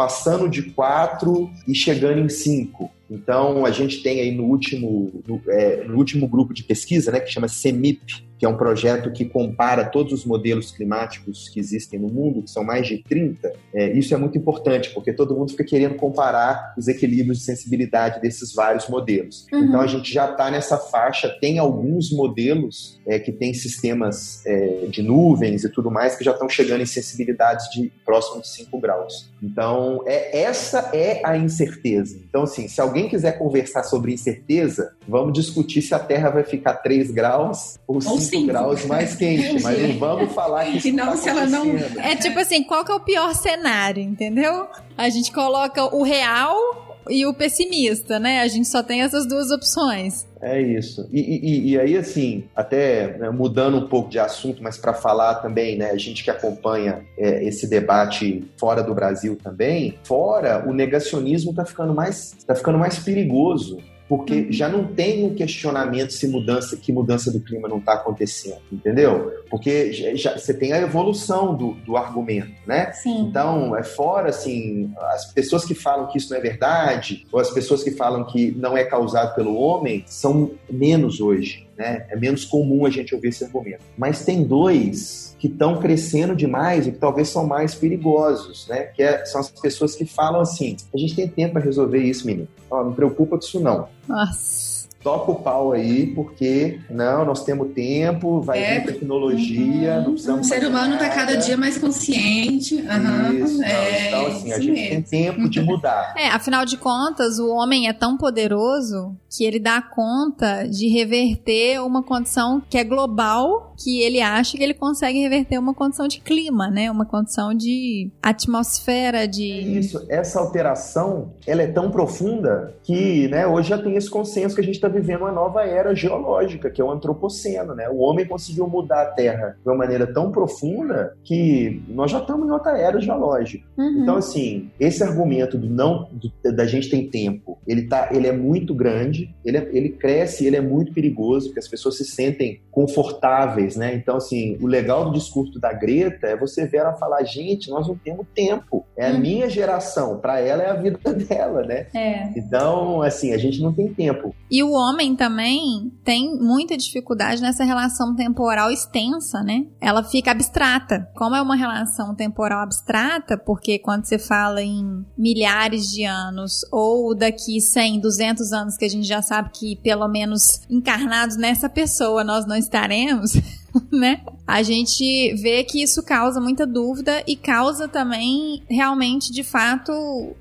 passando 0.00 0.48
de 0.48 0.62
4 0.62 1.50
e 1.68 1.74
chegando 1.74 2.20
em 2.20 2.28
5. 2.30 2.90
Então, 3.10 3.66
a 3.66 3.70
gente 3.70 4.02
tem 4.02 4.20
aí 4.20 4.30
no 4.30 4.44
último, 4.44 5.22
no, 5.26 5.42
é, 5.48 5.84
no 5.84 5.96
último 5.96 6.28
grupo 6.28 6.54
de 6.54 6.62
pesquisa, 6.62 7.10
né, 7.10 7.20
que 7.20 7.30
chama 7.30 7.48
CEMIP, 7.48 8.30
que 8.40 8.46
é 8.46 8.48
um 8.48 8.56
projeto 8.56 9.12
que 9.12 9.26
compara 9.26 9.84
todos 9.84 10.14
os 10.14 10.24
modelos 10.24 10.70
climáticos 10.70 11.50
que 11.50 11.60
existem 11.60 12.00
no 12.00 12.08
mundo, 12.08 12.42
que 12.42 12.50
são 12.50 12.64
mais 12.64 12.86
de 12.86 12.96
30, 13.04 13.52
é, 13.74 13.92
isso 13.92 14.14
é 14.14 14.16
muito 14.16 14.38
importante, 14.38 14.88
porque 14.94 15.12
todo 15.12 15.36
mundo 15.36 15.50
fica 15.50 15.62
querendo 15.62 15.96
comparar 15.96 16.72
os 16.74 16.88
equilíbrios 16.88 17.40
de 17.40 17.44
sensibilidade 17.44 18.18
desses 18.18 18.54
vários 18.54 18.88
modelos. 18.88 19.46
Uhum. 19.52 19.64
Então 19.64 19.80
a 19.82 19.86
gente 19.86 20.10
já 20.10 20.30
está 20.30 20.50
nessa 20.50 20.78
faixa, 20.78 21.28
tem 21.38 21.58
alguns 21.58 22.10
modelos 22.10 22.98
é, 23.06 23.18
que 23.18 23.30
têm 23.30 23.52
sistemas 23.52 24.42
é, 24.46 24.86
de 24.88 25.02
nuvens 25.02 25.64
e 25.64 25.68
tudo 25.68 25.90
mais 25.90 26.16
que 26.16 26.24
já 26.24 26.32
estão 26.32 26.48
chegando 26.48 26.80
em 26.80 26.86
sensibilidades 26.86 27.68
de 27.70 27.92
próximo 28.06 28.40
de 28.40 28.48
5 28.48 28.80
graus. 28.80 29.30
Então, 29.42 30.02
é, 30.06 30.40
essa 30.40 30.90
é 30.94 31.20
a 31.26 31.36
incerteza. 31.36 32.18
Então, 32.26 32.44
assim, 32.44 32.68
se 32.68 32.80
alguém 32.80 32.99
quiser 33.08 33.38
conversar 33.38 33.84
sobre 33.84 34.12
incerteza, 34.12 34.94
vamos 35.06 35.32
discutir 35.32 35.82
se 35.82 35.94
a 35.94 35.98
Terra 35.98 36.30
vai 36.30 36.44
ficar 36.44 36.74
3 36.74 37.10
graus 37.10 37.78
ou 37.86 38.00
5 38.00 38.18
5 38.18 38.46
graus 38.46 38.84
mais 38.86 39.14
quente, 39.14 39.62
mas 39.62 39.80
não 39.80 39.98
vamos 39.98 40.32
falar 40.32 40.64
que 40.66 40.78
isso 40.78 40.92
não, 40.92 41.06
tá 41.06 41.16
se 41.16 41.28
ela 41.28 41.46
não 41.46 41.66
É 41.98 42.16
tipo 42.16 42.38
assim, 42.38 42.62
qual 42.62 42.84
que 42.84 42.92
é 42.92 42.94
o 42.94 43.00
pior 43.00 43.34
cenário, 43.34 44.02
entendeu? 44.02 44.66
A 44.96 45.08
gente 45.08 45.32
coloca 45.32 45.84
o 45.94 46.02
real 46.02 46.89
e 47.10 47.26
o 47.26 47.34
pessimista, 47.34 48.18
né? 48.18 48.40
A 48.40 48.48
gente 48.48 48.68
só 48.68 48.82
tem 48.82 49.02
essas 49.02 49.26
duas 49.26 49.50
opções. 49.50 50.26
É 50.40 50.60
isso. 50.60 51.06
E, 51.12 51.20
e, 51.20 51.70
e 51.70 51.78
aí, 51.78 51.96
assim, 51.96 52.44
até 52.56 53.18
né, 53.18 53.30
mudando 53.30 53.76
um 53.76 53.86
pouco 53.86 54.08
de 54.08 54.18
assunto, 54.18 54.62
mas 54.62 54.78
para 54.78 54.94
falar 54.94 55.36
também, 55.36 55.76
né, 55.76 55.90
a 55.90 55.96
gente 55.98 56.24
que 56.24 56.30
acompanha 56.30 57.04
é, 57.18 57.44
esse 57.44 57.68
debate 57.68 58.48
fora 58.58 58.82
do 58.82 58.94
Brasil 58.94 59.36
também, 59.42 59.98
fora 60.04 60.64
o 60.66 60.72
negacionismo 60.72 61.50
está 61.50 61.64
ficando 61.64 61.92
mais, 61.92 62.34
tá 62.46 62.54
ficando 62.54 62.78
mais 62.78 62.98
perigoso 62.98 63.78
porque 64.10 64.34
uhum. 64.34 64.46
já 64.52 64.68
não 64.68 64.84
tem 64.84 65.24
um 65.24 65.36
questionamento 65.36 66.12
se 66.12 66.26
mudança, 66.26 66.76
que 66.76 66.92
mudança 66.92 67.30
do 67.30 67.38
clima 67.38 67.68
não 67.68 67.78
está 67.78 67.92
acontecendo, 67.92 68.60
entendeu? 68.72 69.32
Porque 69.50 69.92
já, 70.16 70.38
você 70.38 70.54
tem 70.54 70.72
a 70.72 70.80
evolução 70.80 71.54
do, 71.56 71.72
do 71.84 71.96
argumento, 71.96 72.52
né? 72.64 72.92
Sim. 72.92 73.22
Então, 73.22 73.76
é 73.76 73.82
fora, 73.82 74.30
assim, 74.30 74.92
as 75.10 75.32
pessoas 75.32 75.64
que 75.64 75.74
falam 75.74 76.06
que 76.06 76.18
isso 76.18 76.30
não 76.30 76.38
é 76.38 76.40
verdade, 76.40 77.26
ou 77.32 77.40
as 77.40 77.50
pessoas 77.50 77.82
que 77.82 77.90
falam 77.90 78.24
que 78.24 78.52
não 78.52 78.76
é 78.76 78.84
causado 78.84 79.34
pelo 79.34 79.56
homem, 79.56 80.04
são 80.06 80.52
menos 80.70 81.20
hoje, 81.20 81.68
né? 81.76 82.06
É 82.08 82.16
menos 82.16 82.44
comum 82.44 82.86
a 82.86 82.90
gente 82.90 83.14
ouvir 83.14 83.28
esse 83.28 83.44
argumento. 83.44 83.82
Mas 83.98 84.24
tem 84.24 84.44
dois 84.44 85.34
que 85.38 85.48
estão 85.48 85.80
crescendo 85.80 86.36
demais 86.36 86.86
e 86.86 86.92
que 86.92 86.98
talvez 86.98 87.28
são 87.28 87.46
mais 87.46 87.74
perigosos, 87.74 88.68
né? 88.68 88.84
Que 88.84 89.02
é, 89.02 89.24
são 89.24 89.40
as 89.40 89.50
pessoas 89.50 89.96
que 89.96 90.04
falam 90.04 90.40
assim: 90.40 90.76
a 90.94 90.98
gente 90.98 91.16
tem 91.16 91.26
tempo 91.26 91.54
para 91.54 91.62
resolver 91.62 91.98
isso, 91.98 92.26
menino. 92.26 92.46
Ó, 92.70 92.84
não 92.84 92.92
preocupa 92.92 93.36
com 93.36 93.44
isso 93.44 93.58
não. 93.58 93.88
Nossa. 94.06 94.69
Toca 95.02 95.32
o 95.32 95.36
pau 95.36 95.72
aí, 95.72 96.06
porque 96.08 96.78
não, 96.90 97.24
nós 97.24 97.42
temos 97.44 97.72
tempo, 97.72 98.40
vai 98.40 98.62
é, 98.62 98.80
vir 98.80 98.86
tecnologia, 98.86 99.94
uhum. 99.94 100.02
não 100.02 100.10
precisamos. 100.12 100.46
O 100.46 100.48
ser 100.48 100.66
humano 100.66 100.94
está 100.94 101.08
cada 101.08 101.36
dia 101.36 101.56
mais 101.56 101.78
consciente. 101.78 102.74
Uhum. 102.76 103.44
Isso, 103.44 103.62
é, 103.62 104.08
então, 104.08 104.26
assim, 104.26 104.52
a 104.52 104.58
gente 104.58 104.72
mesmo. 104.72 104.88
tem 104.88 105.02
tempo 105.02 105.48
de 105.48 105.60
mudar. 105.62 106.14
É, 106.16 106.28
afinal 106.28 106.64
de 106.64 106.76
contas, 106.76 107.38
o 107.38 107.48
homem 107.48 107.88
é 107.88 107.92
tão 107.92 108.16
poderoso 108.16 109.16
que 109.30 109.44
ele 109.44 109.58
dá 109.58 109.80
conta 109.80 110.68
de 110.68 110.88
reverter 110.88 111.80
uma 111.80 112.02
condição 112.02 112.62
que 112.68 112.76
é 112.76 112.84
global, 112.84 113.69
que 113.82 114.02
ele 114.02 114.20
acha 114.20 114.56
que 114.56 114.62
ele 114.62 114.74
consegue 114.74 115.18
reverter 115.20 115.58
uma 115.58 115.72
condição 115.72 116.06
de 116.06 116.20
clima, 116.20 116.68
né? 116.68 116.90
Uma 116.90 117.06
condição 117.06 117.54
de 117.54 118.10
atmosfera, 118.22 119.26
de. 119.26 119.50
É 119.50 119.60
isso, 119.60 120.04
essa 120.08 120.38
alteração, 120.38 121.32
ela 121.46 121.62
é 121.62 121.66
tão 121.66 121.90
profunda 121.90 122.74
que, 122.82 123.28
né, 123.28 123.46
hoje 123.46 123.70
já 123.70 123.78
tem 123.78 123.96
esse 123.96 124.10
consenso 124.10 124.54
que 124.54 124.60
a 124.60 124.64
gente 124.64 124.74
está 124.74 124.88
vivendo 124.88 125.22
uma 125.22 125.32
nova 125.32 125.62
era 125.62 125.94
geológica, 125.94 126.70
que 126.70 126.80
é 126.80 126.84
o 126.84 126.90
antropoceno, 126.90 127.74
né? 127.74 127.88
O 127.88 127.98
homem 127.98 128.26
conseguiu 128.26 128.68
mudar 128.68 129.02
a 129.02 129.06
Terra 129.06 129.56
de 129.62 129.68
uma 129.68 129.76
maneira 129.76 130.06
tão 130.06 130.30
profunda 130.30 131.16
que 131.24 131.82
nós 131.88 132.10
já 132.10 132.18
estamos 132.18 132.46
em 132.46 132.50
outra 132.50 132.76
era 132.78 133.00
geológica. 133.00 133.66
Uhum. 133.78 134.02
Então, 134.02 134.16
assim, 134.16 134.70
esse 134.78 135.02
argumento 135.02 135.56
do 135.56 135.68
não 135.68 136.08
do, 136.12 136.30
da 136.52 136.66
gente 136.66 136.90
tem 136.90 137.08
tempo, 137.08 137.58
ele 137.66 137.82
tá, 137.82 138.10
ele 138.12 138.26
é 138.26 138.32
muito 138.32 138.74
grande, 138.74 139.34
ele, 139.44 139.56
é, 139.56 139.68
ele 139.72 139.90
cresce, 139.90 140.46
ele 140.46 140.56
é 140.56 140.60
muito 140.60 140.92
perigoso, 140.92 141.46
porque 141.46 141.60
as 141.60 141.68
pessoas 141.68 141.96
se 141.96 142.04
sentem 142.04 142.60
confortáveis, 142.70 143.69
né? 143.76 143.94
Então, 143.94 144.16
assim, 144.16 144.56
o 144.60 144.66
legal 144.66 145.04
do 145.04 145.12
discurso 145.12 145.58
da 145.58 145.72
Greta 145.72 146.26
é 146.26 146.36
você 146.36 146.66
ver 146.66 146.78
ela 146.78 146.94
falar, 146.94 147.22
gente, 147.24 147.70
nós 147.70 147.86
não 147.86 147.96
temos 147.96 148.26
tempo, 148.34 148.84
é 148.96 149.08
a 149.08 149.12
uhum. 149.12 149.20
minha 149.20 149.48
geração, 149.48 150.18
para 150.18 150.40
ela 150.40 150.62
é 150.62 150.70
a 150.70 150.74
vida 150.74 150.98
dela, 151.12 151.62
né? 151.62 151.86
É. 151.94 152.38
Então, 152.38 153.02
assim, 153.02 153.32
a 153.32 153.38
gente 153.38 153.60
não 153.60 153.72
tem 153.72 153.92
tempo. 153.92 154.34
E 154.50 154.62
o 154.62 154.72
homem 154.72 155.14
também 155.14 155.92
tem 156.04 156.36
muita 156.38 156.76
dificuldade 156.76 157.40
nessa 157.40 157.64
relação 157.64 158.14
temporal 158.14 158.70
extensa, 158.70 159.42
né? 159.42 159.66
Ela 159.80 160.02
fica 160.02 160.30
abstrata. 160.30 161.08
Como 161.14 161.34
é 161.34 161.42
uma 161.42 161.56
relação 161.56 162.14
temporal 162.14 162.60
abstrata, 162.60 163.38
porque 163.38 163.78
quando 163.78 164.04
você 164.04 164.18
fala 164.18 164.62
em 164.62 165.04
milhares 165.16 165.84
de 165.84 166.04
anos 166.04 166.60
ou 166.72 167.14
daqui 167.14 167.60
100, 167.60 168.00
200 168.00 168.52
anos 168.52 168.76
que 168.76 168.84
a 168.84 168.88
gente 168.88 169.06
já 169.06 169.22
sabe 169.22 169.50
que 169.52 169.76
pelo 169.76 170.08
menos 170.08 170.62
encarnados 170.68 171.36
nessa 171.36 171.68
pessoa 171.68 172.24
nós 172.24 172.46
não 172.46 172.56
estaremos, 172.56 173.32
né? 173.90 174.20
A 174.46 174.62
gente 174.62 175.34
vê 175.34 175.62
que 175.64 175.82
isso 175.82 176.02
causa 176.02 176.40
muita 176.40 176.66
dúvida 176.66 177.22
e 177.26 177.36
causa 177.36 177.86
também 177.86 178.62
realmente, 178.68 179.32
de 179.32 179.44
fato, 179.44 179.92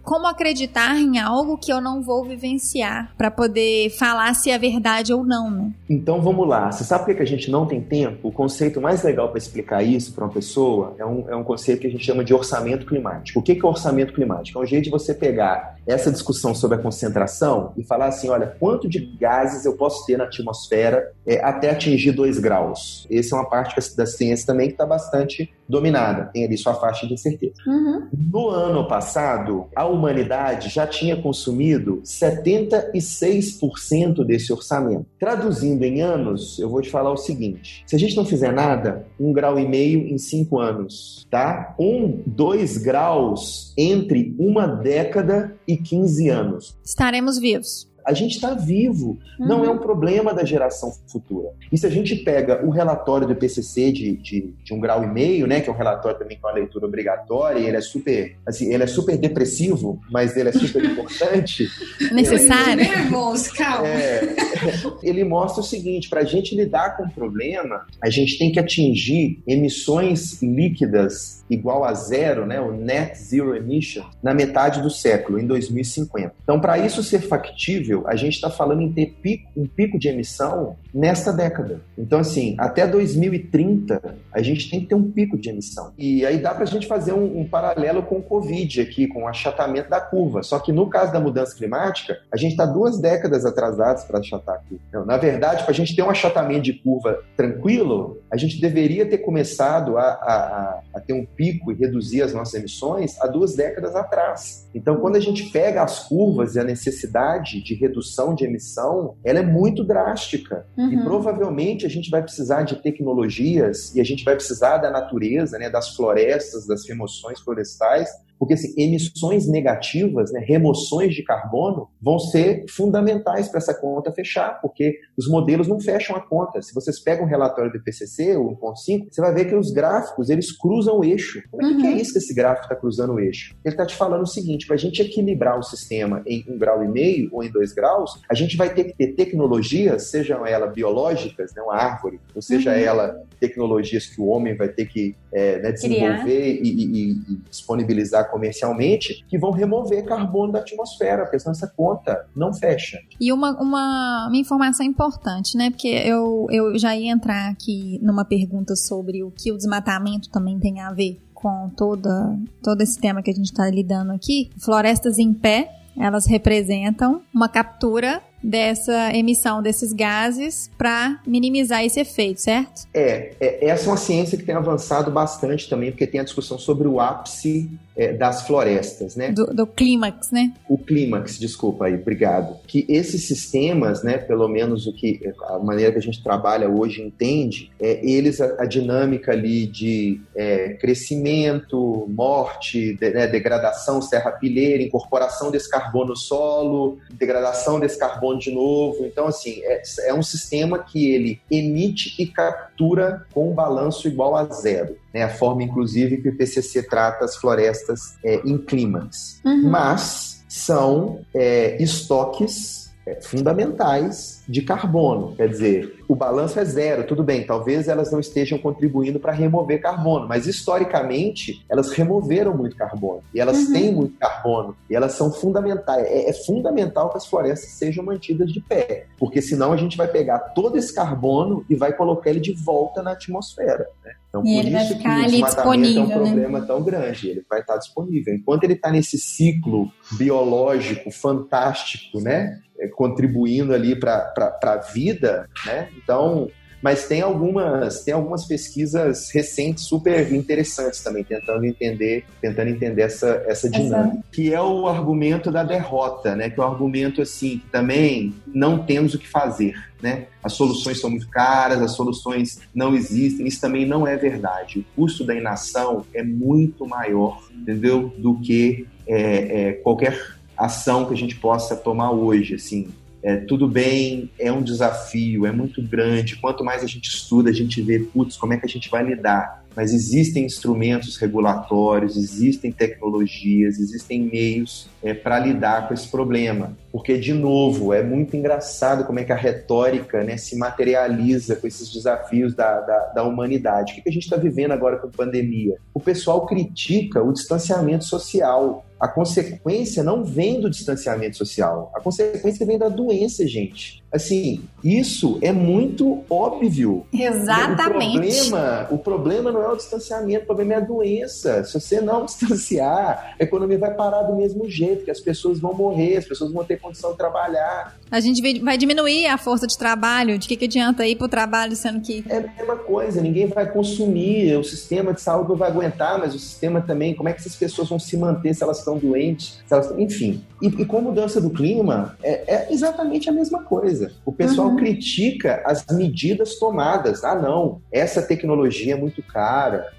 como 0.03 0.27
acreditar 0.27 0.97
em 0.97 1.19
algo 1.19 1.57
que 1.57 1.71
eu 1.71 1.79
não 1.79 2.01
vou 2.01 2.23
vivenciar 2.23 3.13
para 3.17 3.29
poder 3.29 3.91
falar 3.91 4.33
se 4.33 4.49
é 4.49 4.57
verdade 4.57 5.13
ou 5.13 5.23
não, 5.23 5.49
né? 5.51 5.71
Então 5.89 6.21
vamos 6.21 6.47
lá. 6.47 6.71
Você 6.71 6.83
sabe 6.83 7.05
por 7.05 7.15
que 7.15 7.21
a 7.21 7.25
gente 7.25 7.51
não 7.51 7.65
tem 7.65 7.81
tempo? 7.81 8.29
O 8.29 8.31
conceito 8.31 8.81
mais 8.81 9.03
legal 9.03 9.29
para 9.29 9.37
explicar 9.37 9.83
isso 9.83 10.13
para 10.13 10.25
uma 10.25 10.33
pessoa 10.33 10.95
é 10.97 11.05
um, 11.05 11.29
é 11.29 11.35
um 11.35 11.43
conceito 11.43 11.81
que 11.81 11.87
a 11.87 11.91
gente 11.91 12.03
chama 12.03 12.23
de 12.23 12.33
orçamento 12.33 12.85
climático. 12.85 13.39
O 13.39 13.43
que 13.43 13.51
é 13.51 13.65
orçamento 13.65 14.13
climático? 14.13 14.59
É 14.59 14.63
um 14.63 14.65
jeito 14.65 14.85
de 14.85 14.89
você 14.89 15.13
pegar 15.13 15.78
essa 15.89 16.11
discussão 16.11 16.53
sobre 16.53 16.77
a 16.77 16.81
concentração 16.81 17.73
e 17.75 17.83
falar 17.83 18.07
assim: 18.07 18.29
olha, 18.29 18.55
quanto 18.59 18.87
de 18.87 18.99
gases 19.19 19.65
eu 19.65 19.75
posso 19.75 20.05
ter 20.05 20.17
na 20.17 20.25
atmosfera 20.25 21.11
é, 21.25 21.43
até 21.43 21.71
atingir 21.71 22.11
2 22.11 22.37
graus? 22.37 23.07
Essa 23.11 23.35
é 23.35 23.39
uma 23.39 23.49
parte 23.49 23.95
da 23.97 24.05
ciência 24.05 24.45
também 24.45 24.67
que 24.67 24.73
está 24.73 24.85
bastante 24.85 25.51
dominada, 25.69 26.25
tem 26.33 26.43
ali 26.45 26.57
sua 26.57 26.73
faixa 26.73 27.05
de 27.05 27.13
incerteza. 27.13 27.53
Uhum. 27.65 28.07
No 28.11 28.49
ano 28.49 28.85
passado, 28.87 29.67
a 29.75 29.85
humanidade 29.85 30.69
já 30.69 30.87
tinha 30.87 31.21
consumido 31.21 32.01
76% 32.03 34.25
desse 34.25 34.51
orçamento. 34.51 35.05
Traduzindo 35.19 35.83
em 35.83 36.01
anos, 36.01 36.57
eu 36.57 36.67
vou 36.69 36.81
te 36.81 36.89
falar 36.89 37.11
o 37.11 37.17
seguinte: 37.17 37.83
se 37.85 37.95
a 37.95 37.99
gente 37.99 38.17
não 38.17 38.25
fizer 38.25 38.51
nada, 38.51 39.05
um 39.19 39.31
grau 39.31 39.59
e 39.59 39.67
meio 39.67 40.07
em 40.07 40.17
cinco 40.17 40.57
anos, 40.59 41.27
tá? 41.29 41.75
Um, 41.79 42.23
dois 42.25 42.77
graus 42.77 43.71
entre 43.77 44.35
uma 44.39 44.65
década 44.65 45.55
e 45.67 45.77
15 45.77 46.29
anos. 46.29 46.75
Estaremos 46.83 47.37
vivos. 47.37 47.87
A 48.05 48.13
gente 48.13 48.35
está 48.35 48.53
vivo, 48.53 49.17
uhum. 49.39 49.47
não 49.47 49.65
é 49.65 49.69
um 49.69 49.77
problema 49.77 50.33
da 50.33 50.43
geração 50.43 50.91
futura. 51.07 51.49
E 51.71 51.77
se 51.77 51.85
a 51.85 51.89
gente 51.89 52.15
pega 52.17 52.65
o 52.65 52.69
relatório 52.69 53.27
do 53.27 53.33
IPCC 53.33 53.91
de, 53.91 54.17
de, 54.17 54.53
de, 54.63 54.73
um 54.73 54.79
grau 54.79 55.03
e 55.03 55.07
meio, 55.07 55.47
né, 55.47 55.61
que 55.61 55.69
é 55.69 55.73
um 55.73 55.75
relatório 55.75 56.17
também 56.17 56.37
com 56.39 56.47
a 56.47 56.53
leitura 56.53 56.85
obrigatória, 56.85 57.59
ele 57.59 57.77
é 57.77 57.81
super, 57.81 58.35
assim, 58.45 58.73
ele 58.73 58.83
é 58.83 58.87
super 58.87 59.17
depressivo, 59.17 59.99
mas 60.11 60.35
ele 60.35 60.49
é 60.49 60.51
super 60.51 60.83
importante. 60.85 61.67
Necessário. 62.11 62.83
Nervoso, 62.83 63.53
calma. 63.53 63.87
É, 63.87 64.35
ele 65.03 65.23
mostra 65.23 65.61
o 65.61 65.63
seguinte: 65.65 66.09
para 66.09 66.21
a 66.21 66.25
gente 66.25 66.55
lidar 66.55 66.97
com 66.97 67.03
o 67.03 67.09
problema, 67.11 67.85
a 68.01 68.09
gente 68.09 68.37
tem 68.37 68.51
que 68.51 68.59
atingir 68.59 69.41
emissões 69.47 70.41
líquidas 70.41 71.38
igual 71.49 71.83
a 71.83 71.93
zero, 71.93 72.45
né, 72.45 72.59
o 72.59 72.71
net 72.71 73.17
zero 73.17 73.55
emission, 73.55 74.05
na 74.21 74.33
metade 74.33 74.81
do 74.81 74.89
século, 74.89 75.39
em 75.39 75.47
2050. 75.47 76.33
Então, 76.43 76.59
para 76.59 76.77
isso 76.77 77.01
ser 77.01 77.21
factível, 77.21 78.03
a 78.07 78.15
gente 78.15 78.35
está 78.35 78.49
falando 78.49 78.81
em 78.81 78.91
ter 78.91 79.17
pico, 79.21 79.49
um 79.55 79.65
pico 79.65 79.97
de 79.97 80.07
emissão 80.07 80.77
nesta 80.93 81.31
década. 81.31 81.81
Então, 81.97 82.19
assim, 82.19 82.55
até 82.57 82.87
2030, 82.87 84.01
a 84.31 84.41
gente 84.41 84.69
tem 84.69 84.81
que 84.81 84.87
ter 84.87 84.95
um 84.95 85.11
pico 85.11 85.37
de 85.37 85.49
emissão. 85.49 85.93
E 85.97 86.25
aí 86.25 86.37
dá 86.39 86.53
para 86.53 86.63
a 86.63 86.67
gente 86.67 86.87
fazer 86.87 87.13
um, 87.13 87.39
um, 87.39 87.47
paralelo 87.47 88.03
com 88.03 88.17
o 88.17 88.23
Covid 88.23 88.81
aqui, 88.81 89.07
com 89.07 89.23
o 89.23 89.27
achatamento 89.27 89.89
da 89.89 89.99
curva. 89.99 90.43
Só 90.43 90.59
que 90.59 90.71
no 90.71 90.89
caso 90.89 91.11
da 91.11 91.19
mudança 91.19 91.55
climática, 91.55 92.19
a 92.31 92.37
gente 92.37 92.51
está 92.51 92.65
duas 92.65 92.99
décadas 92.99 93.45
atrasados 93.45 94.03
para 94.03 94.19
achatar 94.19 94.55
a 94.55 94.57
curva. 94.59 94.83
Então, 94.89 95.05
na 95.05 95.17
verdade, 95.17 95.63
para 95.63 95.71
a 95.71 95.75
gente 95.75 95.95
ter 95.95 96.01
um 96.01 96.09
achatamento 96.09 96.63
de 96.63 96.73
curva 96.73 97.19
tranquilo, 97.35 98.21
a 98.31 98.37
gente 98.37 98.59
deveria 98.59 99.05
ter 99.05 99.19
começado 99.19 99.97
a, 99.97 100.01
a, 100.01 100.81
a 100.95 100.99
ter 100.99 101.13
um 101.13 101.25
pico 101.25 101.71
e 101.71 101.75
reduzir 101.75 102.21
as 102.21 102.33
nossas 102.33 102.55
emissões 102.55 103.19
há 103.21 103.27
duas 103.27 103.55
décadas 103.55 103.95
atrás. 103.95 104.67
Então, 104.73 104.97
quando 104.97 105.15
a 105.15 105.19
gente 105.19 105.49
pega 105.49 105.83
as 105.83 106.07
curvas 106.07 106.55
e 106.55 106.59
a 106.59 106.63
necessidade 106.63 107.63
de 107.63 107.75
redução 107.75 108.33
de 108.33 108.45
emissão, 108.45 109.15
ela 109.23 109.39
é 109.39 109.43
muito 109.43 109.83
drástica. 109.83 110.65
Uhum. 110.79 110.93
E 110.93 111.03
provavelmente 111.03 111.85
a 111.85 111.89
gente 111.89 112.09
vai 112.09 112.23
precisar 112.23 112.63
de 112.63 112.81
tecnologias 112.81 113.93
e 113.93 113.99
a 113.99 114.03
gente 114.03 114.23
vai 114.23 114.33
precisar 114.35 114.77
da 114.77 114.89
natureza, 114.89 115.59
né, 115.59 115.69
das 115.69 115.93
florestas, 115.93 116.65
das 116.65 116.87
remoções 116.87 117.41
florestais, 117.41 118.09
porque 118.39 118.53
assim, 118.53 118.73
emissões 118.77 119.47
negativas, 119.47 120.31
né, 120.31 120.39
remoções 120.39 121.13
de 121.13 121.23
carbono, 121.23 121.89
vão 122.01 122.17
ser 122.17 122.65
fundamentais 122.69 123.49
para 123.49 123.57
essa 123.57 123.73
conta 123.73 124.11
fechar, 124.11 124.59
porque 124.61 124.97
os 125.17 125.27
modelos 125.27 125.67
não 125.67 125.79
fecham 125.79 126.15
a 126.15 126.21
conta. 126.21 126.61
Se 126.61 126.73
vocês 126.73 126.99
pegam 126.99 127.25
o 127.25 127.27
relatório 127.27 127.71
do 127.71 127.77
IPCC, 127.77 128.37
o 128.37 128.57
1.5, 128.57 129.07
você 129.11 129.21
vai 129.21 129.33
ver 129.33 129.45
que 129.45 129.55
os 129.55 129.71
gráficos 129.71 130.29
eles 130.29 130.51
cruzam 130.51 130.99
o 130.99 131.03
eixo. 131.03 131.43
Como 131.51 131.63
é 131.63 131.75
que, 131.75 131.85
é 131.85 131.89
uhum. 131.89 131.97
é 131.97 132.01
isso 132.01 132.13
que 132.13 132.19
esse 132.19 132.33
gráfico 132.33 132.65
está 132.65 132.75
cruzando 132.75 133.13
o 133.13 133.19
eixo? 133.19 133.55
Ele 133.65 133.73
está 133.73 133.85
te 133.85 133.95
falando 133.95 134.23
o 134.23 134.27
seguinte: 134.27 134.65
para 134.65 134.75
a 134.75 134.79
gente 134.79 135.01
equilibrar 135.01 135.59
o 135.59 135.63
sistema 135.63 136.23
em 136.25 136.45
um 136.47 136.57
grau 136.57 136.83
e 136.83 136.87
meio 136.87 137.29
ou 137.33 137.43
em 137.43 137.51
dois 137.51 137.73
graus, 137.73 138.21
a 138.29 138.33
gente 138.33 138.55
vai 138.55 138.73
ter 138.73 138.85
que 138.85 138.95
ter 138.95 139.13
tecnologias, 139.13 140.09
sejam 140.09 140.45
elas 140.45 140.73
biológicas, 140.73 141.53
né, 141.53 141.61
uma 141.61 141.75
árvore, 141.75 142.19
ou 142.33 142.41
seja 142.41 142.71
uhum. 142.71 142.77
ela 142.77 143.23
tecnologias 143.39 144.05
que 144.05 144.19
o 144.21 144.27
homem 144.27 144.55
vai 144.55 144.67
ter 144.67 144.85
que 144.85 145.15
é, 145.31 145.61
né, 145.61 145.71
desenvolver 145.71 146.59
e, 146.61 146.67
e, 146.67 147.11
e 147.11 147.35
disponibilizar 147.49 148.29
comercialmente 148.29 149.23
que 149.27 149.37
vão 149.37 149.51
remover 149.51 150.05
carbono 150.05 150.53
da 150.53 150.59
atmosfera, 150.59 151.23
porque 151.23 151.39
senão 151.39 151.51
essa 151.51 151.67
conta 151.67 152.27
não 152.35 152.53
fecha. 152.53 152.99
E 153.19 153.31
uma, 153.31 153.51
uma, 153.61 154.27
uma 154.27 154.37
informação 154.37 154.85
importante, 154.85 155.57
né? 155.57 155.69
Porque 155.69 155.87
eu, 155.87 156.47
eu 156.49 156.77
já 156.77 156.95
ia 156.95 157.11
entrar 157.11 157.49
aqui 157.49 157.99
numa 158.01 158.25
pergunta 158.25 158.75
sobre 158.75 159.23
o 159.23 159.31
que 159.31 159.51
o 159.51 159.57
desmatamento 159.57 160.29
também 160.29 160.59
tem 160.59 160.81
a 160.81 160.91
ver 160.91 161.19
com 161.33 161.69
toda, 161.69 162.37
todo 162.61 162.81
esse 162.81 162.99
tema 162.99 163.21
que 163.21 163.31
a 163.31 163.33
gente 163.33 163.45
está 163.45 163.69
lidando 163.69 164.11
aqui. 164.11 164.49
Florestas 164.57 165.17
em 165.17 165.33
pé, 165.33 165.71
elas 165.97 166.25
representam 166.25 167.21
uma 167.33 167.47
captura 167.47 168.21
dessa 168.43 169.13
emissão 169.13 169.61
desses 169.61 169.93
gases 169.93 170.69
para 170.77 171.19
minimizar 171.25 171.83
esse 171.83 171.99
efeito, 171.99 172.41
certo? 172.41 172.83
É, 172.93 173.33
é, 173.39 173.65
essa 173.67 173.85
é 173.85 173.87
uma 173.89 173.97
ciência 173.97 174.37
que 174.37 174.43
tem 174.43 174.55
avançado 174.55 175.11
bastante 175.11 175.69
também, 175.69 175.91
porque 175.91 176.07
tem 176.07 176.19
a 176.19 176.23
discussão 176.23 176.57
sobre 176.57 176.87
o 176.87 176.99
ápice 176.99 177.69
é, 177.99 178.13
das 178.13 178.47
florestas, 178.47 179.17
né? 179.17 179.33
Do, 179.33 179.47
do, 179.47 179.67
clímax, 179.67 180.31
né? 180.31 180.53
O 180.69 180.77
clímax, 180.77 181.37
desculpa 181.37 181.87
aí, 181.87 181.95
obrigado. 181.95 182.55
Que 182.65 182.85
esses 182.87 183.27
sistemas, 183.27 184.03
né, 184.03 184.17
pelo 184.17 184.47
menos 184.47 184.87
o 184.87 184.93
que 184.93 185.19
a 185.49 185.59
maneira 185.59 185.91
que 185.91 185.97
a 185.97 186.01
gente 186.01 186.23
trabalha 186.23 186.69
hoje 186.69 187.01
entende, 187.01 187.69
é 187.77 187.99
eles 188.09 188.39
a, 188.39 188.63
a 188.63 188.65
dinâmica 188.65 189.33
ali 189.33 189.67
de 189.67 190.21
é, 190.33 190.75
crescimento, 190.75 192.07
morte, 192.07 192.93
de, 192.93 193.09
né, 193.09 193.27
degradação 193.27 194.01
serrapilheira, 194.01 194.81
incorporação 194.81 195.51
desse 195.51 195.69
carbono 195.69 196.11
no 196.11 196.15
solo, 196.15 196.99
degradação 197.11 197.81
desse 197.81 197.99
carbono 197.99 198.39
de 198.39 198.49
novo. 198.49 199.05
Então, 199.05 199.27
assim, 199.27 199.59
é, 199.63 199.81
é 200.05 200.13
um 200.13 200.23
sistema 200.23 200.79
que 200.79 201.11
ele 201.11 201.41
emite 201.51 202.15
e 202.17 202.25
captura 202.25 203.25
com 203.33 203.51
um 203.51 203.53
balanço 203.53 204.07
igual 204.07 204.37
a 204.37 204.45
zero 204.45 204.95
né, 205.13 205.23
a 205.23 205.29
forma, 205.29 205.63
inclusive, 205.63 206.17
que 206.17 206.29
o 206.29 206.33
IPCC 206.33 206.83
trata 206.83 207.25
as 207.25 207.35
florestas 207.35 208.15
é, 208.23 208.35
em 208.45 208.57
clímax. 208.57 209.41
Uhum. 209.45 209.69
Mas 209.69 210.43
são 210.47 211.21
é, 211.33 211.81
estoques 211.81 212.89
é, 213.09 213.21
fundamentais 213.21 214.43
de 214.47 214.61
carbono. 214.61 215.35
Quer 215.35 215.47
dizer, 215.47 215.99
o 216.07 216.15
balanço 216.15 216.59
é 216.59 216.65
zero, 216.65 217.05
tudo 217.05 217.23
bem, 217.23 217.45
talvez 217.45 217.87
elas 217.87 218.11
não 218.11 218.19
estejam 218.19 218.57
contribuindo 218.57 219.19
para 219.19 219.31
remover 219.31 219.81
carbono, 219.81 220.27
mas 220.27 220.47
historicamente 220.47 221.63
elas 221.69 221.91
removeram 221.91 222.55
muito 222.55 222.75
carbono 222.75 223.21
e 223.33 223.39
elas 223.39 223.57
uhum. 223.57 223.73
têm 223.73 223.93
muito 223.93 224.17
carbono 224.17 224.75
e 224.89 224.95
elas 224.95 225.13
são 225.13 225.31
fundamentais. 225.31 226.05
É, 226.05 226.29
é, 226.29 226.33
fundamental 226.33 227.09
que 227.09 227.17
as 227.17 227.25
florestas 227.25 227.71
sejam 227.71 228.03
mantidas 228.03 228.51
de 228.51 228.59
pé, 228.59 229.05
porque 229.17 229.41
senão 229.41 229.71
a 229.71 229.77
gente 229.77 229.97
vai 229.97 230.07
pegar 230.07 230.39
todo 230.39 230.77
esse 230.77 230.93
carbono 230.93 231.65
e 231.69 231.75
vai 231.75 231.93
colocar 231.93 232.29
ele 232.29 232.39
de 232.39 232.53
volta 232.53 233.01
na 233.01 233.11
atmosfera. 233.11 233.87
Então, 234.29 234.45
e 234.45 234.61
por 234.61 234.71
isso 234.71 234.99
que 234.99 235.07
o 235.07 235.25
desmatamento 235.25 235.99
é 235.99 236.01
um 236.01 236.07
né? 236.07 236.13
problema 236.13 236.61
tão 236.61 236.83
grande. 236.83 237.29
Ele 237.29 237.45
vai 237.49 237.61
estar 237.61 237.77
disponível. 237.77 238.33
Enquanto 238.33 238.63
ele 238.63 238.73
está 238.73 238.91
nesse 238.91 239.17
ciclo 239.17 239.91
biológico 240.17 241.11
fantástico, 241.11 242.21
né? 242.21 242.59
É, 242.79 242.87
contribuindo 242.87 243.73
ali 243.73 243.99
para 243.99 244.31
a 244.63 244.77
vida, 244.77 245.49
né? 245.65 245.89
Então, 245.97 246.47
mas 246.81 247.07
tem 247.07 247.21
algumas, 247.21 248.03
tem 248.03 248.13
algumas 248.13 248.45
pesquisas 248.45 249.29
recentes 249.31 249.83
super 249.83 250.31
interessantes 250.33 251.01
também, 251.01 251.23
tentando 251.23 251.65
entender, 251.65 252.23
tentando 252.41 252.69
entender 252.69 253.01
essa, 253.01 253.43
essa 253.47 253.69
dinâmica. 253.69 254.23
Que 254.31 254.53
é 254.53 254.61
o 254.61 254.87
argumento 254.87 255.51
da 255.51 255.63
derrota, 255.63 256.35
né? 256.35 256.49
Que 256.49 256.59
é 256.59 256.63
o 256.63 256.67
argumento 256.67 257.21
assim, 257.21 257.59
que 257.59 257.67
também 257.69 258.33
não 258.47 258.79
temos 258.79 259.13
o 259.13 259.19
que 259.19 259.27
fazer. 259.27 259.75
Né? 260.01 260.27
As 260.41 260.53
soluções 260.53 261.01
são 261.01 261.09
muito 261.09 261.27
caras, 261.27 261.81
as 261.81 261.91
soluções 261.91 262.61
não 262.73 262.95
existem. 262.95 263.45
Isso 263.45 263.59
também 263.59 263.85
não 263.85 264.07
é 264.07 264.15
verdade. 264.15 264.79
O 264.79 265.01
custo 265.01 265.25
da 265.25 265.35
inação 265.35 266.05
é 266.13 266.23
muito 266.23 266.87
maior, 266.87 267.43
entendeu? 267.53 268.13
Do 268.17 268.39
que 268.39 268.87
é, 269.05 269.69
é, 269.69 269.73
qualquer 269.73 270.17
ação 270.55 271.05
que 271.05 271.13
a 271.13 271.17
gente 271.17 271.35
possa 271.35 271.75
tomar 271.75 272.11
hoje, 272.11 272.55
assim. 272.55 272.89
É, 273.21 273.35
tudo 273.37 273.67
bem, 273.67 274.29
é 274.39 274.51
um 274.51 274.61
desafio, 274.61 275.45
é 275.45 275.51
muito 275.51 275.81
grande. 275.81 276.37
Quanto 276.37 276.63
mais 276.63 276.83
a 276.83 276.87
gente 276.87 277.09
estuda, 277.09 277.49
a 277.49 277.53
gente 277.53 277.81
vê, 277.81 277.99
putz, 277.99 278.37
como 278.37 278.53
é 278.53 278.57
que 278.57 278.65
a 278.65 278.69
gente 278.69 278.89
vai 278.89 279.03
lidar. 279.03 279.65
Mas 279.75 279.93
existem 279.93 280.45
instrumentos 280.45 281.17
regulatórios, 281.17 282.17
existem 282.17 282.71
tecnologias, 282.71 283.79
existem 283.79 284.21
meios 284.21 284.89
é, 285.03 285.13
para 285.13 285.39
lidar 285.39 285.87
com 285.87 285.93
esse 285.93 286.07
problema. 286.07 286.77
Porque, 286.91 287.17
de 287.17 287.33
novo, 287.33 287.93
é 287.93 288.03
muito 288.03 288.35
engraçado 288.35 289.05
como 289.05 289.19
é 289.19 289.23
que 289.23 289.31
a 289.31 289.35
retórica 289.35 290.23
né, 290.23 290.37
se 290.37 290.57
materializa 290.57 291.55
com 291.55 291.67
esses 291.67 291.91
desafios 291.91 292.55
da, 292.55 292.79
da, 292.81 292.99
da 293.15 293.23
humanidade. 293.23 293.91
O 293.91 293.95
que, 293.95 294.01
que 294.01 294.09
a 294.09 294.13
gente 294.13 294.23
está 294.23 294.37
vivendo 294.37 294.71
agora 294.71 294.97
com 294.97 295.07
a 295.07 295.11
pandemia? 295.11 295.75
O 295.93 295.99
pessoal 295.99 296.45
critica 296.45 297.23
o 297.23 297.31
distanciamento 297.31 298.05
social 298.05 298.85
a 298.99 299.07
consequência 299.07 300.03
não 300.03 300.25
vem 300.25 300.59
do 300.59 300.69
distanciamento 300.69 301.37
social, 301.37 301.89
a 301.95 302.01
consequência 302.01 302.65
vem 302.65 302.77
da 302.77 302.89
doença, 302.89 303.47
gente. 303.47 304.03
Assim, 304.11 304.61
isso 304.83 305.39
é 305.41 305.51
muito 305.51 306.23
óbvio. 306.29 307.05
Exatamente. 307.13 308.17
O 308.17 308.49
problema, 308.49 308.87
o 308.91 308.97
problema 308.97 309.51
não 309.51 309.63
é 309.63 309.69
o 309.69 309.75
distanciamento, 309.77 310.43
o 310.43 310.47
problema 310.47 310.73
é 310.73 310.77
a 310.77 310.81
doença. 310.81 311.63
Se 311.63 311.79
você 311.79 312.01
não 312.01 312.25
distanciar, 312.25 313.35
a 313.39 313.43
economia 313.43 313.77
vai 313.77 313.93
parar 313.93 314.23
do 314.23 314.35
mesmo 314.35 314.69
jeito, 314.69 314.88
que 314.97 315.11
as 315.11 315.19
pessoas 315.19 315.59
vão 315.59 315.73
morrer, 315.73 316.17
as 316.17 316.25
pessoas 316.25 316.51
vão 316.51 316.63
ter 316.63 316.79
condição 316.79 317.11
de 317.11 317.17
trabalhar. 317.17 317.97
A 318.11 318.19
gente 318.19 318.41
vai 318.61 318.77
diminuir 318.77 319.27
a 319.27 319.37
força 319.37 319.65
de 319.65 319.77
trabalho. 319.77 320.37
De 320.37 320.47
que, 320.47 320.55
que 320.55 320.65
adianta 320.65 321.05
ir 321.07 321.15
para 321.15 321.25
o 321.25 321.29
trabalho 321.29 321.75
sendo 321.75 322.01
que. 322.01 322.23
É 322.27 322.37
a 322.37 322.41
mesma 322.41 322.75
coisa, 322.75 323.21
ninguém 323.21 323.47
vai 323.47 323.71
consumir, 323.71 324.55
o 324.57 324.63
sistema 324.63 325.13
de 325.13 325.21
saúde 325.21 325.49
não 325.49 325.55
vai 325.55 325.69
aguentar, 325.69 326.17
mas 326.19 326.35
o 326.35 326.39
sistema 326.39 326.81
também, 326.81 327.13
como 327.13 327.29
é 327.29 327.33
que 327.33 327.39
essas 327.39 327.55
pessoas 327.55 327.89
vão 327.89 327.99
se 327.99 328.17
manter 328.17 328.53
se 328.53 328.63
elas 328.63 328.79
estão 328.79 328.97
doentes? 328.97 329.59
Elas... 329.69 329.91
Enfim. 329.97 330.43
E, 330.61 330.67
e 330.67 330.85
com 330.85 330.97
a 330.97 331.01
mudança 331.01 331.39
do 331.39 331.49
clima, 331.49 332.17
é, 332.21 332.55
é 332.55 332.73
exatamente 332.73 333.29
a 333.29 333.31
mesma 333.31 333.63
coisa 333.63 333.79
coisa. 333.79 334.11
O 334.25 334.31
pessoal 334.31 334.69
uhum. 334.69 334.75
critica 334.75 335.61
as 335.65 335.85
medidas 335.91 336.55
tomadas. 336.55 337.23
Ah, 337.23 337.35
não, 337.35 337.81
essa 337.91 338.21
tecnologia 338.21 338.93
é 338.93 338.97
muito 338.97 339.23
cara. 339.23 339.91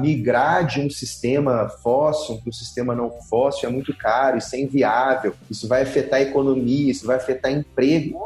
Migrar 0.00 0.66
de 0.66 0.80
um 0.80 0.88
sistema 0.88 1.68
fóssil 1.68 2.38
para 2.38 2.48
um 2.48 2.52
sistema 2.52 2.94
não 2.94 3.10
fóssil 3.10 3.68
é 3.68 3.72
muito 3.72 3.94
caro, 3.96 4.38
isso 4.38 4.56
é 4.56 4.60
inviável, 4.60 5.34
isso 5.50 5.68
vai 5.68 5.82
afetar 5.82 6.20
a 6.20 6.22
economia, 6.22 6.90
isso 6.90 7.06
vai 7.06 7.16
afetar 7.16 7.52
emprego 7.52 8.18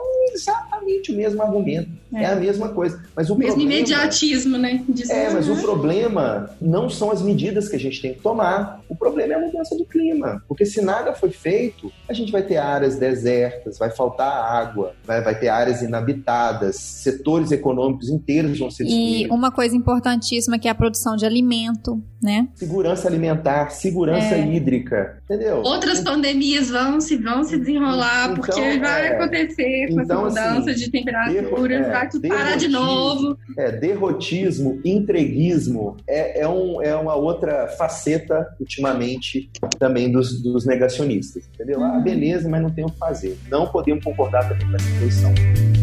exatamente 0.82 1.12
o 1.12 1.16
mesmo 1.16 1.42
argumento. 1.42 1.90
É, 2.14 2.24
é 2.24 2.26
a 2.26 2.36
mesma 2.36 2.68
coisa. 2.68 3.02
Mas 3.16 3.30
o 3.30 3.36
mesmo 3.36 3.54
problema, 3.54 3.74
imediatismo, 3.74 4.58
né? 4.58 4.84
é, 5.08 5.30
mas 5.30 5.48
o 5.48 5.56
problema 5.56 6.50
não 6.60 6.90
são 6.90 7.10
as 7.10 7.22
medidas 7.22 7.68
que 7.68 7.76
a 7.76 7.78
gente 7.78 8.02
tem 8.02 8.12
que 8.12 8.20
tomar. 8.20 8.80
O 8.88 8.94
problema 8.94 9.32
é 9.32 9.36
a 9.36 9.40
mudança 9.40 9.74
do 9.76 9.84
clima. 9.84 10.42
Porque 10.46 10.66
se 10.66 10.82
nada 10.82 11.14
foi 11.14 11.30
feito, 11.30 11.90
a 12.08 12.12
gente 12.12 12.30
vai 12.30 12.42
ter 12.42 12.58
áreas 12.58 12.96
desertas, 12.96 13.78
vai 13.78 13.90
faltar 13.90 14.30
água, 14.30 14.94
vai, 15.04 15.22
vai 15.22 15.38
ter 15.38 15.48
áreas 15.48 15.80
inabitadas, 15.80 16.76
setores 16.76 17.50
econômicos 17.50 18.10
inteiros 18.10 18.58
vão 18.58 18.70
ser 18.70 18.84
E 18.86 19.26
uma 19.30 19.50
coisa 19.50 19.74
importantíssima 19.74 20.58
que 20.58 20.68
é 20.68 20.70
a 20.70 20.74
produção 20.74 21.16
de 21.16 21.24
alimento, 21.24 22.02
né? 22.22 22.48
Segurança 22.54 23.08
alimentar, 23.08 23.70
segurança 23.70 24.34
é. 24.34 24.54
hídrica, 24.54 25.18
entendeu? 25.24 25.62
Outras 25.62 26.00
pandemias 26.00 26.68
vão 26.68 27.00
se, 27.00 27.16
vão 27.16 27.42
se 27.42 27.58
desenrolar, 27.58 28.32
então, 28.32 28.36
porque 28.36 28.78
vai 28.78 29.06
é, 29.06 29.16
acontecer 29.16 29.88
com 29.88 30.00
então, 30.02 30.26
essa 30.26 30.42
mudança 30.42 30.70
assim, 30.70 30.71
de 30.74 30.90
temperatura, 30.90 31.74
é, 31.74 31.90
vai 31.90 32.08
tudo 32.08 32.28
parar 32.28 32.56
de 32.56 32.68
novo. 32.68 33.38
É, 33.56 33.72
derrotismo, 33.72 34.80
entreguismo 34.84 35.96
é, 36.06 36.40
é, 36.40 36.48
um, 36.48 36.82
é 36.82 36.94
uma 36.94 37.14
outra 37.14 37.68
faceta, 37.68 38.46
ultimamente, 38.60 39.50
também 39.78 40.10
dos, 40.10 40.42
dos 40.42 40.66
negacionistas, 40.66 41.44
entendeu? 41.54 41.82
Ah, 41.82 41.96
uhum. 41.96 42.02
beleza, 42.02 42.48
mas 42.48 42.62
não 42.62 42.70
tem 42.70 42.84
o 42.84 42.90
que 42.90 42.98
fazer. 42.98 43.38
Não 43.50 43.66
podemos 43.66 44.04
concordar 44.04 44.48
também 44.48 44.66
com 44.66 44.76
essa 44.76 45.00
posição. 45.00 45.81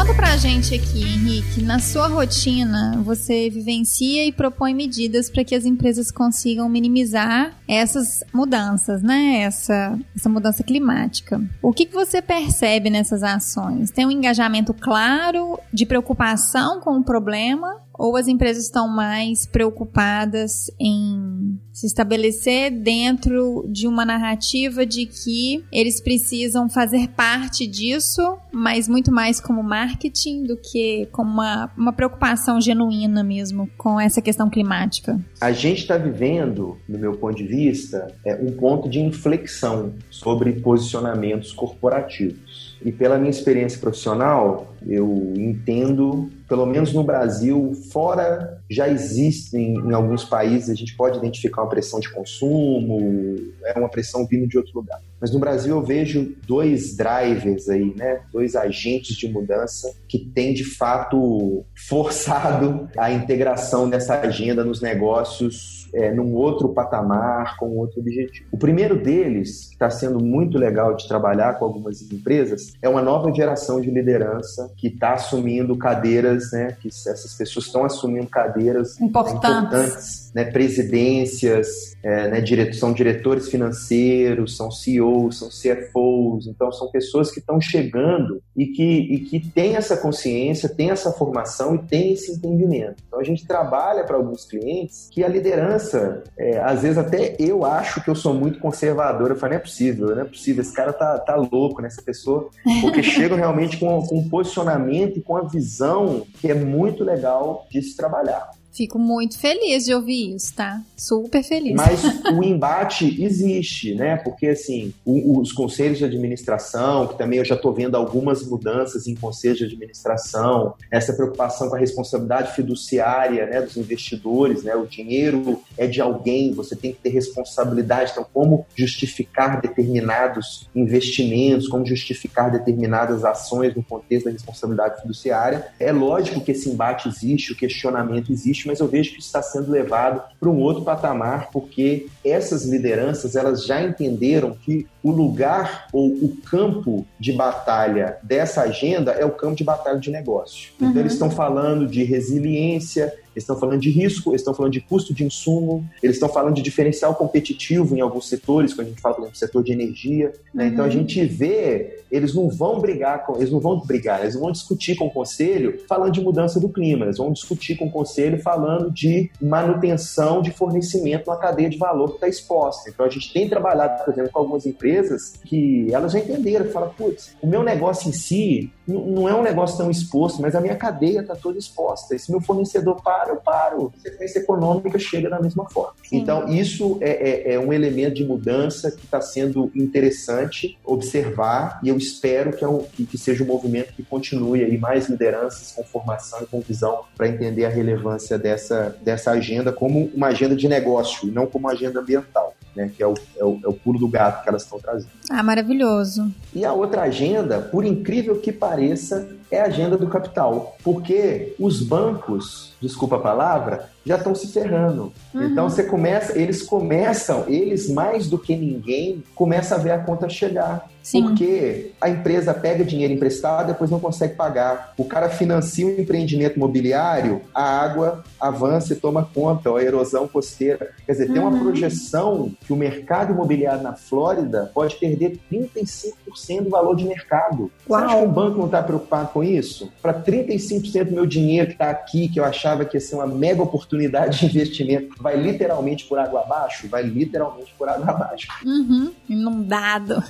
Conta 0.00 0.14
pra 0.14 0.34
gente 0.38 0.74
aqui, 0.74 1.02
Henrique, 1.02 1.60
na 1.62 1.78
sua 1.78 2.08
rotina, 2.08 2.98
você 3.04 3.50
vivencia 3.50 4.24
e 4.24 4.32
propõe 4.32 4.72
medidas 4.72 5.28
para 5.28 5.44
que 5.44 5.54
as 5.54 5.66
empresas 5.66 6.10
consigam 6.10 6.70
minimizar 6.70 7.52
essas 7.68 8.24
mudanças, 8.32 9.02
né? 9.02 9.42
Essa, 9.42 9.98
essa 10.16 10.30
mudança 10.30 10.64
climática. 10.64 11.38
O 11.60 11.70
que, 11.70 11.84
que 11.84 11.92
você 11.92 12.22
percebe 12.22 12.88
nessas 12.88 13.22
ações? 13.22 13.90
Tem 13.90 14.06
um 14.06 14.10
engajamento 14.10 14.72
claro 14.72 15.60
de 15.70 15.84
preocupação 15.84 16.80
com 16.80 16.96
o 16.96 17.04
problema 17.04 17.76
ou 18.00 18.16
as 18.16 18.26
empresas 18.26 18.64
estão 18.64 18.88
mais 18.88 19.44
preocupadas 19.44 20.70
em 20.80 21.60
se 21.70 21.86
estabelecer 21.86 22.70
dentro 22.70 23.66
de 23.68 23.86
uma 23.86 24.06
narrativa 24.06 24.86
de 24.86 25.04
que 25.04 25.62
eles 25.70 26.00
precisam 26.00 26.68
fazer 26.70 27.08
parte 27.08 27.66
disso, 27.66 28.38
mas 28.50 28.88
muito 28.88 29.12
mais 29.12 29.38
como 29.38 29.62
marketing 29.62 30.44
do 30.44 30.56
que 30.56 31.08
como 31.12 31.30
uma, 31.30 31.70
uma 31.76 31.92
preocupação 31.92 32.58
genuína 32.58 33.22
mesmo 33.22 33.68
com 33.76 34.00
essa 34.00 34.22
questão 34.22 34.48
climática? 34.48 35.20
A 35.38 35.52
gente 35.52 35.82
está 35.82 35.98
vivendo, 35.98 36.78
no 36.88 36.98
meu 36.98 37.18
ponto 37.18 37.36
de 37.36 37.44
vista, 37.44 38.14
é 38.24 38.34
um 38.34 38.52
ponto 38.52 38.88
de 38.88 38.98
inflexão 38.98 39.92
sobre 40.08 40.52
posicionamentos 40.54 41.52
corporativos. 41.52 42.78
E 42.82 42.90
pela 42.90 43.18
minha 43.18 43.30
experiência 43.30 43.78
profissional, 43.78 44.74
eu 44.86 45.34
entendo 45.36 46.30
pelo 46.50 46.66
menos 46.66 46.92
no 46.92 47.04
Brasil, 47.04 47.72
fora 47.92 48.60
já 48.68 48.88
existem 48.88 49.74
em 49.74 49.92
alguns 49.92 50.24
países, 50.24 50.68
a 50.68 50.74
gente 50.74 50.96
pode 50.96 51.16
identificar 51.16 51.62
uma 51.62 51.68
pressão 51.68 52.00
de 52.00 52.10
consumo, 52.10 53.36
é 53.64 53.78
uma 53.78 53.88
pressão 53.88 54.26
vindo 54.26 54.48
de 54.48 54.58
outro 54.58 54.72
lugar. 54.74 55.00
Mas 55.20 55.30
no 55.30 55.38
Brasil 55.38 55.76
eu 55.76 55.82
vejo 55.82 56.34
dois 56.48 56.96
drivers 56.96 57.68
aí, 57.68 57.94
né? 57.96 58.22
Dois 58.32 58.56
agentes 58.56 59.14
de 59.14 59.28
mudança 59.28 59.94
que 60.08 60.18
têm 60.18 60.52
de 60.52 60.64
fato 60.64 61.64
forçado 61.88 62.88
a 62.98 63.12
integração 63.12 63.88
dessa 63.88 64.18
agenda 64.18 64.64
nos 64.64 64.80
negócios 64.80 65.80
é, 65.94 66.12
num 66.12 66.34
outro 66.34 66.68
patamar, 66.68 67.56
com 67.56 67.76
outro 67.76 68.00
objetivo. 68.00 68.46
O 68.52 68.58
primeiro 68.58 69.00
deles, 69.00 69.66
que 69.66 69.74
está 69.74 69.90
sendo 69.90 70.22
muito 70.22 70.58
legal 70.58 70.94
de 70.94 71.06
trabalhar 71.08 71.58
com 71.58 71.64
algumas 71.64 72.00
empresas, 72.02 72.72
é 72.80 72.88
uma 72.88 73.02
nova 73.02 73.32
geração 73.32 73.80
de 73.80 73.90
liderança 73.90 74.72
que 74.76 74.88
está 74.88 75.14
assumindo 75.14 75.76
cadeiras, 75.76 76.39
né? 76.52 76.76
Que 76.80 76.88
essas 76.88 77.34
pessoas 77.34 77.66
estão 77.66 77.84
assumindo 77.84 78.26
cadeiras 78.28 79.00
importantes, 79.00 79.44
importantes 79.44 80.20
né, 80.34 80.44
presidências, 80.44 81.96
é, 82.02 82.28
né, 82.28 82.72
são 82.72 82.92
diretores 82.92 83.48
financeiros, 83.48 84.56
são 84.56 84.70
CEOs, 84.70 85.38
são 85.38 85.48
CFOs, 85.48 86.46
então 86.46 86.72
são 86.72 86.90
pessoas 86.90 87.30
que 87.30 87.40
estão 87.40 87.60
chegando 87.60 88.40
e 88.56 88.66
que, 88.66 88.82
e 88.82 89.20
que 89.20 89.40
têm 89.40 89.76
essa 89.76 89.96
consciência, 89.96 90.68
têm 90.68 90.90
essa 90.90 91.12
formação 91.12 91.74
e 91.74 91.78
têm 91.78 92.12
esse 92.12 92.32
entendimento. 92.32 93.02
Então 93.06 93.20
a 93.20 93.24
gente 93.24 93.46
trabalha 93.46 94.04
para 94.04 94.16
alguns 94.16 94.44
clientes 94.44 95.08
que 95.10 95.24
a 95.24 95.28
liderança, 95.28 96.22
é, 96.38 96.58
às 96.60 96.82
vezes 96.82 96.98
até 96.98 97.36
eu 97.38 97.64
acho 97.64 98.02
que 98.02 98.10
eu 98.10 98.14
sou 98.14 98.34
muito 98.34 98.58
conservador, 98.60 99.30
eu 99.30 99.36
falo, 99.36 99.52
não 99.52 99.58
é 99.58 99.60
possível, 99.62 100.14
não 100.14 100.22
é 100.22 100.24
possível, 100.24 100.62
esse 100.62 100.72
cara 100.72 100.92
tá, 100.92 101.18
tá 101.18 101.34
louco, 101.34 101.82
né, 101.82 101.88
essa 101.88 102.02
pessoa, 102.02 102.48
porque 102.80 103.02
chegam 103.02 103.36
realmente 103.36 103.76
com, 103.78 104.02
com 104.06 104.18
um 104.18 104.28
posicionamento 104.28 105.18
e 105.18 105.22
com 105.22 105.36
a 105.36 105.42
visão 105.42 106.26
que 106.38 106.50
é 106.50 106.54
muito 106.54 107.04
legal 107.04 107.66
de 107.70 107.82
se 107.82 107.96
trabalhar. 107.96 108.50
Fico 108.72 108.98
muito 108.98 109.38
feliz 109.38 109.84
de 109.84 109.94
ouvir 109.94 110.34
isso, 110.34 110.54
tá? 110.54 110.80
Super 110.96 111.42
feliz. 111.42 111.74
Mas 111.74 112.02
o 112.32 112.42
embate 112.42 113.22
existe, 113.22 113.94
né? 113.94 114.16
Porque, 114.16 114.48
assim, 114.48 114.94
o, 115.04 115.40
os 115.40 115.52
conselhos 115.52 115.98
de 115.98 116.04
administração, 116.04 117.08
que 117.08 117.18
também 117.18 117.38
eu 117.38 117.44
já 117.44 117.56
estou 117.56 117.72
vendo 117.72 117.96
algumas 117.96 118.46
mudanças 118.46 119.06
em 119.06 119.14
conselhos 119.14 119.58
de 119.58 119.64
administração, 119.64 120.74
essa 120.90 121.12
preocupação 121.12 121.68
com 121.68 121.76
a 121.76 121.78
responsabilidade 121.78 122.54
fiduciária 122.54 123.46
né, 123.46 123.60
dos 123.60 123.76
investidores, 123.76 124.62
né? 124.62 124.74
O 124.76 124.86
dinheiro 124.86 125.60
é 125.76 125.86
de 125.86 126.00
alguém, 126.00 126.52
você 126.52 126.76
tem 126.76 126.92
que 126.92 127.00
ter 127.00 127.10
responsabilidade. 127.10 128.12
Então, 128.12 128.26
como 128.32 128.66
justificar 128.74 129.60
determinados 129.60 130.68
investimentos, 130.74 131.68
como 131.68 131.84
justificar 131.84 132.50
determinadas 132.50 133.24
ações 133.24 133.74
no 133.74 133.82
contexto 133.82 134.26
da 134.26 134.32
responsabilidade 134.32 135.02
fiduciária? 135.02 135.68
É 135.78 135.90
lógico 135.90 136.40
que 136.40 136.52
esse 136.52 136.70
embate 136.70 137.08
existe, 137.08 137.52
o 137.52 137.56
questionamento 137.56 138.32
existe, 138.32 138.59
mas 138.66 138.80
eu 138.80 138.88
vejo 138.88 139.12
que 139.12 139.20
está 139.20 139.42
sendo 139.42 139.70
levado 139.70 140.22
para 140.38 140.48
um 140.48 140.60
outro 140.60 140.82
patamar, 140.82 141.50
porque 141.52 142.06
essas 142.24 142.64
lideranças 142.64 143.36
elas 143.36 143.64
já 143.64 143.82
entenderam 143.82 144.56
que 144.64 144.86
o 145.02 145.10
lugar 145.10 145.86
ou 145.92 146.08
o 146.08 146.36
campo 146.50 147.06
de 147.18 147.32
batalha 147.32 148.18
dessa 148.22 148.62
agenda 148.62 149.12
é 149.12 149.24
o 149.24 149.30
campo 149.30 149.56
de 149.56 149.64
batalha 149.64 149.98
de 149.98 150.10
negócio. 150.10 150.72
Então, 150.76 150.92
uhum. 150.92 150.98
eles 150.98 151.12
estão 151.12 151.30
falando 151.30 151.86
de 151.86 152.04
resiliência, 152.04 153.12
eles 153.34 153.44
estão 153.44 153.56
falando 153.56 153.80
de 153.80 153.90
risco, 153.90 154.30
eles 154.30 154.40
estão 154.40 154.54
falando 154.54 154.72
de 154.72 154.80
custo 154.80 155.14
de 155.14 155.24
insumo, 155.24 155.88
eles 156.02 156.16
estão 156.16 156.28
falando 156.28 156.54
de 156.54 156.62
diferencial 156.62 157.14
competitivo 157.14 157.96
em 157.96 158.00
alguns 158.00 158.28
setores, 158.28 158.74
quando 158.74 158.88
a 158.88 158.90
gente 158.90 159.00
fala, 159.00 159.14
por 159.14 159.22
exemplo, 159.22 159.38
setor 159.38 159.62
de 159.62 159.72
energia. 159.72 160.32
Né? 160.52 160.64
Uhum. 160.64 160.70
Então 160.70 160.84
a 160.84 160.88
uhum. 160.88 160.92
gente 160.92 161.24
vê, 161.24 162.00
eles 162.10 162.34
não 162.34 162.48
vão 162.48 162.80
brigar 162.80 163.24
com, 163.24 163.36
eles 163.36 163.50
não 163.50 163.60
vão 163.60 163.80
brigar, 163.80 164.20
eles 164.22 164.34
vão 164.34 164.50
discutir 164.50 164.96
com 164.96 165.06
o 165.06 165.10
conselho 165.10 165.80
falando 165.88 166.12
de 166.12 166.20
mudança 166.20 166.58
do 166.58 166.68
clima, 166.68 167.06
eles 167.06 167.18
vão 167.18 167.32
discutir 167.32 167.76
com 167.76 167.86
o 167.86 167.90
conselho 167.90 168.40
falando 168.42 168.90
de 168.90 169.30
manutenção 169.40 170.42
de 170.42 170.50
fornecimento 170.50 171.28
na 171.30 171.36
cadeia 171.36 171.70
de 171.70 171.78
valor 171.78 172.08
que 172.08 172.14
está 172.14 172.28
exposta. 172.28 172.90
Então 172.90 173.04
a 173.06 173.08
gente 173.08 173.32
tem 173.32 173.48
trabalhado, 173.48 174.04
por 174.04 174.12
exemplo, 174.12 174.30
com 174.32 174.38
algumas 174.38 174.66
empresas 174.66 175.34
que 175.44 175.92
elas 175.92 176.12
já 176.12 176.18
entenderam, 176.18 176.66
que 176.66 176.72
falam, 176.72 176.90
putz, 176.90 177.36
o 177.40 177.46
meu 177.46 177.62
negócio 177.62 178.08
em 178.08 178.12
si 178.12 178.70
não 178.86 179.28
é 179.28 179.34
um 179.34 179.42
negócio 179.42 179.76
tão 179.76 179.90
exposto, 179.90 180.42
mas 180.42 180.54
a 180.54 180.60
minha 180.60 180.76
cadeia 180.76 181.20
está 181.20 181.34
toda 181.34 181.58
exposta. 181.58 182.14
E 182.14 182.18
se 182.18 182.30
meu 182.30 182.40
fornecedor 182.40 183.00
para, 183.02 183.19
eu 183.28 183.36
paro. 183.36 183.92
A 183.98 184.00
sequência 184.00 184.38
econômica 184.40 184.98
chega 184.98 185.28
da 185.28 185.40
mesma 185.40 185.68
forma. 185.68 185.94
Sim. 186.02 186.18
Então, 186.18 186.48
isso 186.48 186.98
é, 187.00 187.50
é, 187.50 187.54
é, 187.54 187.58
um 187.58 187.72
elemento 187.72 188.14
de 188.14 188.24
mudança 188.24 188.90
que 188.90 189.04
está 189.04 189.20
sendo 189.20 189.70
interessante 189.74 190.78
observar 190.84 191.80
e 191.82 191.88
eu 191.88 191.96
espero 191.96 192.52
que, 192.52 192.64
é 192.64 192.68
um, 192.68 192.82
que, 192.82 193.04
que, 193.04 193.18
seja 193.18 193.44
um 193.44 193.46
movimento 193.46 193.92
que 193.92 194.02
continue 194.02 194.64
aí 194.64 194.78
mais 194.78 195.08
lideranças 195.08 195.72
com 195.72 195.84
formação 195.84 196.42
e 196.42 196.46
com 196.46 196.60
visão 196.60 197.04
para 197.16 197.28
entender 197.28 197.64
a 197.64 197.68
relevância 197.68 198.38
dessa, 198.38 198.96
dessa 199.02 199.32
agenda 199.32 199.72
como 199.72 200.10
uma 200.14 200.28
agenda 200.28 200.56
de 200.56 200.68
negócio 200.68 201.28
e 201.28 201.30
não 201.30 201.46
como 201.46 201.66
uma 201.66 201.72
agenda 201.72 202.00
ambiental 202.00 202.54
né, 202.74 202.90
que 202.94 203.02
é 203.02 203.06
o, 203.06 203.14
é, 203.36 203.44
o, 203.44 203.60
é 203.64 203.68
o 203.68 203.72
pulo 203.72 203.98
do 203.98 204.08
gato 204.08 204.42
que 204.42 204.48
elas 204.48 204.62
estão 204.62 204.78
trazendo. 204.78 205.10
Ah, 205.30 205.42
maravilhoso. 205.42 206.32
E 206.54 206.64
a 206.64 206.72
outra 206.72 207.02
agenda, 207.02 207.60
por 207.60 207.84
incrível 207.84 208.40
que 208.40 208.52
pareça, 208.52 209.28
é 209.50 209.60
a 209.60 209.66
agenda 209.66 209.96
do 209.96 210.06
capital, 210.06 210.76
porque 210.84 211.54
os 211.58 211.82
bancos, 211.82 212.74
desculpa 212.80 213.16
a 213.16 213.20
palavra, 213.20 213.90
já 214.10 214.16
estão 214.16 214.34
se 214.34 214.48
ferrando. 214.48 215.12
Uhum. 215.32 215.46
Então 215.46 215.70
você 215.70 215.84
começa, 215.84 216.36
eles 216.36 216.62
começam, 216.62 217.44
eles 217.46 217.88
mais 217.88 218.28
do 218.28 218.38
que 218.38 218.56
ninguém, 218.56 219.22
começam 219.34 219.78
a 219.78 219.80
ver 219.80 219.92
a 219.92 219.98
conta 219.98 220.28
chegar. 220.28 220.88
Sim. 221.02 221.22
Porque 221.22 221.92
a 222.00 222.10
empresa 222.10 222.52
pega 222.52 222.84
dinheiro 222.84 223.14
emprestado, 223.14 223.68
depois 223.68 223.90
não 223.90 223.98
consegue 223.98 224.34
pagar. 224.34 224.92
O 224.98 225.04
cara 225.04 225.30
financia 225.30 225.86
um 225.86 225.90
empreendimento 225.90 226.56
imobiliário, 226.56 227.40
a 227.54 227.62
água 227.62 228.22
avança 228.38 228.92
e 228.92 228.96
toma 228.96 229.26
conta, 229.32 229.70
a 229.70 229.82
erosão 229.82 230.28
costeira. 230.28 230.90
Quer 231.06 231.12
dizer, 231.12 231.28
uhum. 231.28 231.32
tem 231.32 231.42
uma 231.42 231.50
uhum. 231.52 231.62
projeção 231.62 232.52
que 232.66 232.72
o 232.72 232.76
mercado 232.76 233.32
imobiliário 233.32 233.82
na 233.82 233.94
Flórida 233.94 234.70
pode 234.74 234.96
perder 234.96 235.38
35% 235.50 236.64
do 236.64 236.70
valor 236.70 236.94
de 236.94 237.04
mercado. 237.04 237.70
Uau. 237.88 238.00
Você 238.00 238.06
acha 238.06 238.16
que 238.16 238.24
o 238.24 238.28
banco 238.28 238.58
não 238.58 238.66
está 238.66 238.82
preocupado 238.82 239.28
com 239.28 239.42
isso? 239.42 239.90
Para 240.02 240.12
35% 240.12 241.04
do 241.04 241.12
meu 241.12 241.26
dinheiro 241.26 241.68
que 241.68 241.72
está 241.72 241.90
aqui, 241.90 242.28
que 242.28 242.38
eu 242.38 242.44
achava 242.44 242.84
que 242.84 242.96
ia 242.96 243.00
ser 243.00 243.14
uma 243.14 243.26
mega 243.26 243.62
oportunidade 243.62 243.99
de 244.08 244.46
investimento, 244.46 245.14
vai 245.20 245.36
literalmente 245.36 246.04
por 246.04 246.18
água 246.18 246.40
abaixo? 246.40 246.88
Vai 246.88 247.02
literalmente 247.02 247.72
por 247.76 247.88
água 247.88 248.10
abaixo. 248.10 248.48
Uhum. 248.64 249.12
Inundado. 249.28 250.22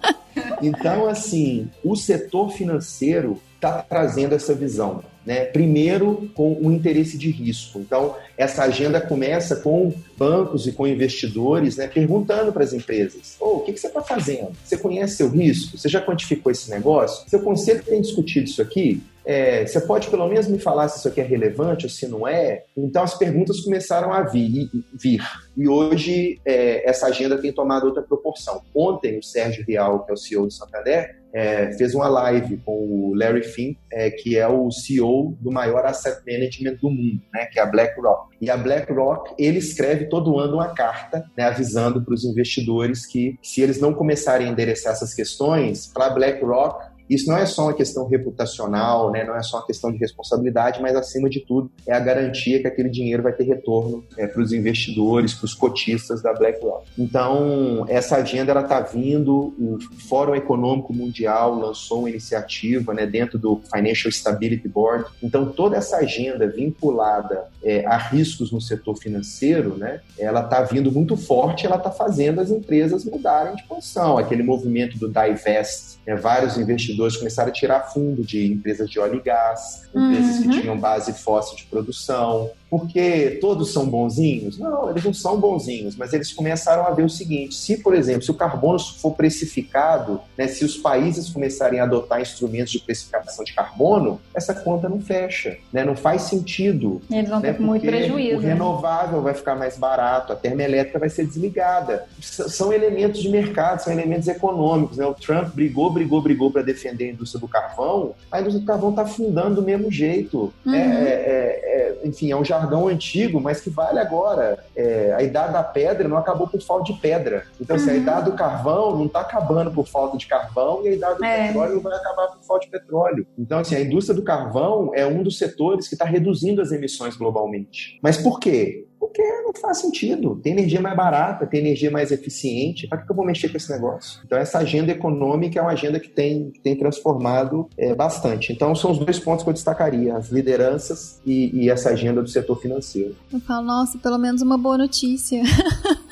então, 0.62 1.08
assim, 1.08 1.68
o 1.84 1.96
setor 1.96 2.50
financeiro 2.50 3.40
está 3.56 3.82
trazendo 3.82 4.34
essa 4.34 4.54
visão. 4.54 5.02
Né? 5.24 5.44
Primeiro, 5.44 6.30
com 6.34 6.54
o 6.54 6.72
interesse 6.72 7.18
de 7.18 7.30
risco. 7.30 7.78
Então, 7.78 8.16
essa 8.38 8.64
agenda 8.64 9.00
começa 9.00 9.56
com 9.56 9.92
bancos 10.16 10.66
e 10.66 10.72
com 10.72 10.86
investidores 10.86 11.76
né, 11.76 11.86
perguntando 11.86 12.52
para 12.52 12.64
as 12.64 12.72
empresas: 12.72 13.36
oh, 13.38 13.56
o 13.56 13.60
que, 13.60 13.74
que 13.74 13.80
você 13.80 13.88
está 13.88 14.00
fazendo? 14.00 14.52
Você 14.64 14.78
conhece 14.78 15.16
seu 15.16 15.28
risco? 15.28 15.76
Você 15.76 15.88
já 15.90 16.00
quantificou 16.00 16.50
esse 16.50 16.70
negócio? 16.70 17.28
Seu 17.28 17.40
conselho 17.40 17.82
tem 17.82 18.00
discutido 18.00 18.46
isso 18.46 18.62
aqui? 18.62 19.02
É, 19.30 19.64
você 19.64 19.80
pode 19.80 20.08
pelo 20.08 20.26
menos 20.26 20.48
me 20.48 20.58
falar 20.58 20.88
se 20.88 20.98
isso 20.98 21.06
aqui 21.06 21.20
é 21.20 21.24
relevante 21.24 21.86
ou 21.86 21.90
se 21.90 22.08
não 22.08 22.26
é? 22.26 22.64
Então 22.76 23.04
as 23.04 23.16
perguntas 23.16 23.60
começaram 23.60 24.12
a 24.12 24.22
vir. 24.22 24.68
vir. 24.92 25.22
E 25.56 25.68
hoje 25.68 26.40
é, 26.44 26.88
essa 26.90 27.06
agenda 27.06 27.38
tem 27.38 27.52
tomado 27.52 27.84
outra 27.84 28.02
proporção. 28.02 28.60
Ontem 28.74 29.20
o 29.20 29.22
Sérgio 29.22 29.64
Real, 29.64 30.04
que 30.04 30.10
é 30.10 30.14
o 30.14 30.16
CEO 30.16 30.46
do 30.46 30.52
Santander, 30.52 31.16
é, 31.32 31.72
fez 31.74 31.94
uma 31.94 32.08
live 32.08 32.56
com 32.58 32.72
o 32.72 33.14
Larry 33.14 33.44
Fink, 33.44 33.78
é, 33.92 34.10
que 34.10 34.36
é 34.36 34.48
o 34.48 34.70
CEO 34.70 35.36
do 35.40 35.52
maior 35.52 35.86
asset 35.86 36.20
management 36.26 36.78
do 36.82 36.90
mundo, 36.90 37.22
né, 37.32 37.46
que 37.46 37.58
é 37.58 37.62
a 37.62 37.66
BlackRock. 37.66 38.34
E 38.40 38.50
a 38.50 38.56
BlackRock, 38.56 39.34
ele 39.38 39.58
escreve 39.58 40.06
todo 40.06 40.38
ano 40.38 40.54
uma 40.54 40.74
carta 40.74 41.24
né, 41.36 41.44
avisando 41.44 42.02
para 42.04 42.14
os 42.14 42.24
investidores 42.24 43.06
que 43.06 43.38
se 43.42 43.60
eles 43.60 43.80
não 43.80 43.94
começarem 43.94 44.48
a 44.48 44.50
endereçar 44.50 44.92
essas 44.92 45.14
questões, 45.14 45.86
para 45.86 46.06
a 46.06 46.10
BlackRock 46.10 46.89
isso 47.10 47.28
não 47.28 47.36
é 47.36 47.44
só 47.44 47.64
uma 47.64 47.74
questão 47.74 48.06
reputacional, 48.06 49.10
né? 49.10 49.24
não 49.24 49.34
é 49.34 49.42
só 49.42 49.58
uma 49.58 49.66
questão 49.66 49.90
de 49.90 49.98
responsabilidade, 49.98 50.80
mas 50.80 50.94
acima 50.94 51.28
de 51.28 51.40
tudo 51.40 51.68
é 51.84 51.92
a 51.92 51.98
garantia 51.98 52.60
que 52.60 52.68
aquele 52.68 52.88
dinheiro 52.88 53.24
vai 53.24 53.32
ter 53.32 53.42
retorno 53.42 54.04
é, 54.16 54.28
para 54.28 54.40
os 54.40 54.52
investidores, 54.52 55.34
para 55.34 55.46
os 55.46 55.52
cotistas 55.52 56.22
da 56.22 56.32
BlackRock. 56.32 56.86
Então, 56.96 57.84
essa 57.88 58.16
agenda 58.16 58.52
está 58.60 58.80
vindo, 58.80 59.52
o 59.58 59.78
Fórum 60.08 60.36
Econômico 60.36 60.92
Mundial 60.92 61.58
lançou 61.58 62.00
uma 62.00 62.10
iniciativa 62.10 62.94
né, 62.94 63.06
dentro 63.06 63.38
do 63.38 63.60
Financial 63.74 64.08
Stability 64.08 64.68
Board. 64.68 65.06
Então, 65.20 65.46
toda 65.50 65.76
essa 65.76 65.96
agenda 65.96 66.46
vinculada 66.46 67.48
é, 67.62 67.84
a 67.86 67.96
riscos 67.96 68.52
no 68.52 68.60
setor 68.60 68.96
financeiro, 68.96 69.76
né, 69.76 70.00
ela 70.16 70.42
está 70.42 70.62
vindo 70.62 70.92
muito 70.92 71.16
forte, 71.16 71.66
ela 71.66 71.76
está 71.76 71.90
fazendo 71.90 72.40
as 72.40 72.50
empresas 72.50 73.04
mudarem 73.04 73.56
de 73.56 73.64
posição. 73.64 74.16
Aquele 74.16 74.44
movimento 74.44 74.96
do 74.96 75.08
divest, 75.08 75.98
né, 76.06 76.14
vários 76.14 76.56
investidores 76.56 76.99
começaram 77.16 77.50
a 77.50 77.52
tirar 77.52 77.80
fundo 77.92 78.22
de 78.22 78.52
empresas 78.52 78.88
de 78.88 78.98
óleo 78.98 79.16
e 79.16 79.20
gás, 79.20 79.88
empresas 79.94 80.36
uhum. 80.36 80.42
que 80.42 80.60
tinham 80.60 80.78
base 80.78 81.12
fóssil 81.12 81.56
de 81.56 81.64
produção, 81.64 82.50
porque 82.70 83.38
todos 83.40 83.72
são 83.72 83.84
bonzinhos? 83.86 84.56
Não, 84.56 84.88
eles 84.90 85.04
não 85.04 85.12
são 85.12 85.38
bonzinhos, 85.38 85.96
mas 85.96 86.12
eles 86.12 86.32
começaram 86.32 86.86
a 86.86 86.90
ver 86.90 87.04
o 87.04 87.10
seguinte: 87.10 87.54
se, 87.54 87.78
por 87.78 87.94
exemplo, 87.94 88.22
se 88.22 88.30
o 88.30 88.34
carbono 88.34 88.78
for 88.78 89.12
precificado, 89.12 90.20
né, 90.38 90.46
se 90.46 90.64
os 90.64 90.76
países 90.76 91.28
começarem 91.28 91.80
a 91.80 91.82
adotar 91.82 92.20
instrumentos 92.20 92.70
de 92.70 92.78
precificação 92.78 93.44
de 93.44 93.52
carbono, 93.52 94.20
essa 94.34 94.54
conta 94.54 94.88
não 94.88 95.00
fecha, 95.00 95.58
né, 95.72 95.84
não 95.84 95.96
faz 95.96 96.22
sentido. 96.22 97.02
Eles 97.10 97.28
vão 97.28 97.40
né, 97.40 97.52
ter 97.52 97.60
muito 97.60 97.84
prejuízo. 97.84 98.38
O 98.38 98.40
né? 98.42 98.52
renovável 98.52 99.20
vai 99.20 99.34
ficar 99.34 99.56
mais 99.56 99.76
barato, 99.76 100.32
a 100.32 100.36
termoelétrica 100.36 100.98
vai 100.98 101.08
ser 101.08 101.26
desligada. 101.26 102.06
São 102.20 102.72
elementos 102.72 103.20
de 103.20 103.28
mercado, 103.28 103.80
são 103.80 103.92
elementos 103.92 104.28
econômicos. 104.28 104.96
Né? 104.96 105.04
O 105.04 105.14
Trump 105.14 105.54
brigou, 105.54 105.90
brigou, 105.90 106.22
brigou 106.22 106.50
para 106.52 106.62
defender 106.62 107.06
a 107.06 107.12
indústria 107.12 107.40
do 107.40 107.48
carvão, 107.48 108.14
a 108.30 108.40
indústria 108.40 108.60
do 108.60 108.66
carvão 108.66 108.90
está 108.90 109.02
afundando 109.02 109.56
do 109.56 109.62
mesmo 109.62 109.90
jeito. 109.90 110.52
Uhum. 110.64 110.74
É, 110.74 110.78
é, 110.78 111.96
é, 112.02 112.06
enfim, 112.06 112.30
é 112.30 112.36
um 112.36 112.44
jargão 112.60 112.88
antigo, 112.88 113.40
mas 113.40 113.60
que 113.60 113.70
vale 113.70 113.98
agora. 113.98 114.64
É, 114.76 115.12
a 115.16 115.22
idade 115.22 115.52
da 115.52 115.62
pedra 115.62 116.08
não 116.08 116.16
acabou 116.16 116.46
por 116.46 116.60
falta 116.60 116.92
de 116.92 116.98
pedra. 117.00 117.46
Então, 117.60 117.76
uhum. 117.76 117.82
se 117.82 117.90
a 117.90 117.94
idade 117.94 118.30
do 118.30 118.36
carvão 118.36 118.96
não 118.96 119.06
está 119.06 119.20
acabando 119.20 119.70
por 119.70 119.86
falta 119.86 120.16
de 120.16 120.26
carvão 120.26 120.82
e 120.84 120.88
a 120.88 120.92
idade 120.92 121.18
do 121.18 121.24
é. 121.24 121.46
petróleo 121.46 121.74
não 121.74 121.82
vai 121.82 121.94
acabar 121.94 122.28
por 122.28 122.42
falta 122.42 122.64
de 122.64 122.70
petróleo. 122.70 123.26
Então, 123.38 123.58
assim, 123.58 123.74
a 123.74 123.80
indústria 123.80 124.14
do 124.14 124.22
carvão 124.22 124.92
é 124.94 125.06
um 125.06 125.22
dos 125.22 125.38
setores 125.38 125.88
que 125.88 125.94
está 125.94 126.04
reduzindo 126.04 126.60
as 126.60 126.72
emissões 126.72 127.16
globalmente. 127.16 127.98
Mas 128.02 128.16
por 128.16 128.38
quê? 128.38 128.86
Porque 129.00 129.22
não 129.42 129.52
faz 129.58 129.78
sentido. 129.78 130.36
Tem 130.36 130.52
energia 130.52 130.80
mais 130.80 130.94
barata, 130.94 131.46
tem 131.46 131.60
energia 131.60 131.90
mais 131.90 132.12
eficiente. 132.12 132.86
Para 132.86 132.98
que 132.98 133.10
eu 133.10 133.16
vou 133.16 133.24
mexer 133.24 133.48
com 133.48 133.56
esse 133.56 133.72
negócio? 133.72 134.20
Então, 134.26 134.36
essa 134.36 134.58
agenda 134.58 134.92
econômica 134.92 135.58
é 135.58 135.62
uma 135.62 135.72
agenda 135.72 135.98
que 135.98 136.10
tem, 136.10 136.50
que 136.50 136.60
tem 136.60 136.76
transformado 136.76 137.66
é, 137.78 137.94
bastante. 137.94 138.52
Então, 138.52 138.74
são 138.74 138.90
os 138.90 138.98
dois 138.98 139.18
pontos 139.18 139.42
que 139.42 139.48
eu 139.48 139.54
destacaria: 139.54 140.14
as 140.14 140.28
lideranças 140.28 141.20
e, 141.24 141.64
e 141.64 141.70
essa 141.70 141.88
agenda 141.88 142.22
do 142.22 142.28
setor 142.28 142.60
financeiro. 142.60 143.16
Eu 143.32 143.40
falo, 143.40 143.66
nossa, 143.66 143.98
pelo 143.98 144.18
menos 144.18 144.42
uma 144.42 144.58
boa 144.58 144.76
notícia. 144.76 145.42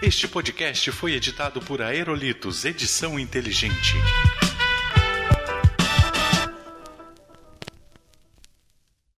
Este 0.02 0.28
podcast 0.28 0.92
foi 0.92 1.14
editado 1.14 1.60
por 1.60 1.82
Aerolitos 1.82 2.64
Edição 2.64 3.18
Inteligente. 3.18 3.96